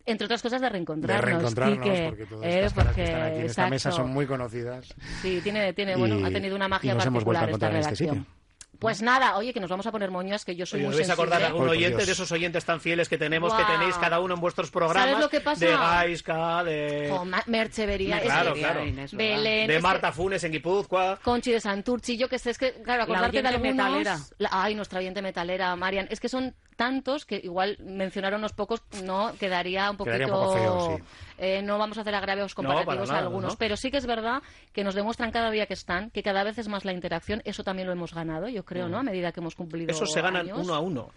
entre 0.07 0.27
otras 0.27 0.41
cosas 0.43 0.61
de 0.61 0.67
De 0.67 0.73
reencontrarnos. 0.73 1.25
reencontrarnos, 1.25 1.79
Quique, 1.85 2.07
porque 2.09 2.27
todas 2.27 2.47
eh, 2.47 2.65
estas 2.65 2.95
que 2.95 3.05
están 3.05 3.23
aquí 3.23 3.39
en 3.41 3.47
esta 3.47 3.69
mesa 3.69 3.91
son 3.91 4.11
muy 4.11 4.27
conocidas. 4.27 4.95
Sí, 5.21 5.41
tiene, 5.43 5.73
tiene, 5.73 5.97
bueno, 5.97 6.25
ha 6.25 6.31
tenido 6.31 6.55
una 6.55 6.69
magia 6.69 6.97
particular 6.97 7.51
esta 7.51 7.67
este 7.67 7.69
redacción. 7.69 8.15
sitio. 8.19 8.40
Pues 8.81 9.03
nada, 9.03 9.37
oye, 9.37 9.53
que 9.53 9.61
nos 9.61 9.69
vamos 9.71 9.87
a 9.87 9.93
poner 9.93 10.11
moñas, 10.11 10.45
que 10.45 10.57
yo 10.57 10.65
soy 10.67 10.79
Oye, 10.81 10.87
muy 10.87 10.95
¿os 10.95 10.99
vais 11.01 11.11
a 11.11 11.13
acordar 11.13 11.39
de 11.39 11.45
sensible. 11.47 11.61
algún 11.63 11.69
oyente 11.77 11.97
Dios. 11.99 12.07
de 12.07 12.13
esos 12.13 12.33
oyentes 12.33 12.65
tan 12.65 12.81
fieles 12.81 13.09
que 13.11 13.19
tenemos, 13.19 13.53
que 13.55 13.63
tenéis 13.65 13.95
cada 13.99 14.21
uno 14.21 14.35
en 14.35 14.41
vuestros 14.41 14.71
programas? 14.71 15.05
¿Sabes 15.11 15.19
lo 15.23 15.29
que 15.29 15.41
pasa? 15.43 15.65
De 15.67 15.71
Gaisca, 15.77 16.65
de, 16.65 17.09
Jo, 17.11 17.25
Ma- 17.27 17.43
Merche 17.47 17.85
Bería, 17.87 18.17
es 18.19 18.23
Claro, 18.25 18.55
claro. 18.55 18.81
Belén, 19.13 19.67
de 19.69 19.75
que- 19.75 19.81
Marta 19.81 20.13
Funes 20.13 20.43
en 20.45 20.53
Guipúzcoa. 20.53 21.19
Conchi 21.23 21.53
de 21.53 21.61
Santurchi, 21.61 22.17
yo 22.17 22.29
que 22.29 22.39
sé, 22.39 22.51
es 22.51 22.59
que, 22.59 22.73
claro, 22.83 23.03
acordarte 23.03 23.43
de 23.43 23.49
oyente 23.49 23.69
algunos... 23.69 23.77
metalera. 23.77 24.19
La- 24.39 24.49
ay, 24.53 24.75
nuestra 24.75 24.99
oyente 25.01 25.21
metalera, 25.23 25.77
Marian. 25.77 26.07
Es 26.11 26.19
que 26.19 26.29
son 26.31 26.55
tantos 26.81 27.27
que 27.27 27.39
igual 27.45 27.77
mencionar 27.85 28.33
unos 28.33 28.55
pocos 28.55 28.81
no 29.05 29.35
quedaría 29.39 29.91
un 29.91 29.99
poquito... 29.99 30.17
Quedaría 30.17 30.35
un 30.35 30.41
poco 30.41 30.55
feo, 30.55 30.97
sí. 30.97 31.03
Eh, 31.37 31.61
no 31.61 31.77
vamos 31.77 31.99
a 31.99 32.01
hacer 32.01 32.15
agravios 32.15 32.55
comparativos 32.55 33.09
nada, 33.09 33.21
a 33.21 33.23
algunos, 33.23 33.53
no. 33.53 33.59
pero 33.59 33.77
sí 33.77 33.91
que 33.91 33.99
es 33.99 34.07
verdad 34.07 34.43
que 34.73 34.83
nos 34.83 34.95
demuestran 34.95 35.31
cada 35.31 35.51
día 35.51 35.67
que 35.67 35.75
están, 35.75 36.11
que 36.11 36.23
cada 36.23 36.43
vez 36.43 36.57
es 36.57 36.69
más 36.69 36.87
la 36.87 36.95
interacción. 36.95 37.43
Eso 37.45 37.65
también 37.65 37.87
lo 37.87 37.93
hemos 37.93 38.15
ganado, 38.15 38.49
yo 38.49 38.65
creo, 38.65 38.89
¿no? 38.89 38.97
A 38.97 39.03
medida 39.03 39.31
que 39.31 39.41
hemos 39.41 39.55
cumplido 39.55 39.91
Esos 39.91 40.11
se 40.11 40.23
ganan 40.23 40.47
años. 40.47 40.59
uno 40.59 40.75
a 40.75 40.81
uno. 40.81 41.11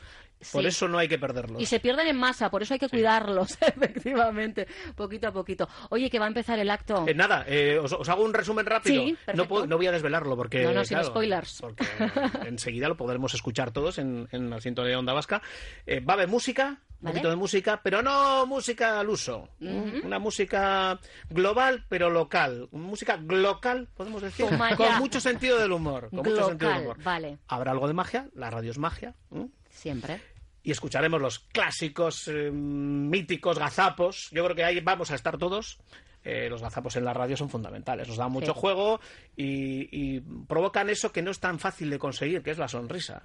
Por 0.52 0.62
Sí. 0.62 0.68
eso 0.68 0.88
no 0.88 0.98
hay 0.98 1.08
que 1.08 1.18
perderlos. 1.20 1.62
Y 1.62 1.66
se 1.66 1.80
pierden 1.80 2.08
en 2.08 2.18
masa, 2.18 2.50
por 2.50 2.62
eso 2.64 2.74
hay 2.74 2.80
que 2.80 2.90
cuidarlos, 2.90 3.58
efectivamente, 3.62 4.68
poquito 4.96 5.28
a 5.28 5.32
poquito. 5.32 5.68
Oye, 5.90 6.10
que 6.10 6.20
va 6.20 6.26
a 6.26 6.28
empezar 6.28 6.60
el 6.60 6.70
acto. 6.70 7.06
Eh, 7.08 7.14
nada, 7.14 7.46
eh, 7.48 7.78
os, 7.80 7.92
os 7.94 8.08
hago 8.10 8.24
un 8.24 8.34
resumen 8.34 8.66
rápido. 8.66 9.04
Sí, 9.04 9.18
no, 9.34 9.48
puedo- 9.48 9.68
no 9.68 9.78
voy 9.78 9.88
a 9.88 9.92
desvelarlo 9.92 10.36
porque. 10.36 10.64
No, 10.64 10.74
no, 10.74 10.84
sin 10.86 10.96
claro, 10.98 11.08
spoilers. 11.10 11.62
Porque 11.62 11.86
enseguida 12.48 12.88
lo 12.88 12.98
podremos 12.98 13.34
escuchar 13.34 13.72
todos 13.72 13.98
en, 13.98 14.28
en 14.32 14.50
la 14.50 14.60
sintonía 14.62 14.92
de 14.92 14.98
Onda 14.98 15.14
Vasca. 15.14 15.42
Eh, 15.86 16.00
va 16.00 16.14
a 16.14 16.16
haber 16.16 16.28
música, 16.28 16.70
un 16.70 16.78
Vale. 17.00 17.14
poquito 17.14 17.30
de 17.30 17.36
música, 17.36 17.82
pero 17.84 18.02
no 18.02 18.46
música 18.46 19.00
al 19.00 19.10
uso. 19.10 19.50
Una 19.60 20.20
música 20.20 21.00
global, 21.30 21.86
pero 21.90 22.10
local. 22.10 22.68
Música 22.72 23.18
local, 23.18 23.88
podemos 23.96 24.22
decir. 24.22 24.46
Con 24.78 24.98
mucho 25.00 25.20
sentido 25.20 25.58
del 25.60 25.72
humor. 25.72 26.10
Con 26.10 26.20
mucho 26.20 26.48
sentido 26.48 26.72
del 26.72 26.82
humor. 26.84 27.04
vale. 27.04 27.38
Habrá 27.48 27.72
algo 27.72 27.88
de 27.88 27.94
magia, 27.94 28.28
la 28.36 28.50
radio 28.50 28.72
es 28.72 28.78
magia. 28.78 29.14
¿m? 29.32 29.50
Siempre. 29.70 30.22
Y 30.64 30.72
escucharemos 30.72 31.22
los 31.22 31.40
clásicos 31.40 32.28
eh, 32.28 32.50
míticos 32.52 33.60
gazapos. 33.60 34.30
Yo 34.32 34.44
creo 34.46 34.56
que 34.56 34.64
ahí 34.64 34.80
vamos 34.80 35.12
a 35.12 35.16
estar 35.16 35.38
todos. 35.38 35.78
Eh, 36.26 36.48
los 36.50 36.62
gazapos 36.62 36.96
en 36.96 37.04
la 37.04 37.14
radio 37.14 37.36
son 37.36 37.50
fundamentales, 37.50 38.08
nos 38.08 38.16
dan 38.16 38.32
mucho 38.32 38.54
Sí. 38.54 38.60
juego 38.62 39.02
y, 39.36 39.90
y 39.92 40.22
provocan 40.48 40.90
eso 40.90 41.12
que 41.12 41.22
no 41.22 41.32
es 41.32 41.40
tan 41.42 41.60
fácil 41.60 41.90
de 41.90 42.00
conseguir, 42.00 42.42
que 42.42 42.52
es 42.52 42.58
la 42.58 42.70
sonrisa. 42.70 43.24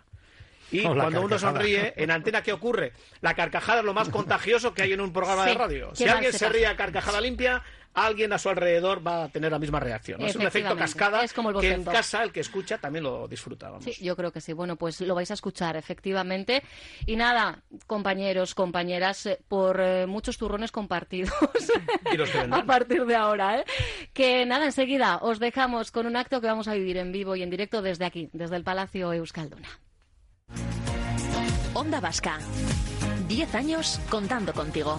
Y 0.73 0.81
la 0.83 0.91
cuando 0.95 1.23
uno 1.23 1.39
sonríe, 1.39 1.95
en 1.97 2.11
antena, 2.11 2.43
¿qué 2.43 2.53
ocurre? 2.53 2.93
La 3.23 3.35
carcajada 3.35 3.79
es 3.81 3.85
lo 3.87 3.95
más 3.95 4.09
contagioso 4.11 4.75
que 4.75 4.83
hay 4.83 4.93
en 4.93 5.01
un 5.01 5.13
programa 5.15 5.45
Sí, 5.45 5.51
de 5.51 5.55
radio. 5.55 5.91
Si 5.95 6.07
alguien 6.09 6.33
se 6.33 6.49
ríe 6.49 6.67
a 6.67 6.77
carcajada 6.77 7.21
limpia, 7.23 7.63
alguien 7.95 8.33
a 8.33 8.39
su 8.39 8.49
alrededor 8.49 9.05
va 9.07 9.25
a 9.25 9.29
tener 9.29 9.51
la 9.51 9.59
misma 9.59 9.81
reacción. 9.81 10.21
¿no? 10.21 10.27
Es 10.27 10.37
un 10.37 10.43
efecto 10.43 10.77
cascada 10.77 11.23
Es 11.23 11.33
como 11.33 11.51
el 11.51 11.59
que 11.59 11.73
en 11.73 11.85
casa 11.85 12.23
el 12.23 12.31
que 12.33 12.41
escucha 12.41 12.79
también 12.79 13.03
lo 13.05 13.27
disfruta. 13.29 13.71
vamos. 13.71 13.85
Sí, 13.85 13.93
yo 14.05 14.15
creo 14.17 14.33
que 14.33 14.41
sí. 14.41 14.53
Bueno, 14.53 14.77
pues 14.77 15.01
lo 15.01 15.15
vais 15.15 15.31
a 15.31 15.35
escuchar, 15.35 15.77
efectivamente. 15.77 16.63
Y 17.07 17.17
nada, 17.17 17.63
compañeros, 17.87 18.55
compañeras, 18.55 19.27
eh, 19.27 19.41
por 19.49 19.81
eh, 19.81 20.07
muchos 20.07 20.39
turrones 20.39 20.71
compartidos 20.73 21.33
Y 22.13 22.17
los 22.17 22.31
que 22.31 22.39
vendrán. 22.43 22.63
a 22.63 22.67
partir 22.67 23.05
de 23.07 23.17
ahora, 23.17 23.61
¿eh? 23.61 23.65
Que 24.13 24.47
nada, 24.47 24.65
enseguida 24.67 25.19
os 25.19 25.39
dejamos 25.41 25.91
con 25.91 26.07
un 26.07 26.17
acto 26.17 26.41
que 26.41 26.47
vamos 26.47 26.69
a 26.69 26.75
vivir 26.75 26.97
en 26.99 27.13
vivo 27.13 27.35
y 27.37 27.43
en 27.43 27.51
directo 27.51 27.83
desde 27.83 28.05
aquí, 28.05 28.29
desde 28.33 28.57
el 28.57 28.65
Palacio 28.65 29.13
Euskalduna. 29.13 29.69
Onda 31.75 32.01
Vasca. 32.01 32.39
10 33.29 33.55
años 33.55 34.01
contando 34.11 34.53
contigo. 34.53 34.99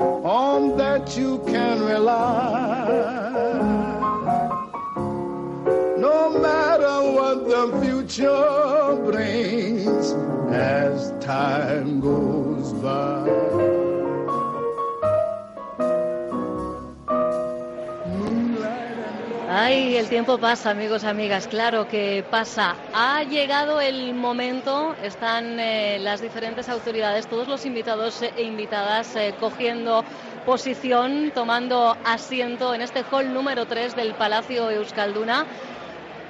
on 0.00 0.76
that 0.76 1.16
you 1.16 1.38
can 1.46 1.80
rely. 1.80 2.86
No 5.98 6.38
matter 6.38 7.12
what 7.12 7.48
the 7.48 7.80
future 7.82 8.96
brings 9.04 10.12
as 10.52 11.12
time 11.24 12.00
goes 12.00 12.72
by. 12.74 13.75
El 19.68 20.08
tiempo 20.08 20.38
pasa, 20.38 20.70
amigos, 20.70 21.02
amigas, 21.02 21.48
claro 21.48 21.88
que 21.88 22.24
pasa. 22.30 22.76
Ha 22.94 23.24
llegado 23.24 23.80
el 23.80 24.14
momento, 24.14 24.94
están 25.02 25.58
eh, 25.58 25.98
las 26.00 26.20
diferentes 26.20 26.68
autoridades, 26.68 27.26
todos 27.26 27.48
los 27.48 27.66
invitados 27.66 28.22
e 28.22 28.44
invitadas 28.44 29.16
eh, 29.16 29.34
cogiendo 29.40 30.04
posición, 30.44 31.32
tomando 31.34 31.96
asiento 32.04 32.74
en 32.74 32.82
este 32.82 33.02
hall 33.10 33.34
número 33.34 33.66
3 33.66 33.96
del 33.96 34.14
Palacio 34.14 34.70
Euskalduna. 34.70 35.44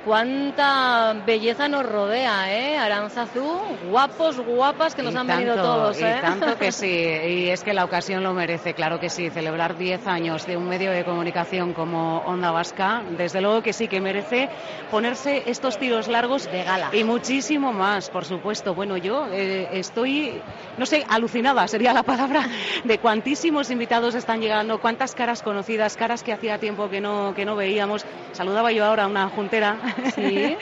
Cuánta 0.07 1.15
belleza 1.27 1.67
nos 1.67 1.85
rodea, 1.85 2.57
¿eh? 2.57 2.79
Aranzazú, 2.79 3.59
guapos, 3.91 4.39
guapas 4.39 4.95
que 4.95 5.03
nos 5.03 5.13
Y 5.13 5.17
han 5.17 5.27
venido 5.27 5.57
todos, 5.57 6.01
¿eh? 6.01 6.15
Y 6.19 6.21
tanto 6.23 6.57
que 6.57 6.71
sí, 6.71 6.87
y 7.27 7.49
es 7.49 7.65
que 7.65 7.75
la 7.75 7.85
ocasión 7.85 8.23
lo 8.23 8.33
merece, 8.33 8.73
claro 8.73 9.01
que 9.01 9.11
sí, 9.11 9.31
celebrar 9.31 9.77
10 9.77 10.07
años 10.07 10.47
de 10.47 10.57
un 10.57 10.69
medio 10.69 10.93
de 10.93 11.05
comunicación 11.05 11.73
como 11.73 12.19
Onda 12.19 12.53
Vasca, 12.53 13.03
desde 13.19 13.41
luego 13.41 13.63
que 13.63 13.73
sí, 13.73 13.89
que 13.89 14.01
merece 14.01 14.49
ponerse 14.93 15.43
estos 15.47 15.77
tiros 15.77 16.07
largos 16.07 16.49
De 16.53 16.63
gala. 16.63 16.91
y 16.93 17.03
muchísimo 17.03 17.73
más, 17.73 18.09
por 18.09 18.25
supuesto. 18.25 18.77
Bueno, 18.77 18.97
yo 18.97 19.27
eh, 19.33 19.71
estoy, 19.73 20.41
no 20.79 20.87
sé, 20.87 21.05
alucinada 21.09 21.67
sería 21.67 21.93
la 21.93 22.05
palabra, 22.05 22.47
de 22.85 22.99
cuantísimos 22.99 23.73
invitados 23.73 24.15
están 24.15 24.41
llegando, 24.41 24.81
cuántas 24.81 25.17
caras 25.17 25.43
conocidas, 25.43 25.97
caras 25.97 26.23
que 26.23 26.33
hacía 26.33 26.59
tiempo 26.59 26.89
que 26.89 27.01
no, 27.01 27.35
que 27.35 27.45
no 27.45 27.57
veíamos. 27.57 28.07
Saludaba 28.31 28.71
yo 28.71 28.85
ahora 28.85 29.03
a 29.03 29.07
una 29.09 29.29
juntera 29.31 29.77
Sí. 30.17 30.57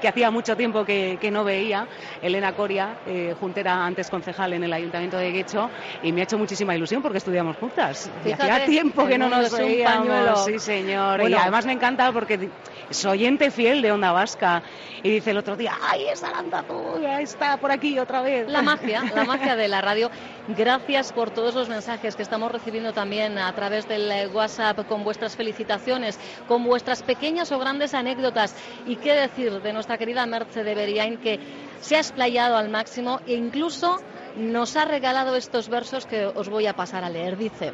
que 0.00 0.08
hacía 0.08 0.30
mucho 0.30 0.56
tiempo 0.56 0.84
que, 0.84 1.18
que 1.20 1.30
no 1.30 1.44
veía, 1.44 1.86
Elena 2.22 2.52
Coria, 2.54 2.98
eh, 3.06 3.34
juntera 3.38 3.84
antes 3.84 4.08
concejal 4.08 4.52
en 4.52 4.64
el 4.64 4.72
Ayuntamiento 4.72 5.16
de 5.16 5.32
Guecho, 5.32 5.70
y 6.02 6.12
me 6.12 6.20
ha 6.20 6.24
hecho 6.24 6.38
muchísima 6.38 6.74
ilusión 6.74 7.02
porque 7.02 7.18
estudiamos 7.18 7.56
juntas. 7.56 8.10
Y 8.24 8.32
hacía 8.32 8.64
tiempo 8.64 9.06
que 9.06 9.18
no 9.18 9.28
nos 9.28 9.56
veíamos. 9.56 10.44
Sí, 10.44 10.58
señor. 10.58 11.20
Bueno. 11.20 11.36
Y 11.36 11.38
además 11.40 11.66
me 11.66 11.72
encanta 11.72 12.12
porque 12.12 12.48
es 12.88 13.04
oyente 13.04 13.50
fiel 13.50 13.82
de 13.82 13.92
Onda 13.92 14.12
Vasca. 14.12 14.62
Y 15.02 15.10
dice 15.10 15.30
el 15.30 15.38
otro 15.38 15.56
día, 15.56 15.72
¡ay, 15.80 16.08
es 16.08 16.22
Arantazú! 16.22 17.00
Ya 17.00 17.20
está 17.20 17.56
por 17.56 17.72
aquí 17.72 17.98
otra 17.98 18.20
vez. 18.20 18.48
La 18.48 18.60
magia, 18.60 19.02
la 19.14 19.24
magia 19.24 19.56
de 19.56 19.68
la 19.68 19.80
radio. 19.80 20.10
Gracias 20.48 21.12
por 21.12 21.30
todos 21.30 21.54
los 21.54 21.68
mensajes 21.68 22.16
que 22.16 22.22
estamos 22.22 22.50
recibiendo 22.52 22.92
también 22.92 23.38
a 23.38 23.54
través 23.54 23.88
del 23.88 24.10
eh, 24.10 24.26
WhatsApp 24.26 24.86
con 24.86 25.04
vuestras 25.04 25.36
felicitaciones, 25.36 26.18
con 26.48 26.64
vuestras 26.64 27.02
pequeñas 27.02 27.50
o 27.52 27.58
grandes 27.58 27.94
anécdotas. 27.94 28.54
Y 28.86 28.96
qué 28.96 29.12
decir 29.14 29.60
de 29.60 29.72
nuestra 29.72 29.98
querida 29.98 30.26
Merce 30.26 30.64
de 30.64 30.74
Beriain 30.74 31.18
que 31.18 31.38
se 31.80 31.96
ha 31.96 32.00
explayado 32.00 32.56
al 32.56 32.68
máximo 32.68 33.20
e 33.26 33.34
incluso 33.34 33.98
nos 34.36 34.76
ha 34.76 34.84
regalado 34.84 35.34
estos 35.36 35.68
versos 35.68 36.06
que 36.06 36.26
os 36.26 36.48
voy 36.48 36.66
a 36.66 36.76
pasar 36.76 37.04
a 37.04 37.10
leer. 37.10 37.36
Dice, 37.36 37.72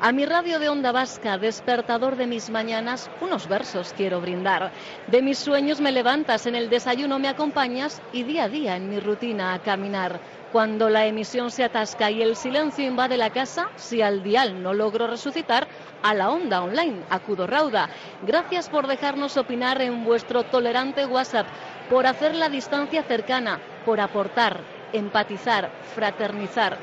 a 0.00 0.12
mi 0.12 0.26
radio 0.26 0.58
de 0.58 0.68
onda 0.68 0.92
vasca, 0.92 1.38
despertador 1.38 2.16
de 2.16 2.26
mis 2.26 2.50
mañanas, 2.50 3.10
unos 3.20 3.48
versos 3.48 3.94
quiero 3.96 4.20
brindar. 4.20 4.72
De 5.06 5.22
mis 5.22 5.38
sueños 5.38 5.80
me 5.80 5.92
levantas, 5.92 6.46
en 6.46 6.56
el 6.56 6.68
desayuno 6.68 7.18
me 7.18 7.28
acompañas 7.28 8.02
y 8.12 8.22
día 8.24 8.44
a 8.44 8.48
día 8.48 8.76
en 8.76 8.88
mi 8.88 9.00
rutina 9.00 9.54
a 9.54 9.60
caminar. 9.60 10.20
Cuando 10.54 10.88
la 10.88 11.04
emisión 11.04 11.50
se 11.50 11.64
atasca 11.64 12.12
y 12.12 12.22
el 12.22 12.36
silencio 12.36 12.86
invade 12.86 13.16
la 13.16 13.30
casa, 13.30 13.66
si 13.74 14.02
al 14.02 14.22
dial 14.22 14.62
no 14.62 14.72
logro 14.72 15.08
resucitar, 15.08 15.66
a 16.00 16.14
la 16.14 16.30
onda 16.30 16.62
online 16.62 17.02
acudo 17.10 17.48
rauda. 17.48 17.88
Gracias 18.24 18.68
por 18.68 18.86
dejarnos 18.86 19.36
opinar 19.36 19.82
en 19.82 20.04
vuestro 20.04 20.44
tolerante 20.44 21.06
WhatsApp, 21.06 21.48
por 21.90 22.06
hacer 22.06 22.36
la 22.36 22.48
distancia 22.48 23.02
cercana, 23.02 23.58
por 23.84 23.98
aportar, 23.98 24.60
empatizar, 24.92 25.72
fraternizar. 25.92 26.78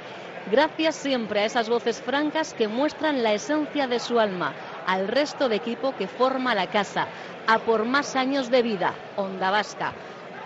Gracias 0.51 0.97
siempre 0.97 1.39
a 1.39 1.45
esas 1.45 1.69
voces 1.69 2.01
francas 2.01 2.53
que 2.53 2.67
muestran 2.67 3.23
la 3.23 3.31
esencia 3.31 3.88
de 3.88 3.99
su 3.99 4.19
alma, 4.19 4.51
al 4.86 5.07
resto 5.07 5.47
de 5.47 5.55
equipo 5.55 5.95
que 5.95 6.10
forma 6.10 6.53
la 6.53 6.67
casa, 6.67 7.07
a 7.47 7.60
por 7.60 7.86
más 7.86 8.17
años 8.17 8.51
de 8.51 8.63
vida, 8.63 8.93
Onda 9.15 9.49
Vasca. 9.49 9.93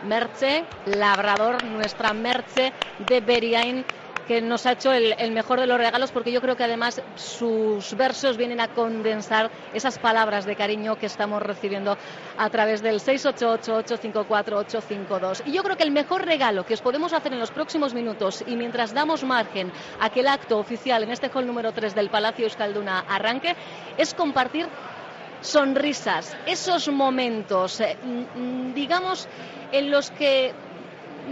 Merche, 0.05 0.65
Labrador, 0.85 1.63
nuestra 1.63 2.13
Merche 2.13 2.73
de 3.07 3.21
Beriain, 3.21 3.85
que 4.27 4.41
nos 4.41 4.65
ha 4.65 4.73
hecho 4.73 4.91
el, 4.91 5.31
mejor 5.31 5.57
de 5.59 5.67
los 5.67 5.77
regalos 5.77 6.11
porque 6.11 6.31
yo 6.31 6.41
creo 6.41 6.57
que 6.57 6.63
además 6.63 7.03
sus 7.15 7.93
versos 7.95 8.37
vienen 8.37 8.59
a 8.59 8.69
condensar 8.69 9.51
esas 9.73 9.99
palabras 9.99 10.45
de 10.45 10.55
cariño 10.55 10.97
que 10.97 11.05
estamos 11.05 11.39
recibiendo 11.41 11.97
a 12.37 12.49
través 12.49 12.81
del 12.81 13.01
688-854-852. 13.01 15.43
Y 15.45 15.51
yo 15.51 15.61
creo 15.63 15.75
que 15.77 15.83
el 15.83 15.91
mejor 15.91 16.25
regalo 16.25 16.65
que 16.65 16.73
os 16.73 16.81
podemos 16.81 17.13
hacer 17.13 17.31
en 17.33 17.39
los 17.39 17.51
próximos 17.51 17.93
minutos 17.93 18.43
y 18.47 18.55
mientras 18.55 18.91
damos 18.93 19.23
margen 19.23 19.71
a 19.99 20.09
que 20.09 20.21
el 20.21 20.27
acto 20.27 20.57
oficial 20.57 21.03
en 21.03 21.11
este 21.11 21.29
hall 21.29 21.45
número 21.45 21.71
3 21.71 21.93
del 21.93 22.09
Palacio 22.09 22.45
Euskalduna 22.45 23.05
arranque 23.07 23.55
es 23.97 24.13
compartir 24.13 24.67
sonrisas, 25.41 26.37
esos 26.45 26.87
momentos, 26.89 27.79
eh, 27.79 27.97
mm, 28.03 28.73
digamos, 28.73 29.27
en 29.77 29.91
los 29.91 30.09
que 30.11 30.53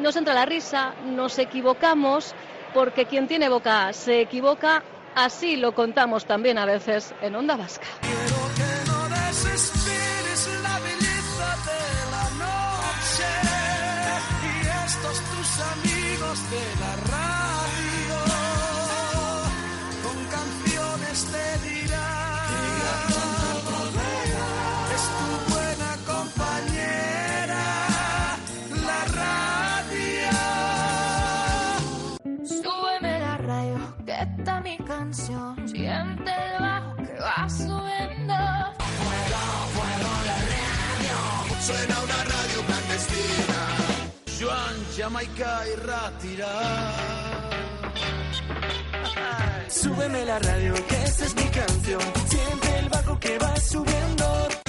nos 0.01 0.15
entra 0.15 0.33
la 0.33 0.45
risa, 0.45 0.93
nos 1.05 1.39
equivocamos, 1.39 2.35
porque 2.73 3.05
quien 3.05 3.27
tiene 3.27 3.47
boca 3.47 3.93
se 3.93 4.21
equivoca, 4.21 4.83
así 5.15 5.55
lo 5.55 5.73
contamos 5.73 6.25
también 6.25 6.57
a 6.57 6.65
veces 6.65 7.13
en 7.21 7.35
Onda 7.35 7.55
Vasca. 7.55 7.87
Quiero 8.01 8.43
mi 34.63 34.77
canción. 34.77 35.67
Siente 35.67 36.31
el 36.31 36.61
bajo 36.61 36.95
que 36.95 37.19
va 37.19 37.49
subiendo. 37.49 38.33
Suena 41.59 41.95
una 42.03 42.19
radio 42.33 42.59
clandestina. 42.67 43.59
Joan, 44.39 44.75
Jamaica 44.97 45.61
y 45.67 45.75
Ratira. 45.87 46.53
Súbeme 49.69 50.25
la 50.25 50.39
radio, 50.39 50.73
que 50.87 51.03
esa 51.03 51.25
es 51.25 51.35
mi 51.35 51.49
canción. 51.49 52.01
Siente 52.27 52.79
el 52.79 52.89
bajo 52.89 53.19
que 53.19 53.37
va 53.37 53.55
subiendo. 53.57 54.62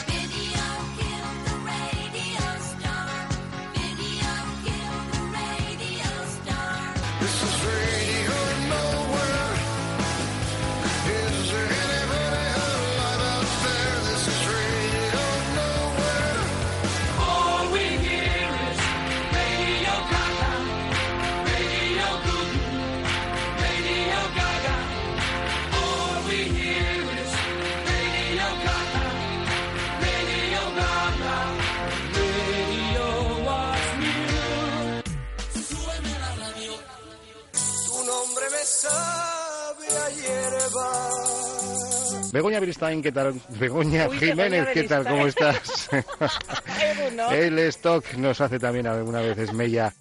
Begoña 42.44 42.60
Beristain, 42.60 43.00
¿qué 43.02 43.10
tal? 43.10 43.40
Begoña 43.48 44.06
Uy, 44.06 44.18
Jiménez, 44.18 44.66
Begoña 44.66 44.72
¿qué 44.74 44.82
tal? 44.82 45.08
¿Cómo 45.08 45.26
estás? 45.26 45.88
El 47.32 47.58
stock 47.60 48.12
nos 48.18 48.38
hace 48.42 48.58
también 48.58 48.86
alguna 48.86 49.22
vez 49.22 49.38
Esmella. 49.38 49.94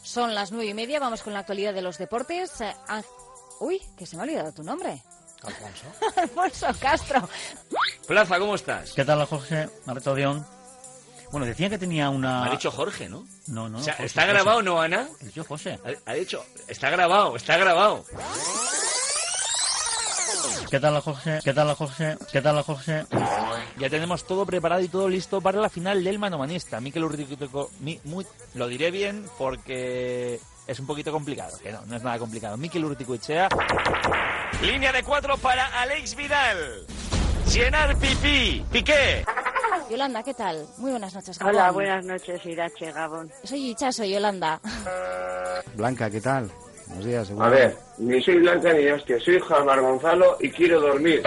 Son 0.00 0.32
las 0.32 0.52
nueve 0.52 0.66
y 0.70 0.74
media, 0.74 1.00
vamos 1.00 1.24
con 1.24 1.32
la 1.32 1.40
actualidad 1.40 1.74
de 1.74 1.82
los 1.82 1.98
deportes. 1.98 2.60
Eh, 2.60 2.72
Ángel- 2.86 3.10
Uy, 3.58 3.82
que 3.98 4.06
se 4.06 4.14
me 4.14 4.22
ha 4.22 4.26
olvidado 4.26 4.52
tu 4.52 4.62
nombre. 4.62 5.02
Alfonso. 5.42 5.86
Alfonso 6.20 6.68
Castro. 6.78 7.28
Plaza, 8.06 8.38
¿cómo 8.38 8.54
estás? 8.54 8.92
¿Qué 8.92 9.04
tal, 9.04 9.24
Jorge? 9.26 9.68
Dion. 10.14 10.46
Bueno, 11.32 11.46
decía 11.46 11.68
que 11.68 11.78
tenía 11.78 12.10
una... 12.10 12.42
Me 12.42 12.48
ha 12.50 12.52
dicho 12.52 12.70
Jorge, 12.70 13.08
¿no? 13.08 13.26
No, 13.48 13.68
no. 13.68 13.78
O 13.78 13.82
sea, 13.82 13.94
José, 13.94 14.06
¿está 14.06 14.20
José. 14.22 14.32
grabado, 14.34 14.62
no, 14.62 14.80
Ana? 14.80 15.08
He 15.20 15.24
dicho 15.24 15.42
José. 15.42 15.80
Ha, 15.84 16.10
ha 16.12 16.14
dicho, 16.14 16.44
está 16.68 16.90
grabado, 16.90 17.34
está 17.34 17.56
grabado. 17.56 18.04
¿Qué 20.70 20.80
tal, 20.80 21.00
Jorge? 21.00 21.38
¿Qué 21.44 21.54
tal, 21.54 21.74
Jorge? 21.74 22.16
¿Qué 22.32 22.42
tal, 22.42 22.62
Jorge? 22.62 23.04
Ya 23.78 23.88
tenemos 23.90 24.26
todo 24.26 24.44
preparado 24.44 24.80
y 24.82 24.88
todo 24.88 25.08
listo 25.08 25.40
para 25.40 25.60
la 25.60 25.68
final 25.70 26.02
del 26.02 26.18
manomanista. 26.18 26.80
Mikel 26.80 27.04
Urtico, 27.04 27.70
mi- 27.80 28.00
muy, 28.04 28.26
lo 28.54 28.66
diré 28.68 28.90
bien 28.90 29.24
porque 29.38 30.40
es 30.66 30.80
un 30.80 30.86
poquito 30.86 31.12
complicado, 31.12 31.56
que 31.62 31.72
no, 31.72 31.82
no 31.86 31.96
es 31.96 32.02
nada 32.02 32.18
complicado. 32.18 32.56
Mikel 32.56 32.84
Urticoechea. 32.84 33.48
Línea 34.62 34.92
de 34.92 35.02
cuatro 35.02 35.36
para 35.38 35.66
Alex 35.82 36.16
Vidal. 36.16 36.86
Llenar 37.52 37.96
Pipí. 37.98 38.64
Piqué. 38.72 39.24
Yolanda, 39.90 40.22
¿qué 40.22 40.34
tal? 40.34 40.66
Muy 40.78 40.90
buenas 40.90 41.14
noches, 41.14 41.38
Hola, 41.40 41.52
Gabón. 41.66 41.74
buenas 41.74 42.04
noches, 42.04 42.44
Irache 42.44 42.90
Gabón. 42.92 43.30
Soy 43.44 43.70
Icha, 43.70 43.92
soy 43.92 44.10
Yolanda. 44.10 44.60
Blanca, 45.74 46.10
¿qué 46.10 46.20
tal? 46.20 46.50
Buenos 46.86 47.04
días. 47.04 47.26
seguro. 47.26 47.46
A 47.46 47.50
ver, 47.50 47.76
ni 47.98 48.22
soy 48.22 48.38
Blanca 48.38 48.72
ni 48.72 48.86
hostia, 48.88 49.18
soy 49.20 49.40
Jalmar 49.40 49.80
Gonzalo 49.80 50.36
y 50.40 50.50
quiero 50.50 50.80
dormir. 50.80 51.22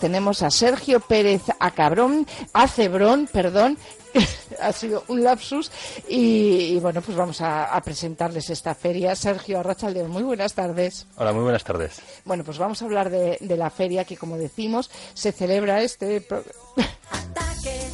Tenemos 0.00 0.42
a 0.42 0.50
Sergio 0.50 0.98
Pérez 1.00 1.42
a 1.60 1.70
Cabrón, 1.70 2.26
a 2.52 2.66
Cebrón, 2.66 3.28
perdón, 3.32 3.78
ha 4.60 4.72
sido 4.72 5.04
un 5.06 5.22
lapsus. 5.22 5.70
Y, 6.08 6.74
y 6.74 6.80
bueno, 6.80 7.00
pues 7.02 7.16
vamos 7.16 7.40
a, 7.40 7.66
a 7.66 7.80
presentarles 7.82 8.50
esta 8.50 8.74
feria. 8.74 9.14
Sergio 9.14 9.60
Arrachaldeón, 9.60 10.10
muy 10.10 10.24
buenas 10.24 10.54
tardes. 10.54 11.06
Hola, 11.16 11.32
muy 11.32 11.44
buenas 11.44 11.62
tardes. 11.62 12.02
Bueno, 12.24 12.42
pues 12.42 12.58
vamos 12.58 12.82
a 12.82 12.84
hablar 12.84 13.10
de, 13.10 13.38
de 13.40 13.56
la 13.56 13.70
feria 13.70 14.04
que, 14.04 14.16
como 14.16 14.36
decimos, 14.36 14.90
se 15.14 15.30
celebra 15.30 15.82
este. 15.82 16.06
de 17.62 17.86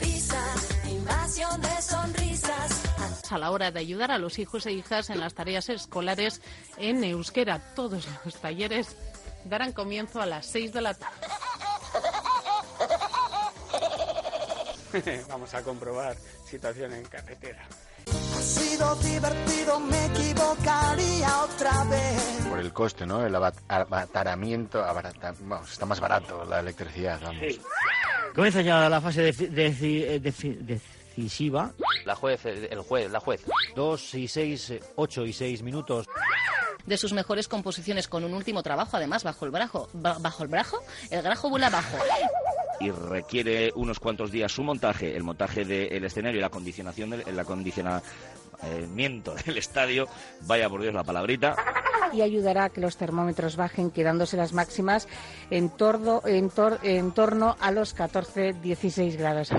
risas, 0.00 0.68
invasión 0.88 1.60
de 1.60 1.82
sonrisas. 1.82 2.17
A 3.32 3.38
la 3.38 3.50
hora 3.50 3.70
de 3.70 3.80
ayudar 3.80 4.10
a 4.10 4.18
los 4.18 4.38
hijos 4.38 4.66
e 4.66 4.72
hijas 4.72 5.10
en 5.10 5.20
las 5.20 5.34
tareas 5.34 5.68
escolares 5.68 6.40
en 6.76 7.02
euskera. 7.04 7.60
Todos 7.74 8.06
los 8.24 8.34
talleres 8.36 8.96
darán 9.44 9.72
comienzo 9.72 10.20
a 10.20 10.26
las 10.26 10.46
6 10.46 10.72
de 10.72 10.80
la 10.80 10.94
tarde. 10.94 11.26
Vamos 15.28 15.52
a 15.54 15.62
comprobar 15.62 16.16
situación 16.48 16.92
en 16.94 17.04
carretera. 17.04 17.66
Ha 18.08 18.40
sido 18.40 18.94
divertido, 18.96 19.80
me 19.80 20.06
equivocaría 20.06 21.42
otra 21.42 21.84
vez. 21.84 22.46
Por 22.48 22.58
el 22.58 22.72
coste, 22.72 23.04
¿no? 23.04 23.24
El 23.26 23.34
abat- 23.34 23.58
abataramiento, 23.68 24.82
abarata- 24.82 25.34
vamos, 25.40 25.70
está 25.70 25.84
más 25.84 26.00
barato 26.00 26.44
la 26.46 26.60
electricidad, 26.60 27.20
vamos. 27.22 27.42
Comienza 28.34 28.62
ya 28.62 28.88
la 28.88 29.00
fase 29.00 29.30
defi- 29.32 29.50
deci- 29.50 30.04
eh, 30.06 30.20
defi- 30.22 30.58
decisiva. 31.22 31.72
La 32.04 32.14
juez, 32.14 32.44
el 32.46 32.78
juez, 32.80 33.10
la 33.10 33.20
juez. 33.20 33.42
Dos 33.74 34.14
y 34.14 34.28
seis, 34.28 34.70
eh, 34.70 34.80
ocho 34.96 35.24
y 35.26 35.32
seis 35.32 35.62
minutos. 35.62 36.06
De 36.86 36.96
sus 36.96 37.12
mejores 37.12 37.48
composiciones 37.48 38.08
con 38.08 38.24
un 38.24 38.32
último 38.32 38.62
trabajo, 38.62 38.96
además, 38.96 39.24
bajo 39.24 39.44
el 39.44 39.50
brazo. 39.50 39.88
Ba- 39.92 40.16
¿Bajo 40.20 40.42
el 40.44 40.48
brazo? 40.48 40.78
El 41.10 41.22
grajo 41.22 41.50
vuela 41.50 41.68
bajo. 41.70 41.96
Y 42.80 42.90
requiere 42.90 43.72
unos 43.74 43.98
cuantos 44.00 44.30
días 44.30 44.52
su 44.52 44.62
montaje, 44.62 45.14
el 45.16 45.24
montaje 45.24 45.64
del 45.64 46.04
escenario 46.04 46.38
y 46.38 46.40
la 46.40 46.46
acondicionación 46.46 47.10
del, 47.10 47.24
el 47.26 47.38
acondicionamiento 47.38 49.34
del 49.44 49.58
estadio. 49.58 50.08
Vaya 50.42 50.68
por 50.70 50.80
Dios 50.80 50.94
la 50.94 51.04
palabrita. 51.04 51.56
Y 52.12 52.22
ayudará 52.22 52.64
a 52.64 52.68
que 52.70 52.80
los 52.80 52.96
termómetros 52.96 53.56
bajen, 53.56 53.90
quedándose 53.90 54.36
las 54.36 54.52
máximas 54.52 55.08
en 55.50 55.70
torno, 55.70 56.22
en 56.24 56.50
tor- 56.50 56.78
en 56.82 57.12
torno 57.12 57.56
a 57.60 57.70
los 57.70 57.94
14-16 57.96 59.16
grados. 59.16 59.50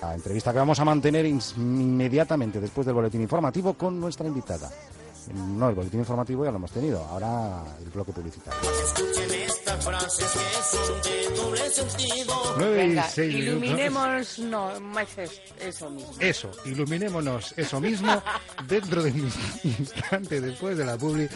La 0.00 0.14
entrevista 0.14 0.52
que 0.52 0.58
vamos 0.58 0.78
a 0.80 0.84
mantener 0.84 1.26
inmediatamente 1.26 2.60
después 2.60 2.86
del 2.86 2.94
boletín 2.94 3.22
informativo 3.22 3.74
con 3.74 4.00
nuestra 4.00 4.26
invitada. 4.26 4.70
No, 5.32 5.68
el 5.70 5.74
boletín 5.74 6.00
informativo 6.00 6.44
ya 6.44 6.50
lo 6.50 6.56
hemos 6.58 6.70
tenido, 6.70 7.02
ahora 7.04 7.62
el 7.82 7.90
bloque 7.90 8.12
publicitario. 8.12 8.60
Escuchen 8.70 9.40
estas 9.40 9.84
frases 9.84 10.32
que 10.32 10.76
son 10.76 11.02
de 11.02 11.36
doble 11.36 11.70
sentido. 11.70 12.34
Nueve 12.58 12.84
y 12.84 12.88
Venga, 12.88 13.02
seis 13.08 13.34
minutos. 13.34 13.50
iluminemos, 13.64 14.38
no, 14.40 14.80
más 14.80 15.18
es- 15.18 15.40
eso 15.60 15.90
mismo. 15.90 16.12
Eso, 16.20 16.50
iluminémonos 16.66 17.54
eso 17.56 17.80
mismo 17.80 18.22
dentro 18.68 19.02
de 19.02 19.10
un 19.12 19.32
instante 19.64 20.40
después 20.40 20.76
de 20.76 20.84
la 20.84 20.96
publi. 20.98 21.28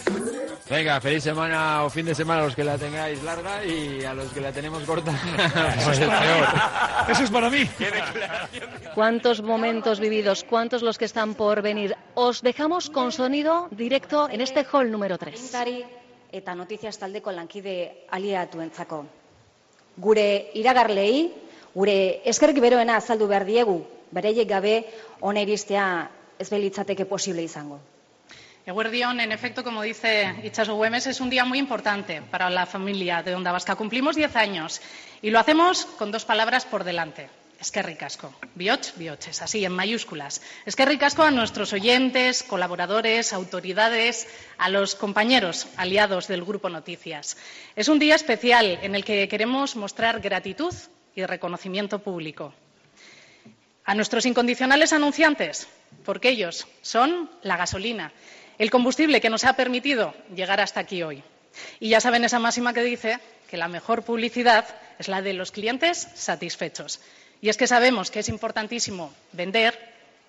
Venga, 0.69 1.01
feliz 1.01 1.23
semana 1.25 1.85
o 1.85 1.89
fin 1.91 2.05
de 2.05 2.15
semana 2.15 2.43
a 2.43 2.45
los 2.45 2.55
que 2.55 2.63
la 2.63 2.77
tengáis 2.77 3.23
larga 3.23 3.65
y 3.65 4.05
a 4.05 4.13
los 4.13 4.31
que 4.33 4.41
la 4.43 4.53
tenemos 4.53 4.83
corta. 4.83 5.13
Eso 5.79 5.93
es 5.93 5.99
peor. 5.99 6.47
Eso 7.09 7.23
es 7.25 7.31
para 7.31 7.49
mí. 7.49 7.67
¿Cuántos 8.95 9.41
momentos 9.43 9.99
vividos? 10.01 10.45
¿Cuántos 10.45 10.83
los 10.83 10.99
que 10.99 11.07
están 11.07 11.35
por 11.35 11.63
venir? 11.63 11.97
Os 12.15 12.43
dejamos 12.43 12.91
con 12.91 13.13
sonido 13.13 13.69
directo 13.79 14.29
en 14.29 14.41
este 14.41 14.67
hall 14.71 14.91
número 14.91 15.17
3. 15.17 15.35
Agintari 15.35 15.85
eta 16.33 16.55
noticias 16.55 16.99
taldeko 16.99 17.33
lankide 17.33 18.05
aliatuentzako. 18.11 19.05
Gure 19.97 20.51
iragarlei, 20.55 21.31
gure 21.75 21.97
eskerrik 22.29 22.61
beroena 22.61 22.99
azaldu 22.99 23.29
behar 23.31 23.47
diegu, 23.49 23.79
bereiek 24.11 24.49
gabe 24.49 24.75
ona 25.21 25.41
iristea 25.47 26.11
ez 26.39 26.51
belitzateke 26.51 27.07
posible 27.07 27.43
izango. 27.43 27.81
Eguerdión, 28.69 29.19
en 29.21 29.33
efecto, 29.33 29.65
como 29.65 29.81
dice 29.81 30.29
Itxaso 30.45 30.75
Güemes, 30.75 31.07
es 31.07 31.23
un 31.23 31.31
día 31.31 31.47
muy 31.47 31.59
importante 31.59 32.21
para 32.21 32.51
la 32.51 32.67
familia 32.67 33.23
de 33.23 33.35
Onda 33.35 33.51
Vasca. 33.51 33.77
Cumplimos 33.77 34.15
10 34.15 34.37
años 34.37 34.83
y 35.23 35.31
lo 35.31 35.39
hacemos 35.39 35.87
con 35.97 36.13
dos 36.13 36.27
palabras 36.27 36.67
por 36.67 36.85
delante. 36.85 37.31
Eskerrik 37.61 38.03
asko. 38.05 38.33
Bioch, 38.55 38.95
bioches, 38.95 39.43
así 39.43 39.65
en 39.65 39.73
mayúsculas. 39.73 40.41
Eskerrik 40.65 41.03
asko 41.03 41.25
a 41.25 41.33
nuestros 41.33 41.73
oyentes, 41.73 42.45
colaboradores, 42.45 43.33
autoridades, 43.33 44.29
a 44.59 44.69
los 44.69 44.95
compañeros 44.95 45.67
aliados 45.77 46.29
del 46.29 46.45
Grupo 46.45 46.71
Noticias. 46.71 47.37
Es 47.75 47.89
un 47.89 47.99
día 47.99 48.15
especial 48.15 48.79
en 48.83 48.95
el 48.95 49.05
que 49.05 49.27
queremos 49.27 49.75
mostrar 49.75 50.21
gratitud 50.21 50.73
y 51.17 51.27
reconocimiento 51.27 51.99
público. 51.99 52.55
A 53.85 53.95
nuestros 53.97 54.25
incondicionales 54.27 54.93
anunciantes, 54.93 55.67
porque 56.05 56.29
ellos 56.29 56.69
son 56.83 57.29
la 57.43 57.57
gasolina, 57.57 58.13
el 58.59 58.71
combustible 58.71 59.21
que 59.21 59.31
nos 59.31 59.43
ha 59.43 59.55
permitido 59.55 60.15
llegar 60.33 60.61
hasta 60.61 60.79
aquí 60.79 61.03
hoy. 61.03 61.25
Y 61.81 61.89
ya 61.89 62.01
saben 62.01 62.23
esa 62.23 62.39
máxima 62.39 62.73
que 62.73 62.85
dice 62.85 63.19
que 63.51 63.57
la 63.57 63.67
mejor 63.67 64.05
publicidad 64.05 64.65
es 65.01 65.09
la 65.09 65.23
de 65.23 65.33
los 65.33 65.51
clientes 65.51 66.09
satisfechos. 66.15 67.01
Y 67.41 67.49
es 67.49 67.57
que 67.57 67.67
sabemos 67.67 68.11
que 68.11 68.21
es 68.21 68.29
importantísimo 68.29 69.13
vender, 69.33 69.79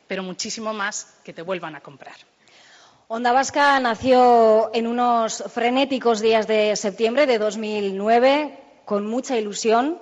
pero 0.07 0.23
muchísimo 0.23 0.73
más 0.73 1.15
que 1.23 1.33
te 1.33 1.41
vuelvan 1.41 1.75
a 1.75 1.81
comprar. 1.81 2.15
Onda 3.07 3.31
Vasca 3.31 3.79
nació 3.79 4.69
en 4.73 4.85
unos 4.85 5.43
frenéticos 5.51 6.21
días 6.21 6.45
de 6.45 6.75
septiembre 6.75 7.25
de 7.25 7.39
2009 7.39 8.59
con 8.85 9.07
mucha 9.07 9.35
ilusión, 9.35 9.99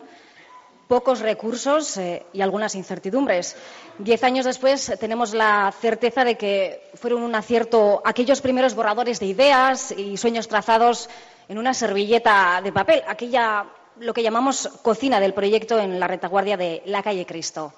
pocos 0.90 1.22
recursos 1.22 1.96
eh, 1.98 2.26
y 2.34 2.42
algunas 2.42 2.76
incertidumbres. 2.76 3.56
Diez 3.98 4.24
años 4.24 4.46
después 4.46 4.94
tenemos 5.00 5.34
la 5.34 5.74
certeza 5.80 6.26
de 6.26 6.36
que 6.36 6.90
fueron 6.96 7.24
un 7.24 7.36
acierto 7.36 8.02
aquellos 8.04 8.42
primeros 8.42 8.76
borradores 8.76 9.22
de 9.22 9.28
ideas 9.28 9.92
y 9.92 10.18
sueños 10.18 10.50
trazados 10.50 11.10
en 11.48 11.58
una 11.58 11.74
servilleta 11.74 12.60
de 12.62 12.74
papel, 12.74 13.04
aquella 13.08 13.66
lo 14.00 14.14
que 14.14 14.24
llamamos 14.24 14.70
cocina 14.82 15.20
del 15.20 15.34
proyecto 15.34 15.80
en 15.80 16.00
la 16.00 16.08
retaguardia 16.08 16.58
de 16.58 16.82
la 16.86 17.04
calle 17.04 17.26
Cristo. 17.26 17.74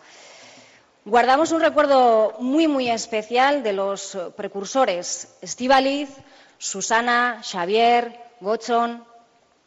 Guardamos 1.05 1.51
un 1.51 1.61
recuerdo 1.61 2.35
muy, 2.39 2.67
muy 2.67 2.89
especial 2.89 3.63
de 3.63 3.73
los 3.73 4.17
precursores, 4.35 5.35
Estíbaliz, 5.41 6.09
Susana, 6.57 7.41
Xavier, 7.43 8.19
Gochon 8.41 9.03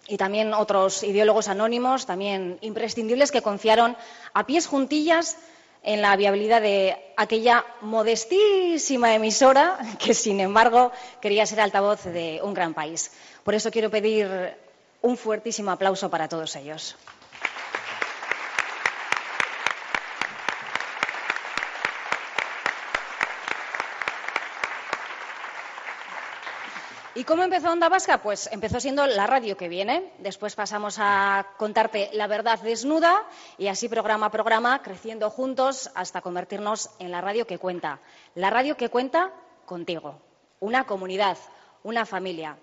y 0.06 0.16
también 0.16 0.52
otros 0.52 1.02
ideólogos 1.02 1.48
anónimos, 1.48 2.06
también 2.06 2.58
imprescindibles, 2.60 3.32
que 3.32 3.42
confiaron 3.42 3.96
a 4.34 4.46
pies 4.46 4.66
juntillas 4.66 5.36
en 5.82 6.02
la 6.02 6.14
viabilidad 6.16 6.62
de 6.62 6.96
aquella 7.16 7.64
modestísima 7.80 9.14
emisora 9.14 9.78
que, 9.98 10.14
sin 10.14 10.40
embargo, 10.40 10.92
quería 11.20 11.46
ser 11.46 11.60
altavoz 11.60 12.04
de 12.04 12.40
un 12.42 12.54
gran 12.54 12.74
país. 12.74 13.10
Por 13.42 13.54
eso 13.54 13.70
quiero 13.70 13.90
pedir 13.90 14.54
un 15.02 15.16
fuertísimo 15.16 15.70
aplauso 15.70 16.08
para 16.10 16.28
todos 16.28 16.56
ellos. 16.56 16.96
¿Y 27.14 27.24
cómo 27.24 27.42
empezó 27.42 27.70
Onda 27.70 27.90
Vasca? 27.90 28.22
Pues 28.22 28.48
empezó 28.52 28.80
siendo 28.80 29.06
la 29.06 29.26
radio 29.26 29.54
que 29.54 29.68
viene. 29.68 30.12
Después 30.18 30.56
pasamos 30.56 30.96
a 30.98 31.46
contarte 31.58 32.08
la 32.14 32.26
verdad 32.26 32.58
desnuda 32.60 33.24
y 33.58 33.66
así 33.66 33.86
programa 33.86 34.26
a 34.26 34.30
programa, 34.30 34.80
creciendo 34.82 35.28
juntos 35.28 35.90
hasta 35.94 36.22
convertirnos 36.22 36.88
en 36.98 37.10
la 37.10 37.20
radio 37.20 37.46
que 37.46 37.58
cuenta. 37.58 38.00
La 38.34 38.48
radio 38.48 38.78
que 38.78 38.88
cuenta 38.88 39.30
contigo. 39.66 40.22
Una 40.58 40.84
comunidad, 40.84 41.36
una 41.82 42.06
familia. 42.06 42.56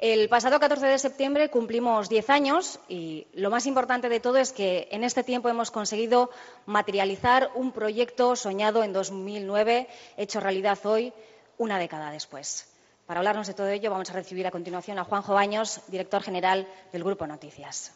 El 0.00 0.30
pasado 0.30 0.58
14 0.58 0.86
de 0.86 0.98
septiembre 0.98 1.50
cumplimos 1.50 2.08
10 2.08 2.30
años 2.30 2.80
y 2.88 3.26
lo 3.34 3.50
más 3.50 3.66
importante 3.66 4.08
de 4.08 4.18
todo 4.18 4.38
es 4.38 4.50
que 4.50 4.88
en 4.92 5.04
este 5.04 5.22
tiempo 5.22 5.50
hemos 5.50 5.70
conseguido 5.70 6.30
materializar 6.64 7.50
un 7.54 7.70
proyecto 7.70 8.34
soñado 8.34 8.82
en 8.82 8.94
2009, 8.94 9.88
hecho 10.16 10.40
realidad 10.40 10.78
hoy, 10.84 11.12
una 11.58 11.78
década 11.78 12.10
después. 12.10 12.66
Para 13.04 13.20
hablarnos 13.20 13.46
de 13.46 13.52
todo 13.52 13.68
ello, 13.68 13.90
vamos 13.90 14.08
a 14.08 14.14
recibir 14.14 14.46
a 14.46 14.50
continuación 14.50 14.98
a 14.98 15.04
Juanjo 15.04 15.34
Baños, 15.34 15.82
director 15.88 16.22
general 16.22 16.66
del 16.94 17.04
Grupo 17.04 17.26
Noticias. 17.26 17.92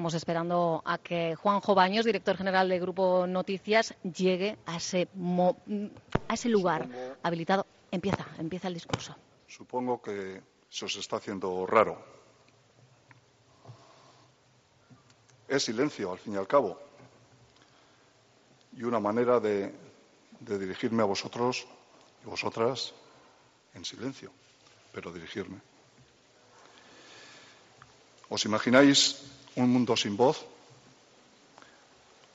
Estamos 0.00 0.14
esperando 0.14 0.80
a 0.86 0.96
que 0.96 1.34
Juanjo 1.34 1.74
Baños, 1.74 2.06
director 2.06 2.34
general 2.34 2.70
del 2.70 2.80
Grupo 2.80 3.26
Noticias, 3.26 3.94
llegue 4.02 4.56
a 4.64 4.78
ese, 4.78 5.08
mo- 5.12 5.58
a 6.26 6.32
ese 6.32 6.48
lugar 6.48 6.88
habilitado. 7.22 7.66
Empieza, 7.90 8.24
empieza 8.38 8.68
el 8.68 8.72
discurso. 8.80 9.14
Supongo 9.46 10.00
que 10.00 10.40
se 10.70 10.86
os 10.86 10.96
está 10.96 11.16
haciendo 11.16 11.66
raro. 11.66 12.02
Es 15.46 15.64
silencio, 15.64 16.12
al 16.12 16.18
fin 16.18 16.32
y 16.32 16.36
al 16.38 16.48
cabo. 16.48 16.80
Y 18.78 18.82
una 18.84 19.00
manera 19.00 19.38
de, 19.38 19.74
de 20.40 20.58
dirigirme 20.58 21.02
a 21.02 21.06
vosotros 21.06 21.66
y 22.24 22.26
vosotras 22.26 22.94
en 23.74 23.84
silencio, 23.84 24.32
pero 24.94 25.12
dirigirme. 25.12 25.58
¿Os 28.30 28.42
imagináis 28.46 29.26
un 29.56 29.70
mundo 29.70 29.96
sin 29.96 30.16
voz? 30.16 30.44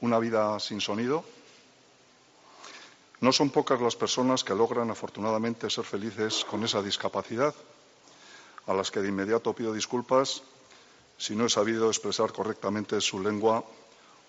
¿Una 0.01 0.19
vida 0.19 0.59
sin 0.59 0.81
sonido? 0.81 1.23
No 3.21 3.31
son 3.31 3.49
pocas 3.49 3.81
las 3.81 3.95
personas 3.95 4.43
que 4.43 4.53
logran 4.53 4.91
afortunadamente 4.91 5.69
ser 5.69 5.85
felices 5.85 6.45
con 6.45 6.63
esa 6.63 6.81
discapacidad, 6.81 7.55
a 8.67 8.73
las 8.73 8.91
que 8.91 9.01
de 9.01 9.09
inmediato 9.09 9.53
pido 9.53 9.73
disculpas 9.73 10.43
si 11.17 11.35
no 11.35 11.45
he 11.45 11.49
sabido 11.49 11.87
expresar 11.87 12.33
correctamente 12.33 12.99
su 12.99 13.19
lengua, 13.19 13.63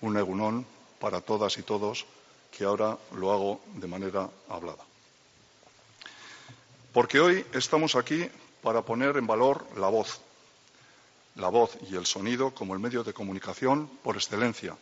un 0.02 0.16
egunón 0.16 0.64
para 1.00 1.20
todas 1.20 1.58
y 1.58 1.62
todos, 1.62 2.06
que 2.56 2.64
ahora 2.64 2.96
lo 3.14 3.32
hago 3.32 3.60
de 3.74 3.86
manera 3.86 4.30
hablada. 4.48 4.84
Porque 6.92 7.20
hoy 7.20 7.44
estamos 7.52 7.96
aquí 7.96 8.30
para 8.62 8.82
poner 8.82 9.16
en 9.16 9.26
valor 9.26 9.66
la 9.76 9.88
voz, 9.88 10.20
la 11.36 11.48
voz 11.48 11.76
y 11.90 11.96
el 11.96 12.06
sonido 12.06 12.50
como 12.52 12.74
el 12.74 12.80
medio 12.80 13.04
de 13.04 13.12
comunicación 13.12 13.88
por 14.02 14.16
excelencia 14.16 14.76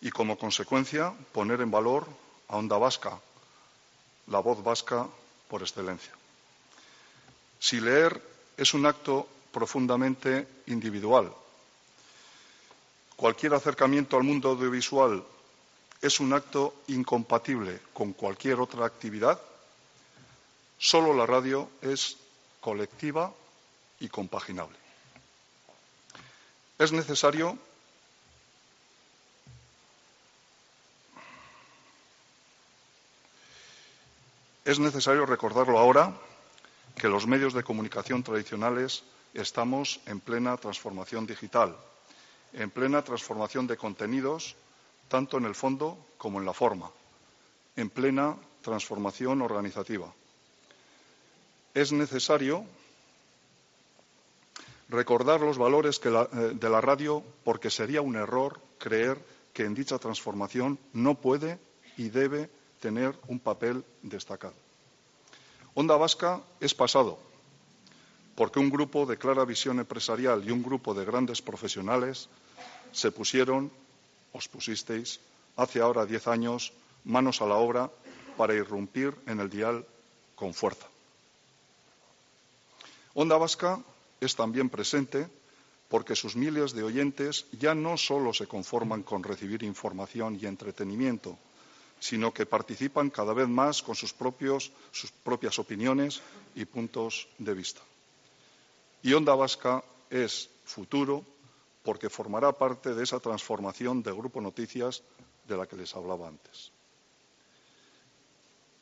y 0.00 0.10
como 0.10 0.38
consecuencia 0.38 1.12
poner 1.32 1.60
en 1.60 1.70
valor 1.70 2.06
a 2.48 2.56
Onda 2.56 2.78
Vasca, 2.78 3.18
la 4.28 4.38
voz 4.38 4.62
vasca 4.62 5.06
por 5.48 5.62
excelencia. 5.62 6.12
Si 7.58 7.80
leer 7.80 8.22
es 8.56 8.74
un 8.74 8.86
acto 8.86 9.26
profundamente 9.52 10.46
individual, 10.66 11.32
cualquier 13.16 13.54
acercamiento 13.54 14.16
al 14.16 14.22
mundo 14.22 14.50
audiovisual 14.50 15.24
es 16.02 16.20
un 16.20 16.32
acto 16.34 16.74
incompatible 16.88 17.80
con 17.92 18.12
cualquier 18.12 18.60
otra 18.60 18.86
actividad, 18.86 19.40
solo 20.78 21.14
la 21.14 21.26
radio 21.26 21.70
es 21.80 22.16
colectiva 22.60 23.32
y 23.98 24.08
compaginable. 24.08 24.85
Es 26.78 26.92
necesario 26.92 27.58
Es 34.66 34.80
necesario 34.80 35.24
recordarlo 35.26 35.78
ahora 35.78 36.12
que 36.96 37.08
los 37.08 37.24
medios 37.28 37.54
de 37.54 37.62
comunicación 37.62 38.24
tradicionales 38.24 39.04
estamos 39.32 40.00
en 40.06 40.18
plena 40.18 40.56
transformación 40.56 41.24
digital, 41.24 41.76
en 42.52 42.70
plena 42.70 43.02
transformación 43.02 43.68
de 43.68 43.76
contenidos, 43.76 44.56
tanto 45.08 45.38
en 45.38 45.44
el 45.44 45.54
fondo 45.54 45.96
como 46.18 46.40
en 46.40 46.46
la 46.46 46.52
forma, 46.52 46.90
en 47.76 47.90
plena 47.90 48.34
transformación 48.60 49.40
organizativa. 49.40 50.12
Es 51.72 51.92
necesario 51.92 52.66
recordar 54.88 55.40
los 55.40 55.58
valores 55.58 56.00
eh, 56.04 56.10
de 56.54 56.70
la 56.70 56.80
radio 56.80 57.22
porque 57.44 57.70
sería 57.70 58.02
un 58.02 58.16
error 58.16 58.60
creer 58.78 59.18
que 59.52 59.64
en 59.64 59.74
dicha 59.74 59.98
transformación 59.98 60.78
no 60.92 61.14
puede 61.14 61.58
y 61.96 62.10
debe 62.10 62.50
tener 62.80 63.18
un 63.28 63.40
papel 63.40 63.84
destacado. 64.02 64.54
Onda 65.74 65.96
Vasca 65.96 66.42
es 66.60 66.74
pasado, 66.74 67.18
porque 68.34 68.60
un 68.60 68.70
grupo 68.70 69.06
de 69.06 69.18
clara 69.18 69.44
visión 69.44 69.78
empresarial 69.78 70.44
y 70.44 70.50
un 70.50 70.62
grupo 70.62 70.94
de 70.94 71.04
grandes 71.04 71.42
profesionales 71.42 72.28
se 72.92 73.10
pusieron, 73.10 73.72
os 74.32 74.48
pusisteis, 74.48 75.20
hace 75.56 75.80
ahora 75.80 76.06
diez 76.06 76.28
años, 76.28 76.72
manos 77.04 77.40
a 77.40 77.46
la 77.46 77.56
obra 77.56 77.90
para 78.36 78.54
irrumpir 78.54 79.14
en 79.26 79.40
el 79.40 79.48
dial 79.48 79.84
con 80.34 80.52
fuerza. 80.52 80.86
Onda 83.14 83.38
Vasca 83.38 83.80
es 84.20 84.36
también 84.36 84.68
presente 84.68 85.28
porque 85.88 86.16
sus 86.16 86.34
miles 86.34 86.72
de 86.72 86.82
oyentes 86.82 87.46
ya 87.52 87.74
no 87.74 87.96
solo 87.96 88.32
se 88.32 88.46
conforman 88.46 89.02
con 89.02 89.22
recibir 89.22 89.62
información 89.62 90.38
y 90.40 90.46
entretenimiento, 90.46 91.38
sino 92.00 92.32
que 92.32 92.46
participan 92.46 93.10
cada 93.10 93.32
vez 93.32 93.48
más 93.48 93.82
con 93.82 93.94
sus, 93.94 94.12
propias 94.12 95.58
opiniones 95.58 96.20
y 96.54 96.64
puntos 96.64 97.28
de 97.38 97.54
vista. 97.54 97.80
Y 99.02 99.12
Onda 99.12 99.34
Vasca 99.34 99.84
es 100.10 100.50
futuro 100.64 101.24
porque 101.84 102.10
formará 102.10 102.50
parte 102.52 102.94
de 102.94 103.04
esa 103.04 103.20
transformación 103.20 104.02
del 104.02 104.14
Grupo 104.14 104.40
Noticias 104.40 105.02
de 105.46 105.56
la 105.56 105.66
que 105.66 105.76
les 105.76 105.94
hablaba 105.94 106.26
antes. 106.26 106.72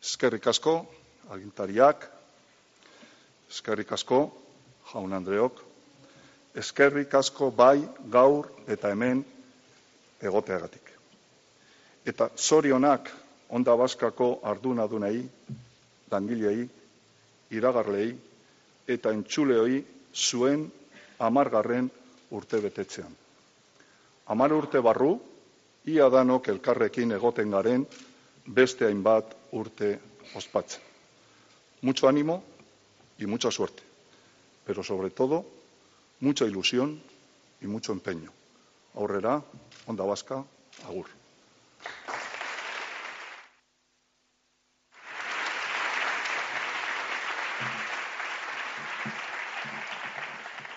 Eskerrik 0.01 0.47
asko, 0.49 0.89
agintariak, 1.29 2.09
eskerrik 3.49 3.93
asko, 3.93 4.44
jaun 4.93 5.13
Andreok, 5.13 5.61
eskerrik 6.55 7.15
asko 7.15 7.51
bai 7.51 7.83
gaur 8.11 8.51
eta 8.67 8.91
hemen 8.91 9.25
egoteagatik. 10.23 10.91
Eta 12.07 12.31
zorionak 12.37 13.11
Onda 13.55 13.77
Baskako 13.77 14.41
ardunadunei, 14.43 15.21
langilei, 16.11 16.65
iragarlei 17.51 18.09
eta 18.89 19.13
entzuleoi 19.15 19.85
zuen 20.15 20.65
amargarren 21.19 21.91
urte 22.35 22.61
betetzean. 22.65 23.13
Amar 24.27 24.53
urte 24.57 24.81
barru, 24.81 25.13
ia 25.87 26.09
danok 26.11 26.49
elkarrekin 26.49 27.13
egoten 27.13 27.51
garen 27.55 27.87
beste 28.47 28.89
hainbat 28.89 29.37
urte 29.53 29.99
ospatzen. 30.35 30.81
Mucho 31.83 32.09
ánimo 32.09 32.43
y 33.19 33.27
mucha 33.27 33.51
suerte, 33.51 33.83
pero 34.65 34.83
sobre 34.83 35.11
todo 35.11 35.45
mucha 36.21 36.45
ilusión 36.45 37.03
y 37.61 37.67
mucho 37.67 37.93
empeño. 37.93 38.33
Aurrera, 38.95 39.43
Onda 39.87 40.05
Vasca, 40.05 40.45
agur. 40.87 41.07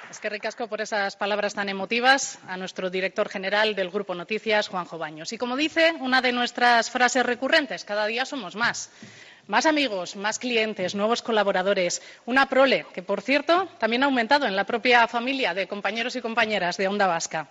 Es 0.10 0.22
que 0.22 0.30
ricasco 0.30 0.68
por 0.68 0.82
esas 0.82 1.16
palabras 1.16 1.54
tan 1.54 1.70
emotivas 1.70 2.40
a 2.48 2.58
nuestro 2.58 2.90
director 2.90 3.30
general 3.30 3.76
del 3.76 3.92
Grupo 3.92 4.16
Noticias, 4.16 4.68
Juanjo 4.68 4.98
Baños. 4.98 5.32
Y 5.32 5.38
como 5.38 5.56
dice 5.56 5.94
una 6.00 6.24
de 6.24 6.32
nuestras 6.32 6.90
frases 6.90 7.24
recurrentes, 7.24 7.86
cada 7.86 8.08
día 8.08 8.26
somos 8.26 8.56
más. 8.56 8.90
Más 9.48 9.66
amigos, 9.66 10.18
más 10.18 10.40
clientes, 10.40 10.94
nuevos 10.94 11.22
colaboradores, 11.22 12.02
una 12.26 12.50
prole 12.50 12.86
que, 12.94 13.02
por 13.02 13.22
cierto, 13.22 13.70
también 13.80 14.04
ha 14.04 14.08
aumentado 14.08 14.46
en 14.46 14.58
la 14.58 14.66
propia 14.66 15.08
familia 15.08 15.54
de 15.54 15.68
compañeros 15.70 16.18
y 16.18 16.22
compañeras 16.22 16.76
de 16.76 16.90
Onda 16.90 17.08
Vasca. 17.08 17.48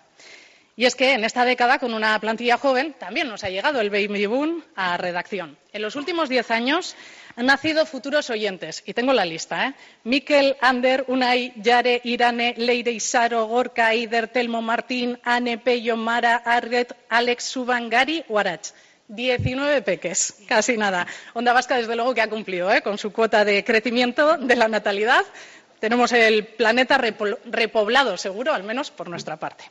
Y 0.76 0.84
es 0.84 0.94
que 0.94 1.14
en 1.14 1.24
esta 1.24 1.46
década, 1.46 1.78
con 1.78 1.94
una 1.94 2.20
plantilla 2.20 2.58
joven, 2.58 2.94
también 2.98 3.28
nos 3.28 3.44
ha 3.44 3.48
llegado 3.48 3.80
el 3.80 3.88
baby 3.88 4.26
boom 4.26 4.62
a 4.74 4.98
redacción. 4.98 5.56
En 5.72 5.80
los 5.80 5.96
últimos 5.96 6.28
diez 6.28 6.50
años 6.50 6.94
han 7.34 7.46
nacido 7.46 7.86
futuros 7.86 8.28
oyentes, 8.28 8.82
y 8.84 8.92
tengo 8.92 9.14
la 9.14 9.24
lista, 9.24 9.74
¿eh? 10.04 10.54
Ander, 10.60 11.06
Unai, 11.08 11.54
Yare, 11.56 12.02
Irane, 12.04 12.52
Leire, 12.58 12.92
Isaro, 12.92 13.46
Gorka, 13.46 13.94
Ider, 13.94 14.28
Telmo, 14.28 14.60
Martín, 14.60 15.18
Ane, 15.24 15.56
Pello, 15.56 15.96
Mara, 15.96 16.36
Arret, 16.44 16.94
Alex, 17.08 17.44
Suban, 17.44 17.88
Gari, 17.88 18.22
Warach. 18.28 18.74
19 19.08 19.82
peques, 19.82 20.34
casi 20.48 20.76
nada. 20.76 21.06
Onda 21.34 21.52
Vasca, 21.52 21.76
desde 21.76 21.94
luego, 21.96 22.14
que 22.14 22.22
ha 22.22 22.28
cumplido 22.28 22.72
¿eh? 22.72 22.82
con 22.82 22.98
su 22.98 23.12
cuota 23.12 23.44
de 23.44 23.64
crecimiento 23.64 24.36
de 24.36 24.56
la 24.56 24.68
natalidad. 24.68 25.22
Tenemos 25.78 26.10
el 26.12 26.46
planeta 26.46 26.98
repo- 26.98 27.36
repoblado, 27.44 28.16
seguro, 28.16 28.54
al 28.54 28.62
menos 28.62 28.90
por 28.90 29.10
nuestra 29.10 29.36
parte. 29.36 29.64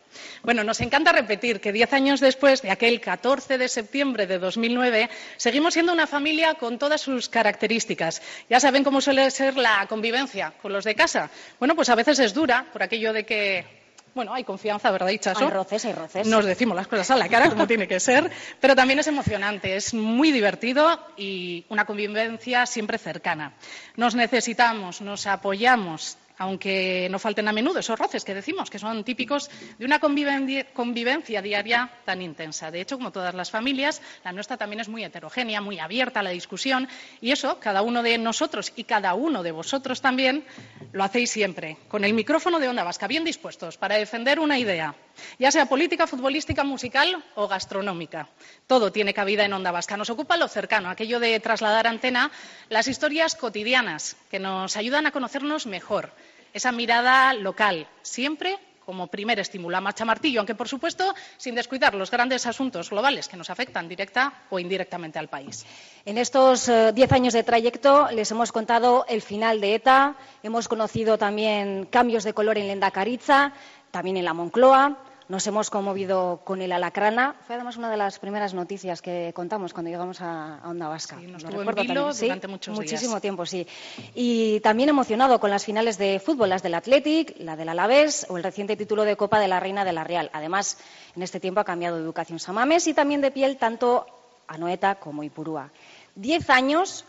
Bueno, 0.44 0.64
nos 0.64 0.80
encanta 0.82 1.12
repetir 1.12 1.60
que 1.60 1.72
diez 1.72 1.92
años 1.94 2.20
después 2.20 2.62
de 2.62 2.70
aquel 2.70 3.02
14 3.02 3.58
de 3.58 3.68
septiembre 3.68 4.28
de 4.28 4.38
2009, 4.38 5.10
seguimos 5.38 5.74
siendo 5.74 5.92
una 5.94 6.06
familia 6.06 6.54
con 6.54 6.78
todas 6.78 7.02
sus 7.02 7.28
características. 7.28 8.22
Ya 8.52 8.60
saben 8.60 8.84
cómo 8.84 9.02
suele 9.02 9.32
ser 9.32 9.58
la 9.58 9.88
convivencia 9.90 10.54
con 10.62 10.72
los 10.74 10.84
de 10.86 10.94
casa. 10.94 11.32
Bueno, 11.58 11.76
pues 11.76 11.90
a 11.90 11.96
veces 11.96 12.20
es 12.20 12.36
dura 12.36 12.68
por 12.72 12.84
aquello 12.84 13.12
de 13.12 13.26
que 13.26 13.85
bueno, 14.16 14.34
hay 14.34 14.46
confianza, 14.46 14.90
¿verdad, 14.92 15.10
Ichaso? 15.10 15.46
Hay 15.46 15.52
roces, 15.52 15.84
hay 15.84 15.92
roces. 15.92 16.26
Nos 16.26 16.46
decimos 16.46 16.76
las 16.76 16.88
cosas 16.88 17.12
a 17.12 17.18
la 17.18 17.28
cara, 17.28 17.50
como 17.50 17.68
tiene 17.68 17.86
que 17.88 18.00
ser, 18.00 18.32
pero 18.62 18.74
también 18.74 18.98
es 18.98 19.08
emocionante, 19.08 19.76
es 19.76 19.94
muy 19.94 20.32
divertido 20.32 21.00
y 21.18 21.66
una 21.68 21.86
convivencia 21.86 22.66
siempre 22.66 22.98
cercana. 22.98 23.54
Nos 23.98 24.16
necesitamos, 24.16 25.02
nos 25.02 25.28
apoyamos, 25.28 26.18
aunque 26.38 27.08
no 27.10 27.20
falten 27.20 27.48
a 27.48 27.54
menudo 27.54 27.80
esos 27.80 27.98
roces 28.00 28.24
que 28.26 28.34
decimos, 28.34 28.70
que 28.70 28.80
son 28.80 29.04
típicos 29.04 29.50
de 29.78 29.86
una 29.86 30.00
conviven- 30.00 30.68
convivencia 30.74 31.42
diaria 31.42 31.92
tan 32.06 32.22
intensa. 32.22 32.72
De 32.72 32.82
hecho, 32.82 32.98
como 32.98 33.12
todas 33.12 33.34
las 33.34 33.52
familias, 33.52 34.02
la 34.24 34.32
nuestra 34.32 34.58
también 34.58 34.80
es 34.80 34.90
muy 34.90 35.04
heterogénea, 35.04 35.62
muy 35.62 35.80
abierta 35.80 36.20
a 36.20 36.24
la 36.24 36.30
discusión 36.32 36.88
y 37.22 37.32
eso, 37.32 37.60
cada 37.60 37.82
uno 37.82 38.04
de 38.04 38.18
nosotros 38.18 38.74
y 38.76 38.84
cada 38.84 39.14
uno 39.14 39.44
de 39.44 39.52
vosotros 39.52 40.02
también, 40.02 40.46
lo 40.92 41.04
hacéis 41.04 41.32
siempre, 41.32 41.78
con 41.88 42.04
el 42.04 42.14
micrófono 42.14 42.60
de 42.60 42.68
Onda 42.68 42.84
Vasca, 42.84 43.08
bien 43.08 43.24
dispuestos 43.24 43.78
para 43.78 43.96
defender 43.96 44.40
una 44.40 44.58
idea, 44.60 44.96
ya 45.40 45.52
sea 45.52 45.66
política, 45.68 46.08
futbolística, 46.08 46.64
musical 46.64 47.24
o 47.36 47.48
gastronómica. 47.48 48.28
Todo 48.68 48.92
tiene 48.92 49.14
cabida 49.14 49.46
en 49.46 49.54
Onda 49.54 49.72
Vasca. 49.72 49.98
Nos 49.98 50.10
ocupa 50.10 50.38
lo 50.38 50.48
cercano, 50.48 50.90
aquello 50.90 51.20
de 51.20 51.40
trasladar 51.40 51.88
a 51.88 51.90
antena 51.90 52.32
las 52.70 52.88
historias 52.88 53.36
cotidianas 53.36 54.18
que 54.30 54.40
nos 54.40 54.76
ayudan 54.78 55.06
a 55.06 55.12
conocernos 55.12 55.66
mejor, 55.66 56.12
esa 56.56 56.72
mirada 56.72 57.34
local, 57.34 57.86
siempre 58.02 58.58
como 58.86 59.08
primer 59.08 59.40
estímulo 59.40 59.76
a 59.76 59.82
marcha 59.82 60.06
martillo, 60.06 60.40
aunque 60.40 60.56
por 60.56 60.70
supuesto 60.70 61.14
sin 61.38 61.56
descuidar 61.56 61.96
los 61.96 62.12
grandes 62.12 62.46
asuntos 62.46 62.92
globales 62.92 63.28
que 63.28 63.36
nos 63.36 63.50
afectan 63.50 63.90
directa 63.90 64.32
o 64.50 64.60
indirectamente 64.60 65.20
al 65.20 65.28
país. 65.28 65.66
En 66.06 66.18
estos 66.18 66.70
eh, 66.70 66.94
diez 66.94 67.12
años 67.12 67.34
de 67.34 67.44
trayecto 67.44 68.08
les 68.12 68.32
hemos 68.32 68.52
contado 68.52 69.06
el 69.10 69.22
final 69.22 69.60
de 69.60 69.76
ETA, 69.76 70.16
hemos 70.44 70.68
conocido 70.68 71.18
también 71.18 71.88
cambios 71.92 72.24
de 72.24 72.34
color 72.34 72.58
en 72.58 72.68
Lendacaritza, 72.68 73.52
también 73.92 74.18
en 74.18 74.26
la 74.26 74.34
Moncloa, 74.34 74.98
nos 75.28 75.48
hemos 75.48 75.70
conmovido 75.70 76.42
con 76.44 76.62
el 76.62 76.72
Alacrana. 76.72 77.36
Fue 77.48 77.56
además 77.56 77.78
una 77.78 77.90
de 77.90 77.98
las 77.98 78.20
primeras 78.20 78.54
noticias 78.54 79.02
que 79.02 79.32
contamos 79.34 79.74
cuando 79.74 79.90
llegamos 79.90 80.22
a, 80.22 80.60
a 80.60 80.70
Onda 80.70 80.88
Vasca. 80.88 81.16
nos 81.16 81.44
Lo 81.44 81.50
tuvo 81.50 81.62
en 81.62 81.68
recuerdo 81.68 81.82
vilo 81.82 81.94
también, 81.94 82.14
sí, 82.14 82.26
durante 82.26 82.48
muchos 82.48 82.78
días. 82.78 82.92
Muchísimo 82.92 83.22
tiempo, 83.22 83.46
sí. 83.46 83.66
Y 84.14 84.60
también 84.60 84.90
emocionado 84.90 85.40
con 85.40 85.50
las 85.50 85.66
finales 85.66 85.98
de 85.98 86.20
fútbol, 86.20 86.50
las 86.50 86.62
del 86.62 86.76
Athletic, 86.76 87.36
la 87.40 87.56
del 87.56 87.70
Alavés 87.70 88.28
o 88.30 88.38
el 88.38 88.44
reciente 88.44 88.76
título 88.76 89.04
de 89.04 89.16
Copa 89.16 89.40
de 89.40 89.48
la 89.48 89.60
Reina 89.60 89.84
de 89.84 89.94
la 89.94 90.04
Real. 90.04 90.30
Además, 90.34 90.78
en 91.16 91.24
este 91.24 91.40
tiempo 91.40 91.60
ha 91.60 91.66
cambiado 91.66 91.98
de 91.98 92.04
educación 92.04 92.40
Samames 92.40 92.88
y 92.88 92.94
también 92.94 93.22
de 93.22 93.32
piel 93.32 93.58
tanto 93.58 94.06
Anoeta 94.48 94.96
como 94.96 95.24
Ipurúa. 95.24 95.72
Diez 96.14 96.50
años 96.50 97.06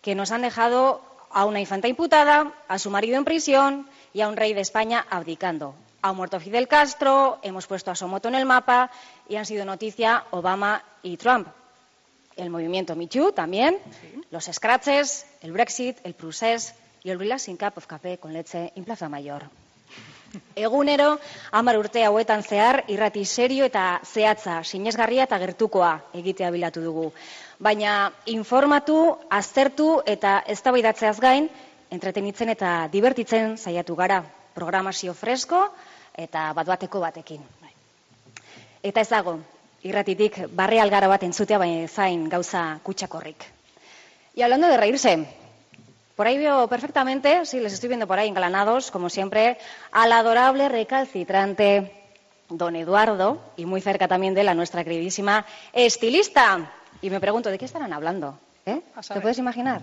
que 0.00 0.16
nos 0.16 0.32
han 0.32 0.42
dejado 0.42 1.00
a 1.30 1.44
una 1.44 1.60
infanta 1.60 1.88
imputada, 1.88 2.52
a 2.68 2.78
su 2.78 2.90
marido 2.90 3.16
en 3.16 3.24
prisión 3.24 3.88
y 4.12 4.20
a 4.20 4.28
un 4.28 4.36
rey 4.36 4.52
de 4.52 4.60
España 4.60 5.06
abdicando. 5.08 5.74
Ha 6.04 6.12
muerto 6.12 6.40
Fidel 6.40 6.66
Castro, 6.66 7.38
hemos 7.42 7.68
puesto 7.68 7.92
a 7.92 7.94
Somoto 7.94 8.26
en 8.26 8.34
el 8.34 8.44
mapa 8.44 8.90
y 9.28 9.36
han 9.36 9.46
sido 9.46 9.64
noticia 9.64 10.24
Obama 10.32 10.82
y 11.00 11.16
Trump. 11.16 11.46
El 12.34 12.50
movimiento 12.50 12.96
Me 12.96 13.06
Too 13.06 13.30
también, 13.30 13.78
los 14.32 14.46
scratches, 14.46 15.24
el 15.42 15.52
Brexit, 15.52 15.98
el 16.02 16.14
procés 16.14 16.74
y 17.04 17.10
el 17.10 17.20
relaxing 17.20 17.56
cup 17.56 17.74
of 17.76 17.86
café 17.86 18.18
con 18.18 18.32
leche 18.32 18.72
en 18.74 18.82
Plaza 18.82 19.08
Mayor. 19.08 19.44
Egunero, 20.56 21.20
hamar 21.52 21.78
urte 21.78 22.04
hauetan 22.04 22.42
zehar, 22.42 22.82
irrati 22.88 23.24
serio 23.24 23.64
eta 23.64 24.00
zehatza, 24.02 24.64
sinesgarria 24.64 25.28
eta 25.28 25.38
gertukoa 25.38 25.92
egitea 26.18 26.50
bilatu 26.50 26.82
dugu. 26.82 27.12
Baina 27.60 28.10
informatu, 28.26 29.18
aztertu 29.30 30.00
eta 30.04 30.40
eztabaidatzeaz 30.48 31.20
gain, 31.20 31.50
entretenitzen 31.90 32.50
eta 32.50 32.88
divertitzen 32.90 33.54
saiatu 33.56 33.94
gara. 33.94 34.24
Programazio 34.52 35.14
fresko 35.14 35.68
eta 36.16 36.52
batekin. 36.52 37.40
Y 44.34 44.42
hablando 44.42 44.66
de 44.68 44.76
reírse, 44.76 45.26
por 46.16 46.26
ahí 46.26 46.38
veo 46.38 46.68
perfectamente, 46.68 47.44
sí, 47.46 47.60
les 47.60 47.72
estoy 47.72 47.88
viendo 47.88 48.06
por 48.06 48.18
ahí 48.18 48.28
engalanados, 48.28 48.90
como 48.90 49.08
siempre, 49.08 49.58
al 49.90 50.12
adorable 50.12 50.68
recalcitrante 50.68 51.92
don 52.48 52.76
Eduardo, 52.76 53.40
y 53.56 53.64
muy 53.64 53.80
cerca 53.80 54.08
también 54.08 54.34
de 54.34 54.44
la 54.44 54.54
nuestra 54.54 54.84
queridísima 54.84 55.46
estilista. 55.72 56.72
Y 57.00 57.10
me 57.10 57.20
pregunto, 57.20 57.50
¿de 57.50 57.58
qué 57.58 57.64
estarán 57.64 57.92
hablando? 57.92 58.38
¿Eh? 58.64 58.80
¿Te 59.12 59.20
puedes 59.20 59.38
imaginar? 59.38 59.82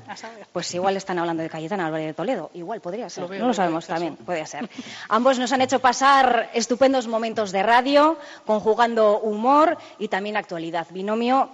Pues 0.53 0.73
igual 0.73 0.95
están 0.95 1.19
hablando 1.19 1.43
de 1.43 1.49
Cayetana 1.49 1.87
Álvarez 1.87 2.07
de 2.07 2.13
Toledo. 2.13 2.49
Igual 2.53 2.79
podría 2.79 3.09
ser. 3.09 3.23
Lo 3.23 3.27
veo, 3.27 3.41
no 3.41 3.47
lo 3.47 3.53
sabemos 3.53 3.85
también. 3.85 4.15
Podría 4.15 4.45
ser. 4.45 4.69
Ambos 5.09 5.37
nos 5.37 5.51
han 5.51 5.61
hecho 5.61 5.79
pasar 5.79 6.49
estupendos 6.53 7.07
momentos 7.07 7.51
de 7.51 7.61
radio, 7.61 8.17
conjugando 8.45 9.19
humor 9.19 9.77
y 9.97 10.07
también 10.07 10.37
actualidad. 10.37 10.87
Binomio 10.91 11.49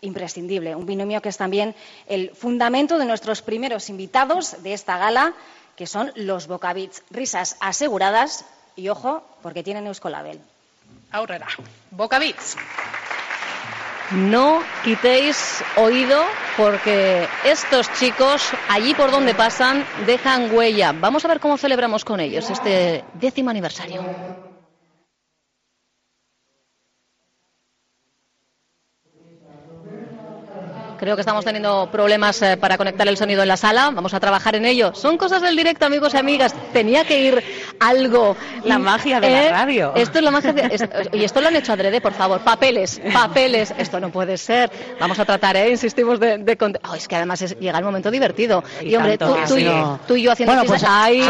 imprescindible. 0.00 0.74
Un 0.74 0.86
binomio 0.86 1.20
que 1.20 1.28
es 1.28 1.36
también 1.36 1.74
el 2.06 2.30
fundamento 2.30 2.98
de 2.98 3.04
nuestros 3.04 3.42
primeros 3.42 3.90
invitados 3.90 4.62
de 4.62 4.72
esta 4.72 4.96
gala, 4.96 5.34
que 5.76 5.86
son 5.86 6.12
los 6.14 6.46
Bocavits. 6.46 7.02
Risas 7.10 7.56
aseguradas 7.60 8.46
y 8.74 8.88
ojo, 8.88 9.22
porque 9.42 9.62
tienen 9.62 9.86
Euskolabel. 9.86 10.40
Aurrera. 11.10 11.48
Boca 11.90 12.18
Beats. 12.18 12.56
No 14.14 14.62
quitéis 14.84 15.64
oído 15.76 16.22
porque 16.56 17.26
estos 17.44 17.92
chicos, 17.94 18.42
allí 18.68 18.94
por 18.94 19.10
donde 19.10 19.34
pasan, 19.34 19.84
dejan 20.06 20.54
huella. 20.54 20.92
Vamos 20.92 21.24
a 21.24 21.28
ver 21.28 21.40
cómo 21.40 21.56
celebramos 21.56 22.04
con 22.04 22.20
ellos 22.20 22.48
este 22.48 23.02
décimo 23.14 23.50
aniversario. 23.50 24.43
Creo 30.98 31.14
que 31.16 31.20
estamos 31.22 31.44
teniendo 31.44 31.88
problemas 31.90 32.40
eh, 32.42 32.56
para 32.56 32.76
conectar 32.78 33.06
el 33.08 33.16
sonido 33.16 33.42
en 33.42 33.48
la 33.48 33.56
sala. 33.56 33.90
Vamos 33.92 34.14
a 34.14 34.20
trabajar 34.20 34.54
en 34.56 34.64
ello. 34.64 34.94
Son 34.94 35.16
cosas 35.18 35.42
del 35.42 35.56
directo, 35.56 35.86
amigos 35.86 36.14
y 36.14 36.16
amigas. 36.16 36.54
Tenía 36.72 37.04
que 37.04 37.20
ir 37.20 37.44
algo. 37.80 38.36
La 38.64 38.78
magia 38.78 39.20
de 39.20 39.30
la 39.30 39.50
radio. 39.50 39.92
Esto 39.94 40.18
es 40.18 40.24
la 40.24 40.30
magia 40.30 40.52
de... 40.52 40.62
es- 40.74 40.88
Y 41.12 41.24
esto 41.24 41.40
lo 41.40 41.48
han 41.48 41.56
hecho 41.56 41.72
adrede, 41.72 42.00
por 42.00 42.12
favor. 42.12 42.40
Papeles, 42.40 43.00
papeles. 43.12 43.74
Esto 43.78 44.00
no 44.00 44.10
puede 44.10 44.38
ser. 44.38 44.70
Vamos 45.00 45.18
a 45.18 45.24
tratar, 45.24 45.56
¿eh? 45.56 45.70
Insistimos 45.70 46.18
de... 46.20 46.38
de 46.38 46.54
Oh, 46.88 46.94
es 46.94 47.06
que 47.08 47.16
además 47.16 47.42
es- 47.42 47.58
llega 47.58 47.78
el 47.78 47.84
momento 47.84 48.10
divertido. 48.10 48.62
Y, 48.80 48.88
Y 48.90 48.96
hombre, 48.96 49.18
tú, 49.18 49.26
tú 49.46 49.58
y, 49.58 49.68
tú 50.06 50.16
y 50.16 50.22
yo 50.22 50.32
haciendo 50.32 50.54
Bueno, 50.54 50.66
pues, 50.68 50.84
ahí 50.88 51.20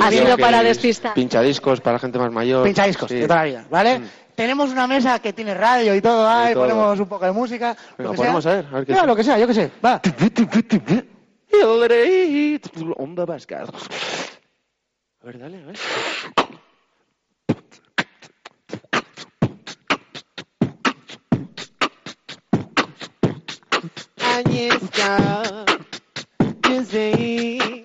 ha 0.00 0.10
sido 0.10 0.36
para 0.38 0.62
despistar. 0.62 1.14
Pinchadiscos 1.14 1.80
para 1.80 1.98
gente 1.98 2.18
más 2.18 2.32
mayor. 2.32 2.64
Pinchadiscos, 2.64 3.08
Sí. 3.08 3.16
de 3.16 3.22
toda 3.22 3.36
la 3.36 3.44
vida, 3.44 3.64
¿vale? 3.70 4.00
Tenemos 4.38 4.70
una 4.70 4.86
mesa 4.86 5.18
que 5.18 5.32
tiene 5.32 5.52
radio 5.52 5.96
y 5.96 6.00
todo, 6.00 6.28
ahí 6.28 6.54
ponemos 6.54 7.00
un 7.00 7.08
poco 7.08 7.24
de 7.24 7.32
música. 7.32 7.76
Venga, 7.98 8.04
lo 8.04 8.10
que 8.12 8.16
ponemos 8.18 8.44
sea. 8.44 8.52
a 8.52 8.54
ver, 8.54 8.66
a 8.66 8.70
ver 8.76 8.86
qué 8.86 8.92
No, 8.92 9.00
es. 9.00 9.06
lo 9.08 9.16
que 9.16 9.24
sea, 9.24 9.36
yo 9.36 9.48
que 9.48 9.54
sé, 9.54 9.72
va. 9.84 10.00
Onda 12.98 13.24
vasca. 13.24 13.64
A 13.64 15.26
ver, 15.26 15.38
dale, 15.40 15.60
a 15.60 15.66
ver. 15.66 15.76
Agnieszka, 24.20 25.16
you 26.68 26.84
say 26.84 27.84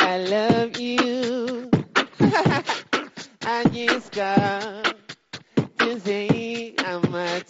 I 0.00 0.18
love 0.30 0.78
you. 0.78 1.70
Agnieszka, 3.42 4.82
say 6.00 6.74
I'm 6.78 7.14
a 7.14 7.42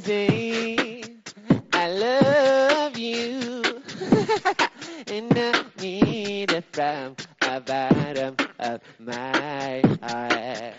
say 0.00 1.02
I 1.72 1.88
love 1.88 2.96
you, 2.98 3.62
and 5.08 5.32
I 5.38 5.64
need 5.80 6.52
it 6.52 6.64
from 6.72 7.16
the 7.40 7.62
bottom 7.66 8.36
of 8.58 8.80
my 8.98 9.82
heart. 10.02 10.74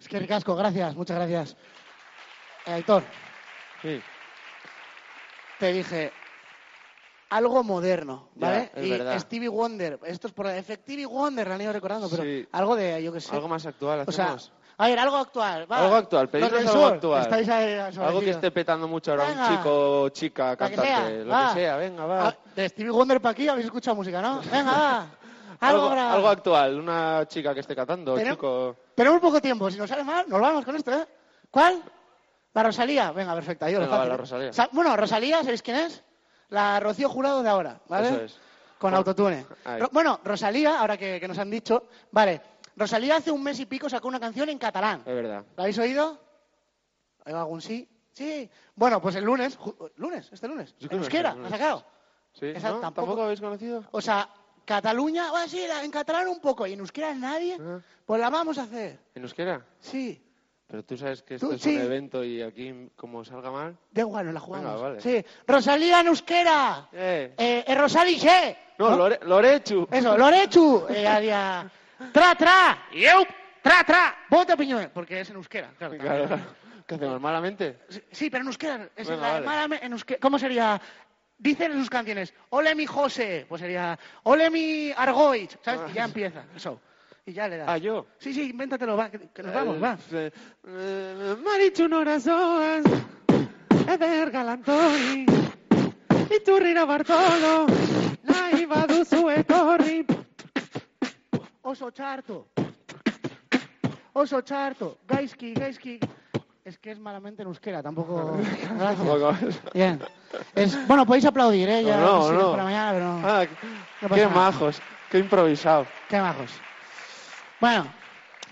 Es 0.00 0.08
que 0.08 0.18
ricasco, 0.18 0.56
gracias, 0.56 0.96
muchas 0.96 1.16
gracias. 1.18 1.56
Eh, 2.66 2.72
Aitor, 2.72 3.02
Sí. 3.82 4.00
te 5.58 5.72
dije 5.72 6.12
algo 7.30 7.62
moderno, 7.62 8.28
Ya, 8.36 8.46
¿vale? 8.48 8.70
es 8.74 8.86
y 8.86 8.90
verdad. 8.90 9.18
Stevie 9.18 9.48
Wonder, 9.48 9.98
esto 10.04 10.26
es 10.28 10.32
por 10.32 10.46
Stevie 10.48 11.06
Wonder, 11.06 11.46
la 11.48 11.54
han 11.54 11.60
ido 11.62 11.72
recordando, 11.72 12.08
pero 12.08 12.22
Sí. 12.22 12.46
algo 12.52 12.74
de, 12.76 13.02
yo 13.02 13.12
qué 13.12 13.20
sé. 13.20 13.34
Algo 13.34 13.48
más 13.48 13.66
actual 13.66 14.04
O 14.06 14.12
sea, 14.12 14.24
hacemos. 14.26 14.52
a 14.78 14.86
ver, 14.88 14.98
algo 14.98 15.16
actual. 15.16 15.70
va. 15.70 15.78
algo 15.84 15.94
actual, 15.96 16.28
pedidnos 16.28 16.52
algo 16.52 16.72
sur, 16.72 16.92
actual. 16.94 17.22
Estáis 17.22 17.48
ahí 17.48 17.74
algo 17.78 18.20
que 18.20 18.30
esté 18.30 18.50
petando 18.50 18.88
mucho 18.88 19.10
ahora, 19.12 19.28
Venga. 19.28 19.48
un 19.48 19.56
chico 19.56 20.00
o 20.02 20.08
chica 20.10 20.50
que 20.52 20.56
cantante, 20.56 20.86
sea, 20.88 21.10
lo 21.10 21.30
va. 21.30 21.48
que 21.54 21.60
sea, 21.60 21.76
venga, 21.76 22.06
va. 22.06 22.28
Ah, 22.28 22.36
de 22.56 22.68
Stevie 22.68 22.90
Wonder 22.92 23.20
para 23.20 23.32
aquí 23.32 23.48
habéis 23.48 23.66
escuchado 23.66 23.96
música, 23.96 24.22
¿no? 24.22 24.40
Venga, 24.50 24.72
va. 24.72 25.06
Algo, 25.60 25.90
algo, 25.90 26.28
actual, 26.28 26.78
una 26.78 27.26
chica 27.26 27.52
que 27.52 27.58
esté 27.60 27.74
cantando, 27.74 28.14
Tenemos- 28.14 28.36
chico. 28.36 28.76
Tenemos 28.94 29.20
poco 29.20 29.40
tiempo, 29.40 29.68
si 29.68 29.76
nos 29.76 29.90
sale 29.90 30.04
mal, 30.04 30.24
nos 30.28 30.40
vamos 30.40 30.64
con 30.64 30.76
esto, 30.76 30.92
¿eh? 30.92 31.04
¿Cuál? 31.50 31.82
La 32.54 32.62
Rosalía. 32.62 33.10
Venga, 33.10 33.34
perfecta. 33.34 33.68
Yo 33.68 33.80
lo 33.80 33.86
Venga, 33.86 33.96
va, 33.96 33.98
fácil, 34.04 34.08
la 34.08 34.14
¿eh? 34.14 34.18
Rosalía. 34.52 34.68
Bueno, 34.72 34.96
Rosalía, 34.96 35.38
¿sabéis 35.42 35.62
quién 35.62 35.76
es? 35.78 36.04
La 36.50 36.80
Rocío 36.80 37.08
Jurado 37.08 37.42
de 37.42 37.48
ahora, 37.48 37.80
¿vale? 37.88 38.08
Eso 38.08 38.20
es. 38.22 38.38
Con 38.78 38.94
autotune. 38.94 39.44
Ro- 39.78 39.90
bueno, 39.92 40.20
Rosalía, 40.24 40.78
ahora 40.80 40.96
que, 40.96 41.18
que 41.20 41.28
nos 41.28 41.38
han 41.38 41.50
dicho, 41.50 41.88
vale. 42.12 42.40
Rosalía 42.76 43.16
hace 43.16 43.30
un 43.32 43.42
mes 43.42 43.58
y 43.58 43.66
pico 43.66 43.88
sacó 43.90 44.06
una 44.08 44.20
canción 44.20 44.48
en 44.48 44.58
catalán. 44.58 45.00
Es 45.04 45.14
verdad. 45.14 45.44
¿La 45.56 45.64
habéis 45.64 45.78
oído? 45.78 46.18
¿Hay 47.24 47.34
algún 47.34 47.60
sí? 47.60 47.88
Sí. 48.12 48.48
Bueno, 48.76 49.00
pues 49.02 49.16
el 49.16 49.24
lunes, 49.24 49.58
lunes, 49.96 50.28
este 50.32 50.46
lunes, 50.48 50.74
en 50.80 50.92
euskera, 50.98 51.32
el 51.32 51.42
¿la 51.42 51.48
ha 51.48 51.50
sacado? 51.50 51.84
Sí, 52.32 52.46
Esa 52.46 52.70
¿no? 52.70 52.80
tampoco- 52.80 53.06
¿Tampoco 53.06 53.22
habéis 53.22 53.40
conocido? 53.40 53.84
O 53.90 54.00
sea, 54.00 54.28
Cataluña, 54.64 55.32
va 55.32 55.48
sí, 55.48 55.60
en 55.82 55.90
catalán 55.90 56.28
un 56.28 56.40
poco, 56.40 56.66
y 56.66 56.74
en 56.74 56.80
euskera 56.80 57.14
nadie, 57.14 57.58
pues 58.06 58.20
la 58.20 58.28
vamos 58.30 58.58
a 58.58 58.62
hacer. 58.64 58.98
¿En 59.14 59.22
euskera? 59.22 59.64
Sí. 59.80 60.22
Pero 60.70 60.84
tú 60.84 60.96
sabes 60.98 61.22
que 61.22 61.36
esto 61.36 61.48
Tú- 61.48 61.54
es 61.54 61.62
sí. 61.62 61.74
un 61.76 61.82
evento 61.82 62.22
y 62.22 62.42
aquí, 62.42 62.90
como 62.94 63.24
salga 63.24 63.50
mal. 63.50 63.76
Da 63.90 64.02
igual, 64.02 64.26
nos 64.26 64.34
la 64.34 64.40
jugamos. 64.40 64.66
Venga, 64.74 64.82
vale. 64.82 65.00
Sí. 65.00 65.24
Rosalía 65.46 66.00
en 66.00 66.06
euskera. 66.08 66.88
Eh. 66.92 67.34
Eh, 67.38 67.64
eh, 67.66 67.74
Rosalía. 67.74 68.56
No, 68.78 68.90
Lore- 68.96 69.18
Lorechu. 69.24 69.88
Eso, 69.90 70.16
Lorechu. 70.18 70.86
Eh, 70.90 71.06
haría... 71.06 71.70
Tra, 72.12 72.34
tra. 72.34 72.86
Yeu. 72.92 73.24
Tra, 73.62 73.82
tra. 73.84 74.14
Vote 74.28 74.56
piñón. 74.58 74.90
Porque 74.92 75.20
es 75.20 75.30
en 75.30 75.36
euskera. 75.36 75.70
Claro, 75.78 75.96
Claro. 75.98 76.38
¿Qué 76.86 76.94
hacemos? 76.94 77.20
¿Malamente? 77.20 77.78
Sí, 78.12 78.28
pero 78.30 78.42
en 78.42 78.48
euskera. 78.48 78.88
Es 78.94 79.08
Venga, 79.08 79.40
la- 79.40 79.46
vale. 79.66 79.78
en 79.82 79.92
euskera. 79.92 80.20
¿Cómo 80.20 80.38
sería? 80.38 80.80
Dicen 81.38 81.72
en 81.72 81.78
sus 81.78 81.88
canciones, 81.90 82.34
ole 82.50 82.74
mi 82.74 82.84
José, 82.84 83.46
pues 83.48 83.60
sería, 83.60 83.96
ole 84.24 84.50
mi 84.50 84.90
Argoich, 84.90 85.56
¿sabes? 85.62 85.90
Y 85.90 85.94
ya 85.94 86.04
empieza, 86.04 86.44
eso. 86.56 86.80
Y 87.28 87.32
ya 87.34 87.46
le 87.46 87.58
das. 87.58 87.68
Ah, 87.68 87.76
yo. 87.76 88.06
Sí, 88.18 88.32
sí, 88.32 88.48
invéntatelo, 88.48 88.96
va, 88.96 89.10
que, 89.10 89.18
que 89.34 89.42
nos 89.42 89.52
vamos, 89.52 89.82
va. 89.82 89.98
Eh, 90.12 90.30
eh, 90.66 91.36
Marichunoras 91.44 92.22
zoaz, 92.24 92.84
eder 93.86 94.30
galantori, 94.30 95.26
iturrira 96.34 96.86
Bartolo, 96.86 97.66
nahi 98.22 98.64
baduzu 98.64 99.28
etorri. 99.28 100.06
Oso 101.68 101.90
txarto. 101.92 102.46
Oso 104.14 104.40
txarto. 104.40 104.96
Gaizki, 105.06 105.52
gaizki. 105.52 105.98
Es 106.64 106.78
que 106.78 106.92
es 106.92 106.98
malamente 106.98 107.42
en 107.42 107.48
euskera, 107.48 107.82
tampoco... 107.82 108.38
Gracias. 108.78 109.60
Bien. 109.74 110.00
Es, 110.54 110.86
bueno, 110.88 111.04
podéis 111.06 111.24
aplaudir, 111.26 111.68
¿eh? 111.68 111.82
Ya 111.84 111.96
No, 111.98 112.32
no. 112.32 112.56
mañana, 112.56 112.92
pero. 112.92 113.06
Ah, 113.22 113.46
No 114.02 114.14
qué 114.14 114.22
nada. 114.24 114.34
majos, 114.34 114.80
qué 115.10 115.18
improvisado. 115.18 115.86
Qué 116.08 116.18
majos. 116.20 116.50
Bueno, 117.60 117.86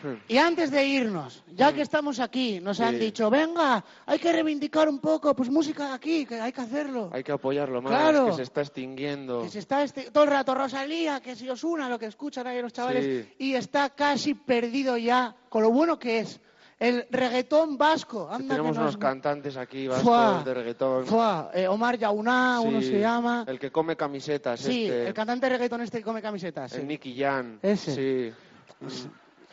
Hmm. 0.02 0.16
y 0.28 0.36
antes 0.36 0.70
de 0.70 0.84
irnos, 0.86 1.42
ya 1.54 1.72
que 1.72 1.80
estamos 1.80 2.20
aquí, 2.20 2.60
nos 2.60 2.80
han 2.80 2.94
Sí. 2.94 3.00
dicho, 3.00 3.30
venga, 3.30 3.82
hay 4.04 4.18
que 4.18 4.30
reivindicar 4.30 4.88
un 4.90 4.98
poco, 4.98 5.34
pues 5.34 5.48
música 5.48 5.94
aquí, 5.94 6.26
que 6.26 6.38
hay 6.38 6.52
que 6.52 6.60
hacerlo. 6.60 7.08
Hay 7.14 7.24
que 7.24 7.32
apoyarlo 7.32 7.80
más, 7.80 7.90
Claro. 7.92 8.26
que 8.26 8.32
se 8.34 8.42
está 8.42 8.60
extinguiendo. 8.60 9.42
Que 9.42 9.48
se 9.48 9.58
está 9.60 9.84
todo 10.12 10.24
el 10.24 10.30
rato 10.30 10.54
Rosalía, 10.54 11.20
que 11.20 11.34
si 11.34 11.48
os 11.48 11.64
una 11.64 11.88
lo 11.88 11.98
que 11.98 12.06
escuchan 12.06 12.46
ahí 12.46 12.60
los 12.60 12.74
chavales, 12.74 13.04
Sí. 13.26 13.34
y 13.38 13.54
está 13.54 13.88
casi 13.90 14.34
perdido 14.34 14.98
ya, 14.98 15.34
con 15.48 15.62
lo 15.62 15.70
bueno 15.70 15.98
que 15.98 16.18
es, 16.18 16.40
el 16.78 17.06
reggaetón 17.10 17.78
vasco. 17.78 18.28
Anda 18.30 18.38
que 18.44 18.48
Tenemos 18.60 18.76
nos- 18.76 18.82
unos 18.82 18.96
cantantes 18.98 19.56
aquí 19.56 19.88
vascos 19.88 20.44
de 20.44 20.52
reggaetón. 20.52 21.06
Fuá, 21.06 21.50
eh, 21.54 21.66
Omar 21.68 21.96
Yauna, 21.96 22.60
uno 22.60 22.82
Sí, 22.82 22.88
se 22.88 23.00
llama. 23.00 23.46
El 23.48 23.58
que 23.58 23.70
come 23.72 23.96
camisetas, 23.96 24.60
Sí, 24.60 24.84
este. 24.84 25.06
el 25.06 25.14
cantante 25.14 25.46
de 25.46 25.52
reggaetón 25.52 25.80
este 25.80 25.98
que 25.98 26.04
come 26.04 26.20
camisetas. 26.20 26.74
el. 26.74 26.86
Nicky 26.86 27.16
Jan. 27.18 27.60
Ese. 27.62 27.94
Sí. 27.94 28.34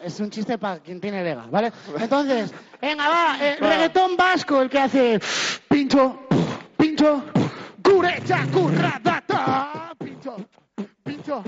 Es 0.01 0.19
un 0.19 0.29
chiste 0.29 0.57
para 0.57 0.79
quien 0.79 0.99
tiene 0.99 1.23
lega, 1.23 1.45
¿vale? 1.49 1.71
Entonces, 1.97 2.53
venga, 2.81 3.07
va, 3.07 3.37
el 3.41 3.63
Va. 3.63 3.69
reggaetón 3.69 4.17
vasco, 4.17 4.61
el 4.61 4.69
que 4.69 4.79
hace 4.79 5.19
pincho, 5.69 6.27
pincho, 6.75 7.23
gurecha, 7.81 8.45
curradata, 8.51 9.93
pincho, 9.97 10.35
pincho, 11.03 11.43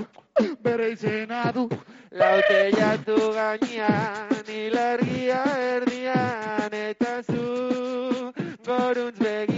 bere 0.61 0.91
izena 0.91 1.51
du. 1.51 1.67
Lauteiatu 2.11 3.33
gainean, 3.33 4.29
ilargia 4.47 5.43
erdian, 5.75 6.71
eta 6.71 7.21
zu 7.23 8.31
goruntz 8.63 9.19
begira. 9.19 9.54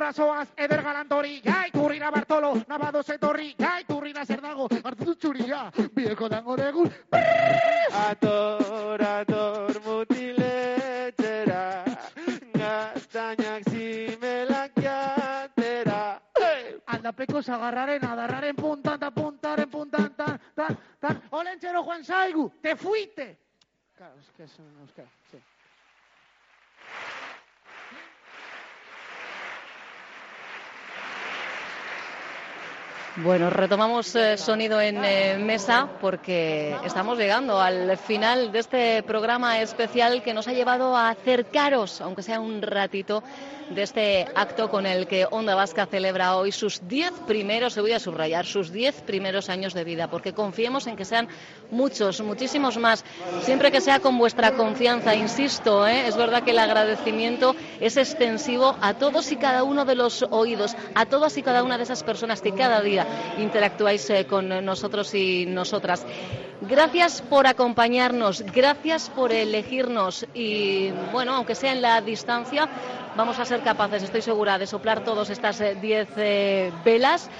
Maritzun 0.00 0.24
zoaz, 0.24 0.48
eder 0.56 0.80
galantori, 0.82 1.42
jai 1.44 1.70
turrira 1.70 2.10
Bartolo, 2.10 2.54
nabado 2.68 3.02
zetorri, 3.02 3.54
jai 3.58 3.84
turrira 3.84 4.24
zer 4.24 4.40
dago, 4.40 4.66
hartu 4.82 5.14
txuria, 5.14 5.70
bieko 5.92 6.28
dango 6.28 6.56
degun, 6.56 6.88
Ator, 8.00 9.02
ator 9.04 9.76
mutiletxera, 9.84 11.60
gaztainak 12.54 13.68
zimelak 13.68 14.80
jatera. 14.80 16.00
aldapeko 16.86 17.42
zagarraren, 17.42 18.04
adarraren 18.04 18.56
puntan, 18.56 18.98
ta 18.98 19.10
puntaren 19.10 19.68
puntan, 19.68 20.14
tan, 20.16 20.40
tan, 20.54 20.78
tan, 20.98 21.22
olentxero 21.30 21.84
Juan 21.84 22.04
Saigu, 22.04 22.50
te 22.62 22.74
fuiste. 22.74 23.38
Claro, 23.96 24.14
es 24.18 24.30
que 24.32 24.44
es 24.44 24.58
en 24.58 24.80
euskera, 24.80 25.08
sí. 25.30 25.38
Bueno, 33.16 33.50
retomamos 33.50 34.14
eh, 34.14 34.38
sonido 34.38 34.80
en 34.80 35.04
eh, 35.04 35.36
mesa 35.36 35.88
porque 36.00 36.76
estamos 36.84 37.18
llegando 37.18 37.60
al 37.60 37.98
final 37.98 38.52
de 38.52 38.60
este 38.60 39.02
programa 39.02 39.60
especial 39.60 40.22
que 40.22 40.32
nos 40.32 40.46
ha 40.46 40.52
llevado 40.52 40.96
a 40.96 41.10
acercaros, 41.10 42.00
aunque 42.00 42.22
sea 42.22 42.38
un 42.38 42.62
ratito, 42.62 43.24
de 43.70 43.82
este 43.82 44.26
acto 44.34 44.68
con 44.68 44.84
el 44.84 45.06
que 45.06 45.26
Onda 45.30 45.54
Vasca 45.54 45.86
celebra 45.86 46.36
hoy 46.36 46.50
sus 46.52 46.86
diez 46.88 47.12
primeros, 47.26 47.72
se 47.72 47.80
voy 47.80 47.92
a 47.92 48.00
subrayar, 48.00 48.44
sus 48.44 48.72
diez 48.72 49.00
primeros 49.02 49.48
años 49.48 49.74
de 49.74 49.84
vida, 49.84 50.08
porque 50.08 50.32
confiemos 50.32 50.86
en 50.86 50.96
que 50.96 51.04
sean 51.04 51.28
muchos, 51.70 52.20
muchísimos 52.20 52.78
más, 52.78 53.04
siempre 53.42 53.70
que 53.70 53.80
sea 53.80 54.00
con 54.00 54.18
vuestra 54.18 54.52
confianza, 54.52 55.14
insisto, 55.14 55.86
¿eh? 55.86 56.08
es 56.08 56.16
verdad 56.16 56.42
que 56.42 56.50
el 56.50 56.58
agradecimiento 56.58 57.54
es 57.80 57.96
extensivo 57.96 58.76
a 58.80 58.94
todos 58.94 59.30
y 59.30 59.36
cada 59.36 59.62
uno 59.62 59.84
de 59.84 59.94
los 59.94 60.26
oídos, 60.30 60.76
a 60.94 61.06
todas 61.06 61.36
y 61.38 61.42
cada 61.42 61.62
una 61.62 61.76
de 61.76 61.84
esas 61.84 62.02
personas 62.02 62.42
que 62.42 62.52
cada 62.52 62.80
día 62.80 62.99
interactuáis 63.38 64.08
eh, 64.10 64.26
con 64.26 64.64
nosotros 64.64 65.14
y 65.14 65.46
nosotras. 65.46 66.06
Gracias 66.62 67.22
por 67.22 67.46
acompañarnos, 67.46 68.42
gracias 68.52 69.08
por 69.10 69.32
elegirnos 69.32 70.26
y, 70.34 70.90
bueno, 71.10 71.34
aunque 71.34 71.54
sea 71.54 71.72
en 71.72 71.80
la 71.80 72.00
distancia, 72.02 72.68
vamos 73.16 73.38
a 73.38 73.46
ser 73.46 73.60
capaces, 73.62 74.02
estoy 74.02 74.20
segura, 74.20 74.58
de 74.58 74.66
soplar 74.66 75.02
todas 75.02 75.30
estas 75.30 75.62
10 75.80 76.08
velas 76.84 77.30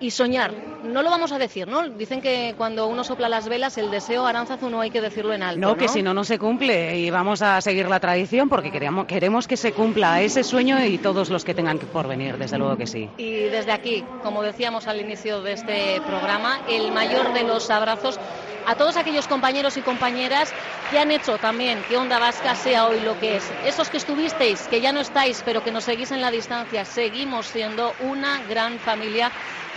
y 0.00 0.10
soñar. 0.10 0.52
No 0.82 1.02
lo 1.02 1.10
vamos 1.10 1.30
a 1.32 1.38
decir, 1.38 1.68
¿no? 1.68 1.88
Dicen 1.90 2.22
que 2.22 2.54
cuando 2.56 2.86
uno 2.86 3.04
sopla 3.04 3.28
las 3.28 3.48
velas, 3.48 3.76
el 3.76 3.90
deseo 3.90 4.26
Aranzazu 4.26 4.70
no 4.70 4.80
hay 4.80 4.90
que 4.90 5.00
decirlo 5.00 5.34
en 5.34 5.42
alto. 5.42 5.60
No, 5.60 5.76
que 5.76 5.88
si 5.88 6.02
no, 6.02 6.14
no 6.14 6.24
se 6.24 6.38
cumple 6.38 6.98
y 6.98 7.10
vamos 7.10 7.42
a 7.42 7.60
seguir 7.60 7.88
la 7.88 8.00
tradición 8.00 8.48
porque 8.48 8.72
queremos, 8.72 9.06
queremos 9.06 9.46
que 9.46 9.56
se 9.56 9.72
cumpla 9.72 10.22
ese 10.22 10.42
sueño 10.42 10.82
y 10.84 10.98
todos 10.98 11.28
los 11.28 11.44
que 11.44 11.54
tengan 11.54 11.78
por 11.78 12.08
venir, 12.08 12.38
desde 12.38 12.56
luego 12.58 12.76
que 12.76 12.86
sí. 12.86 13.10
Y 13.18 13.32
desde 13.32 13.72
aquí, 13.72 14.04
como 14.22 14.42
decíamos 14.42 14.86
al 14.86 15.00
inicio 15.00 15.42
de 15.42 15.52
este 15.52 16.00
programa, 16.06 16.60
el 16.68 16.92
mayor 16.92 17.34
de 17.34 17.42
los 17.42 17.68
abrazos 17.68 18.18
a 18.66 18.74
todos 18.74 18.96
aquellos 18.96 19.26
compañeros 19.26 19.76
y 19.76 19.82
compañeras 19.82 20.52
que 20.90 20.98
han 20.98 21.10
hecho 21.10 21.38
también 21.38 21.82
que 21.88 21.96
Onda 21.96 22.18
Vasca 22.18 22.54
sea 22.54 22.86
hoy 22.86 23.00
lo 23.00 23.18
que 23.18 23.36
es. 23.36 23.50
Esos 23.64 23.88
que 23.88 23.96
estuvisteis, 23.96 24.68
que 24.68 24.80
ya 24.80 24.92
no 24.92 25.00
estáis, 25.00 25.42
pero 25.44 25.62
que 25.64 25.70
nos 25.70 25.84
seguís 25.84 26.10
en 26.10 26.20
la 26.20 26.30
distancia, 26.30 26.84
seguimos 26.84 27.46
siendo 27.46 27.92
una 28.00 28.40
gran 28.48 28.78
familia 28.78 29.30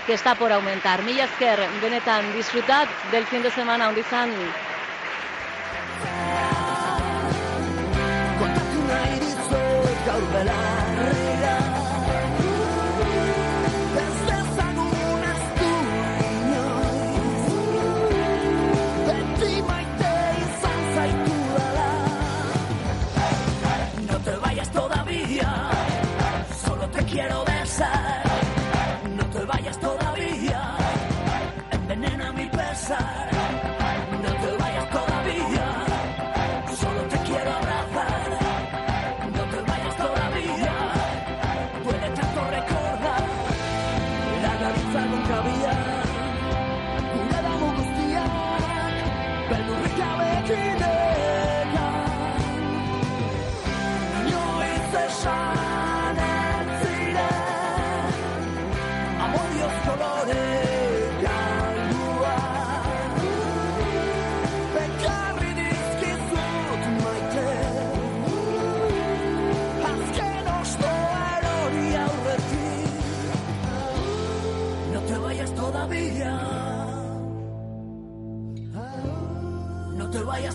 que 0.05 0.13
está 0.13 0.35
por 0.35 0.51
aumentar. 0.51 1.03
Mila 1.03 1.23
esker, 1.25 1.59
benetan, 1.81 2.31
disfrutad 2.33 2.87
del 3.11 3.25
fin 3.25 3.41
de 3.41 3.51
semana, 3.51 3.87
handi 3.87 4.01
izan. 4.01 4.72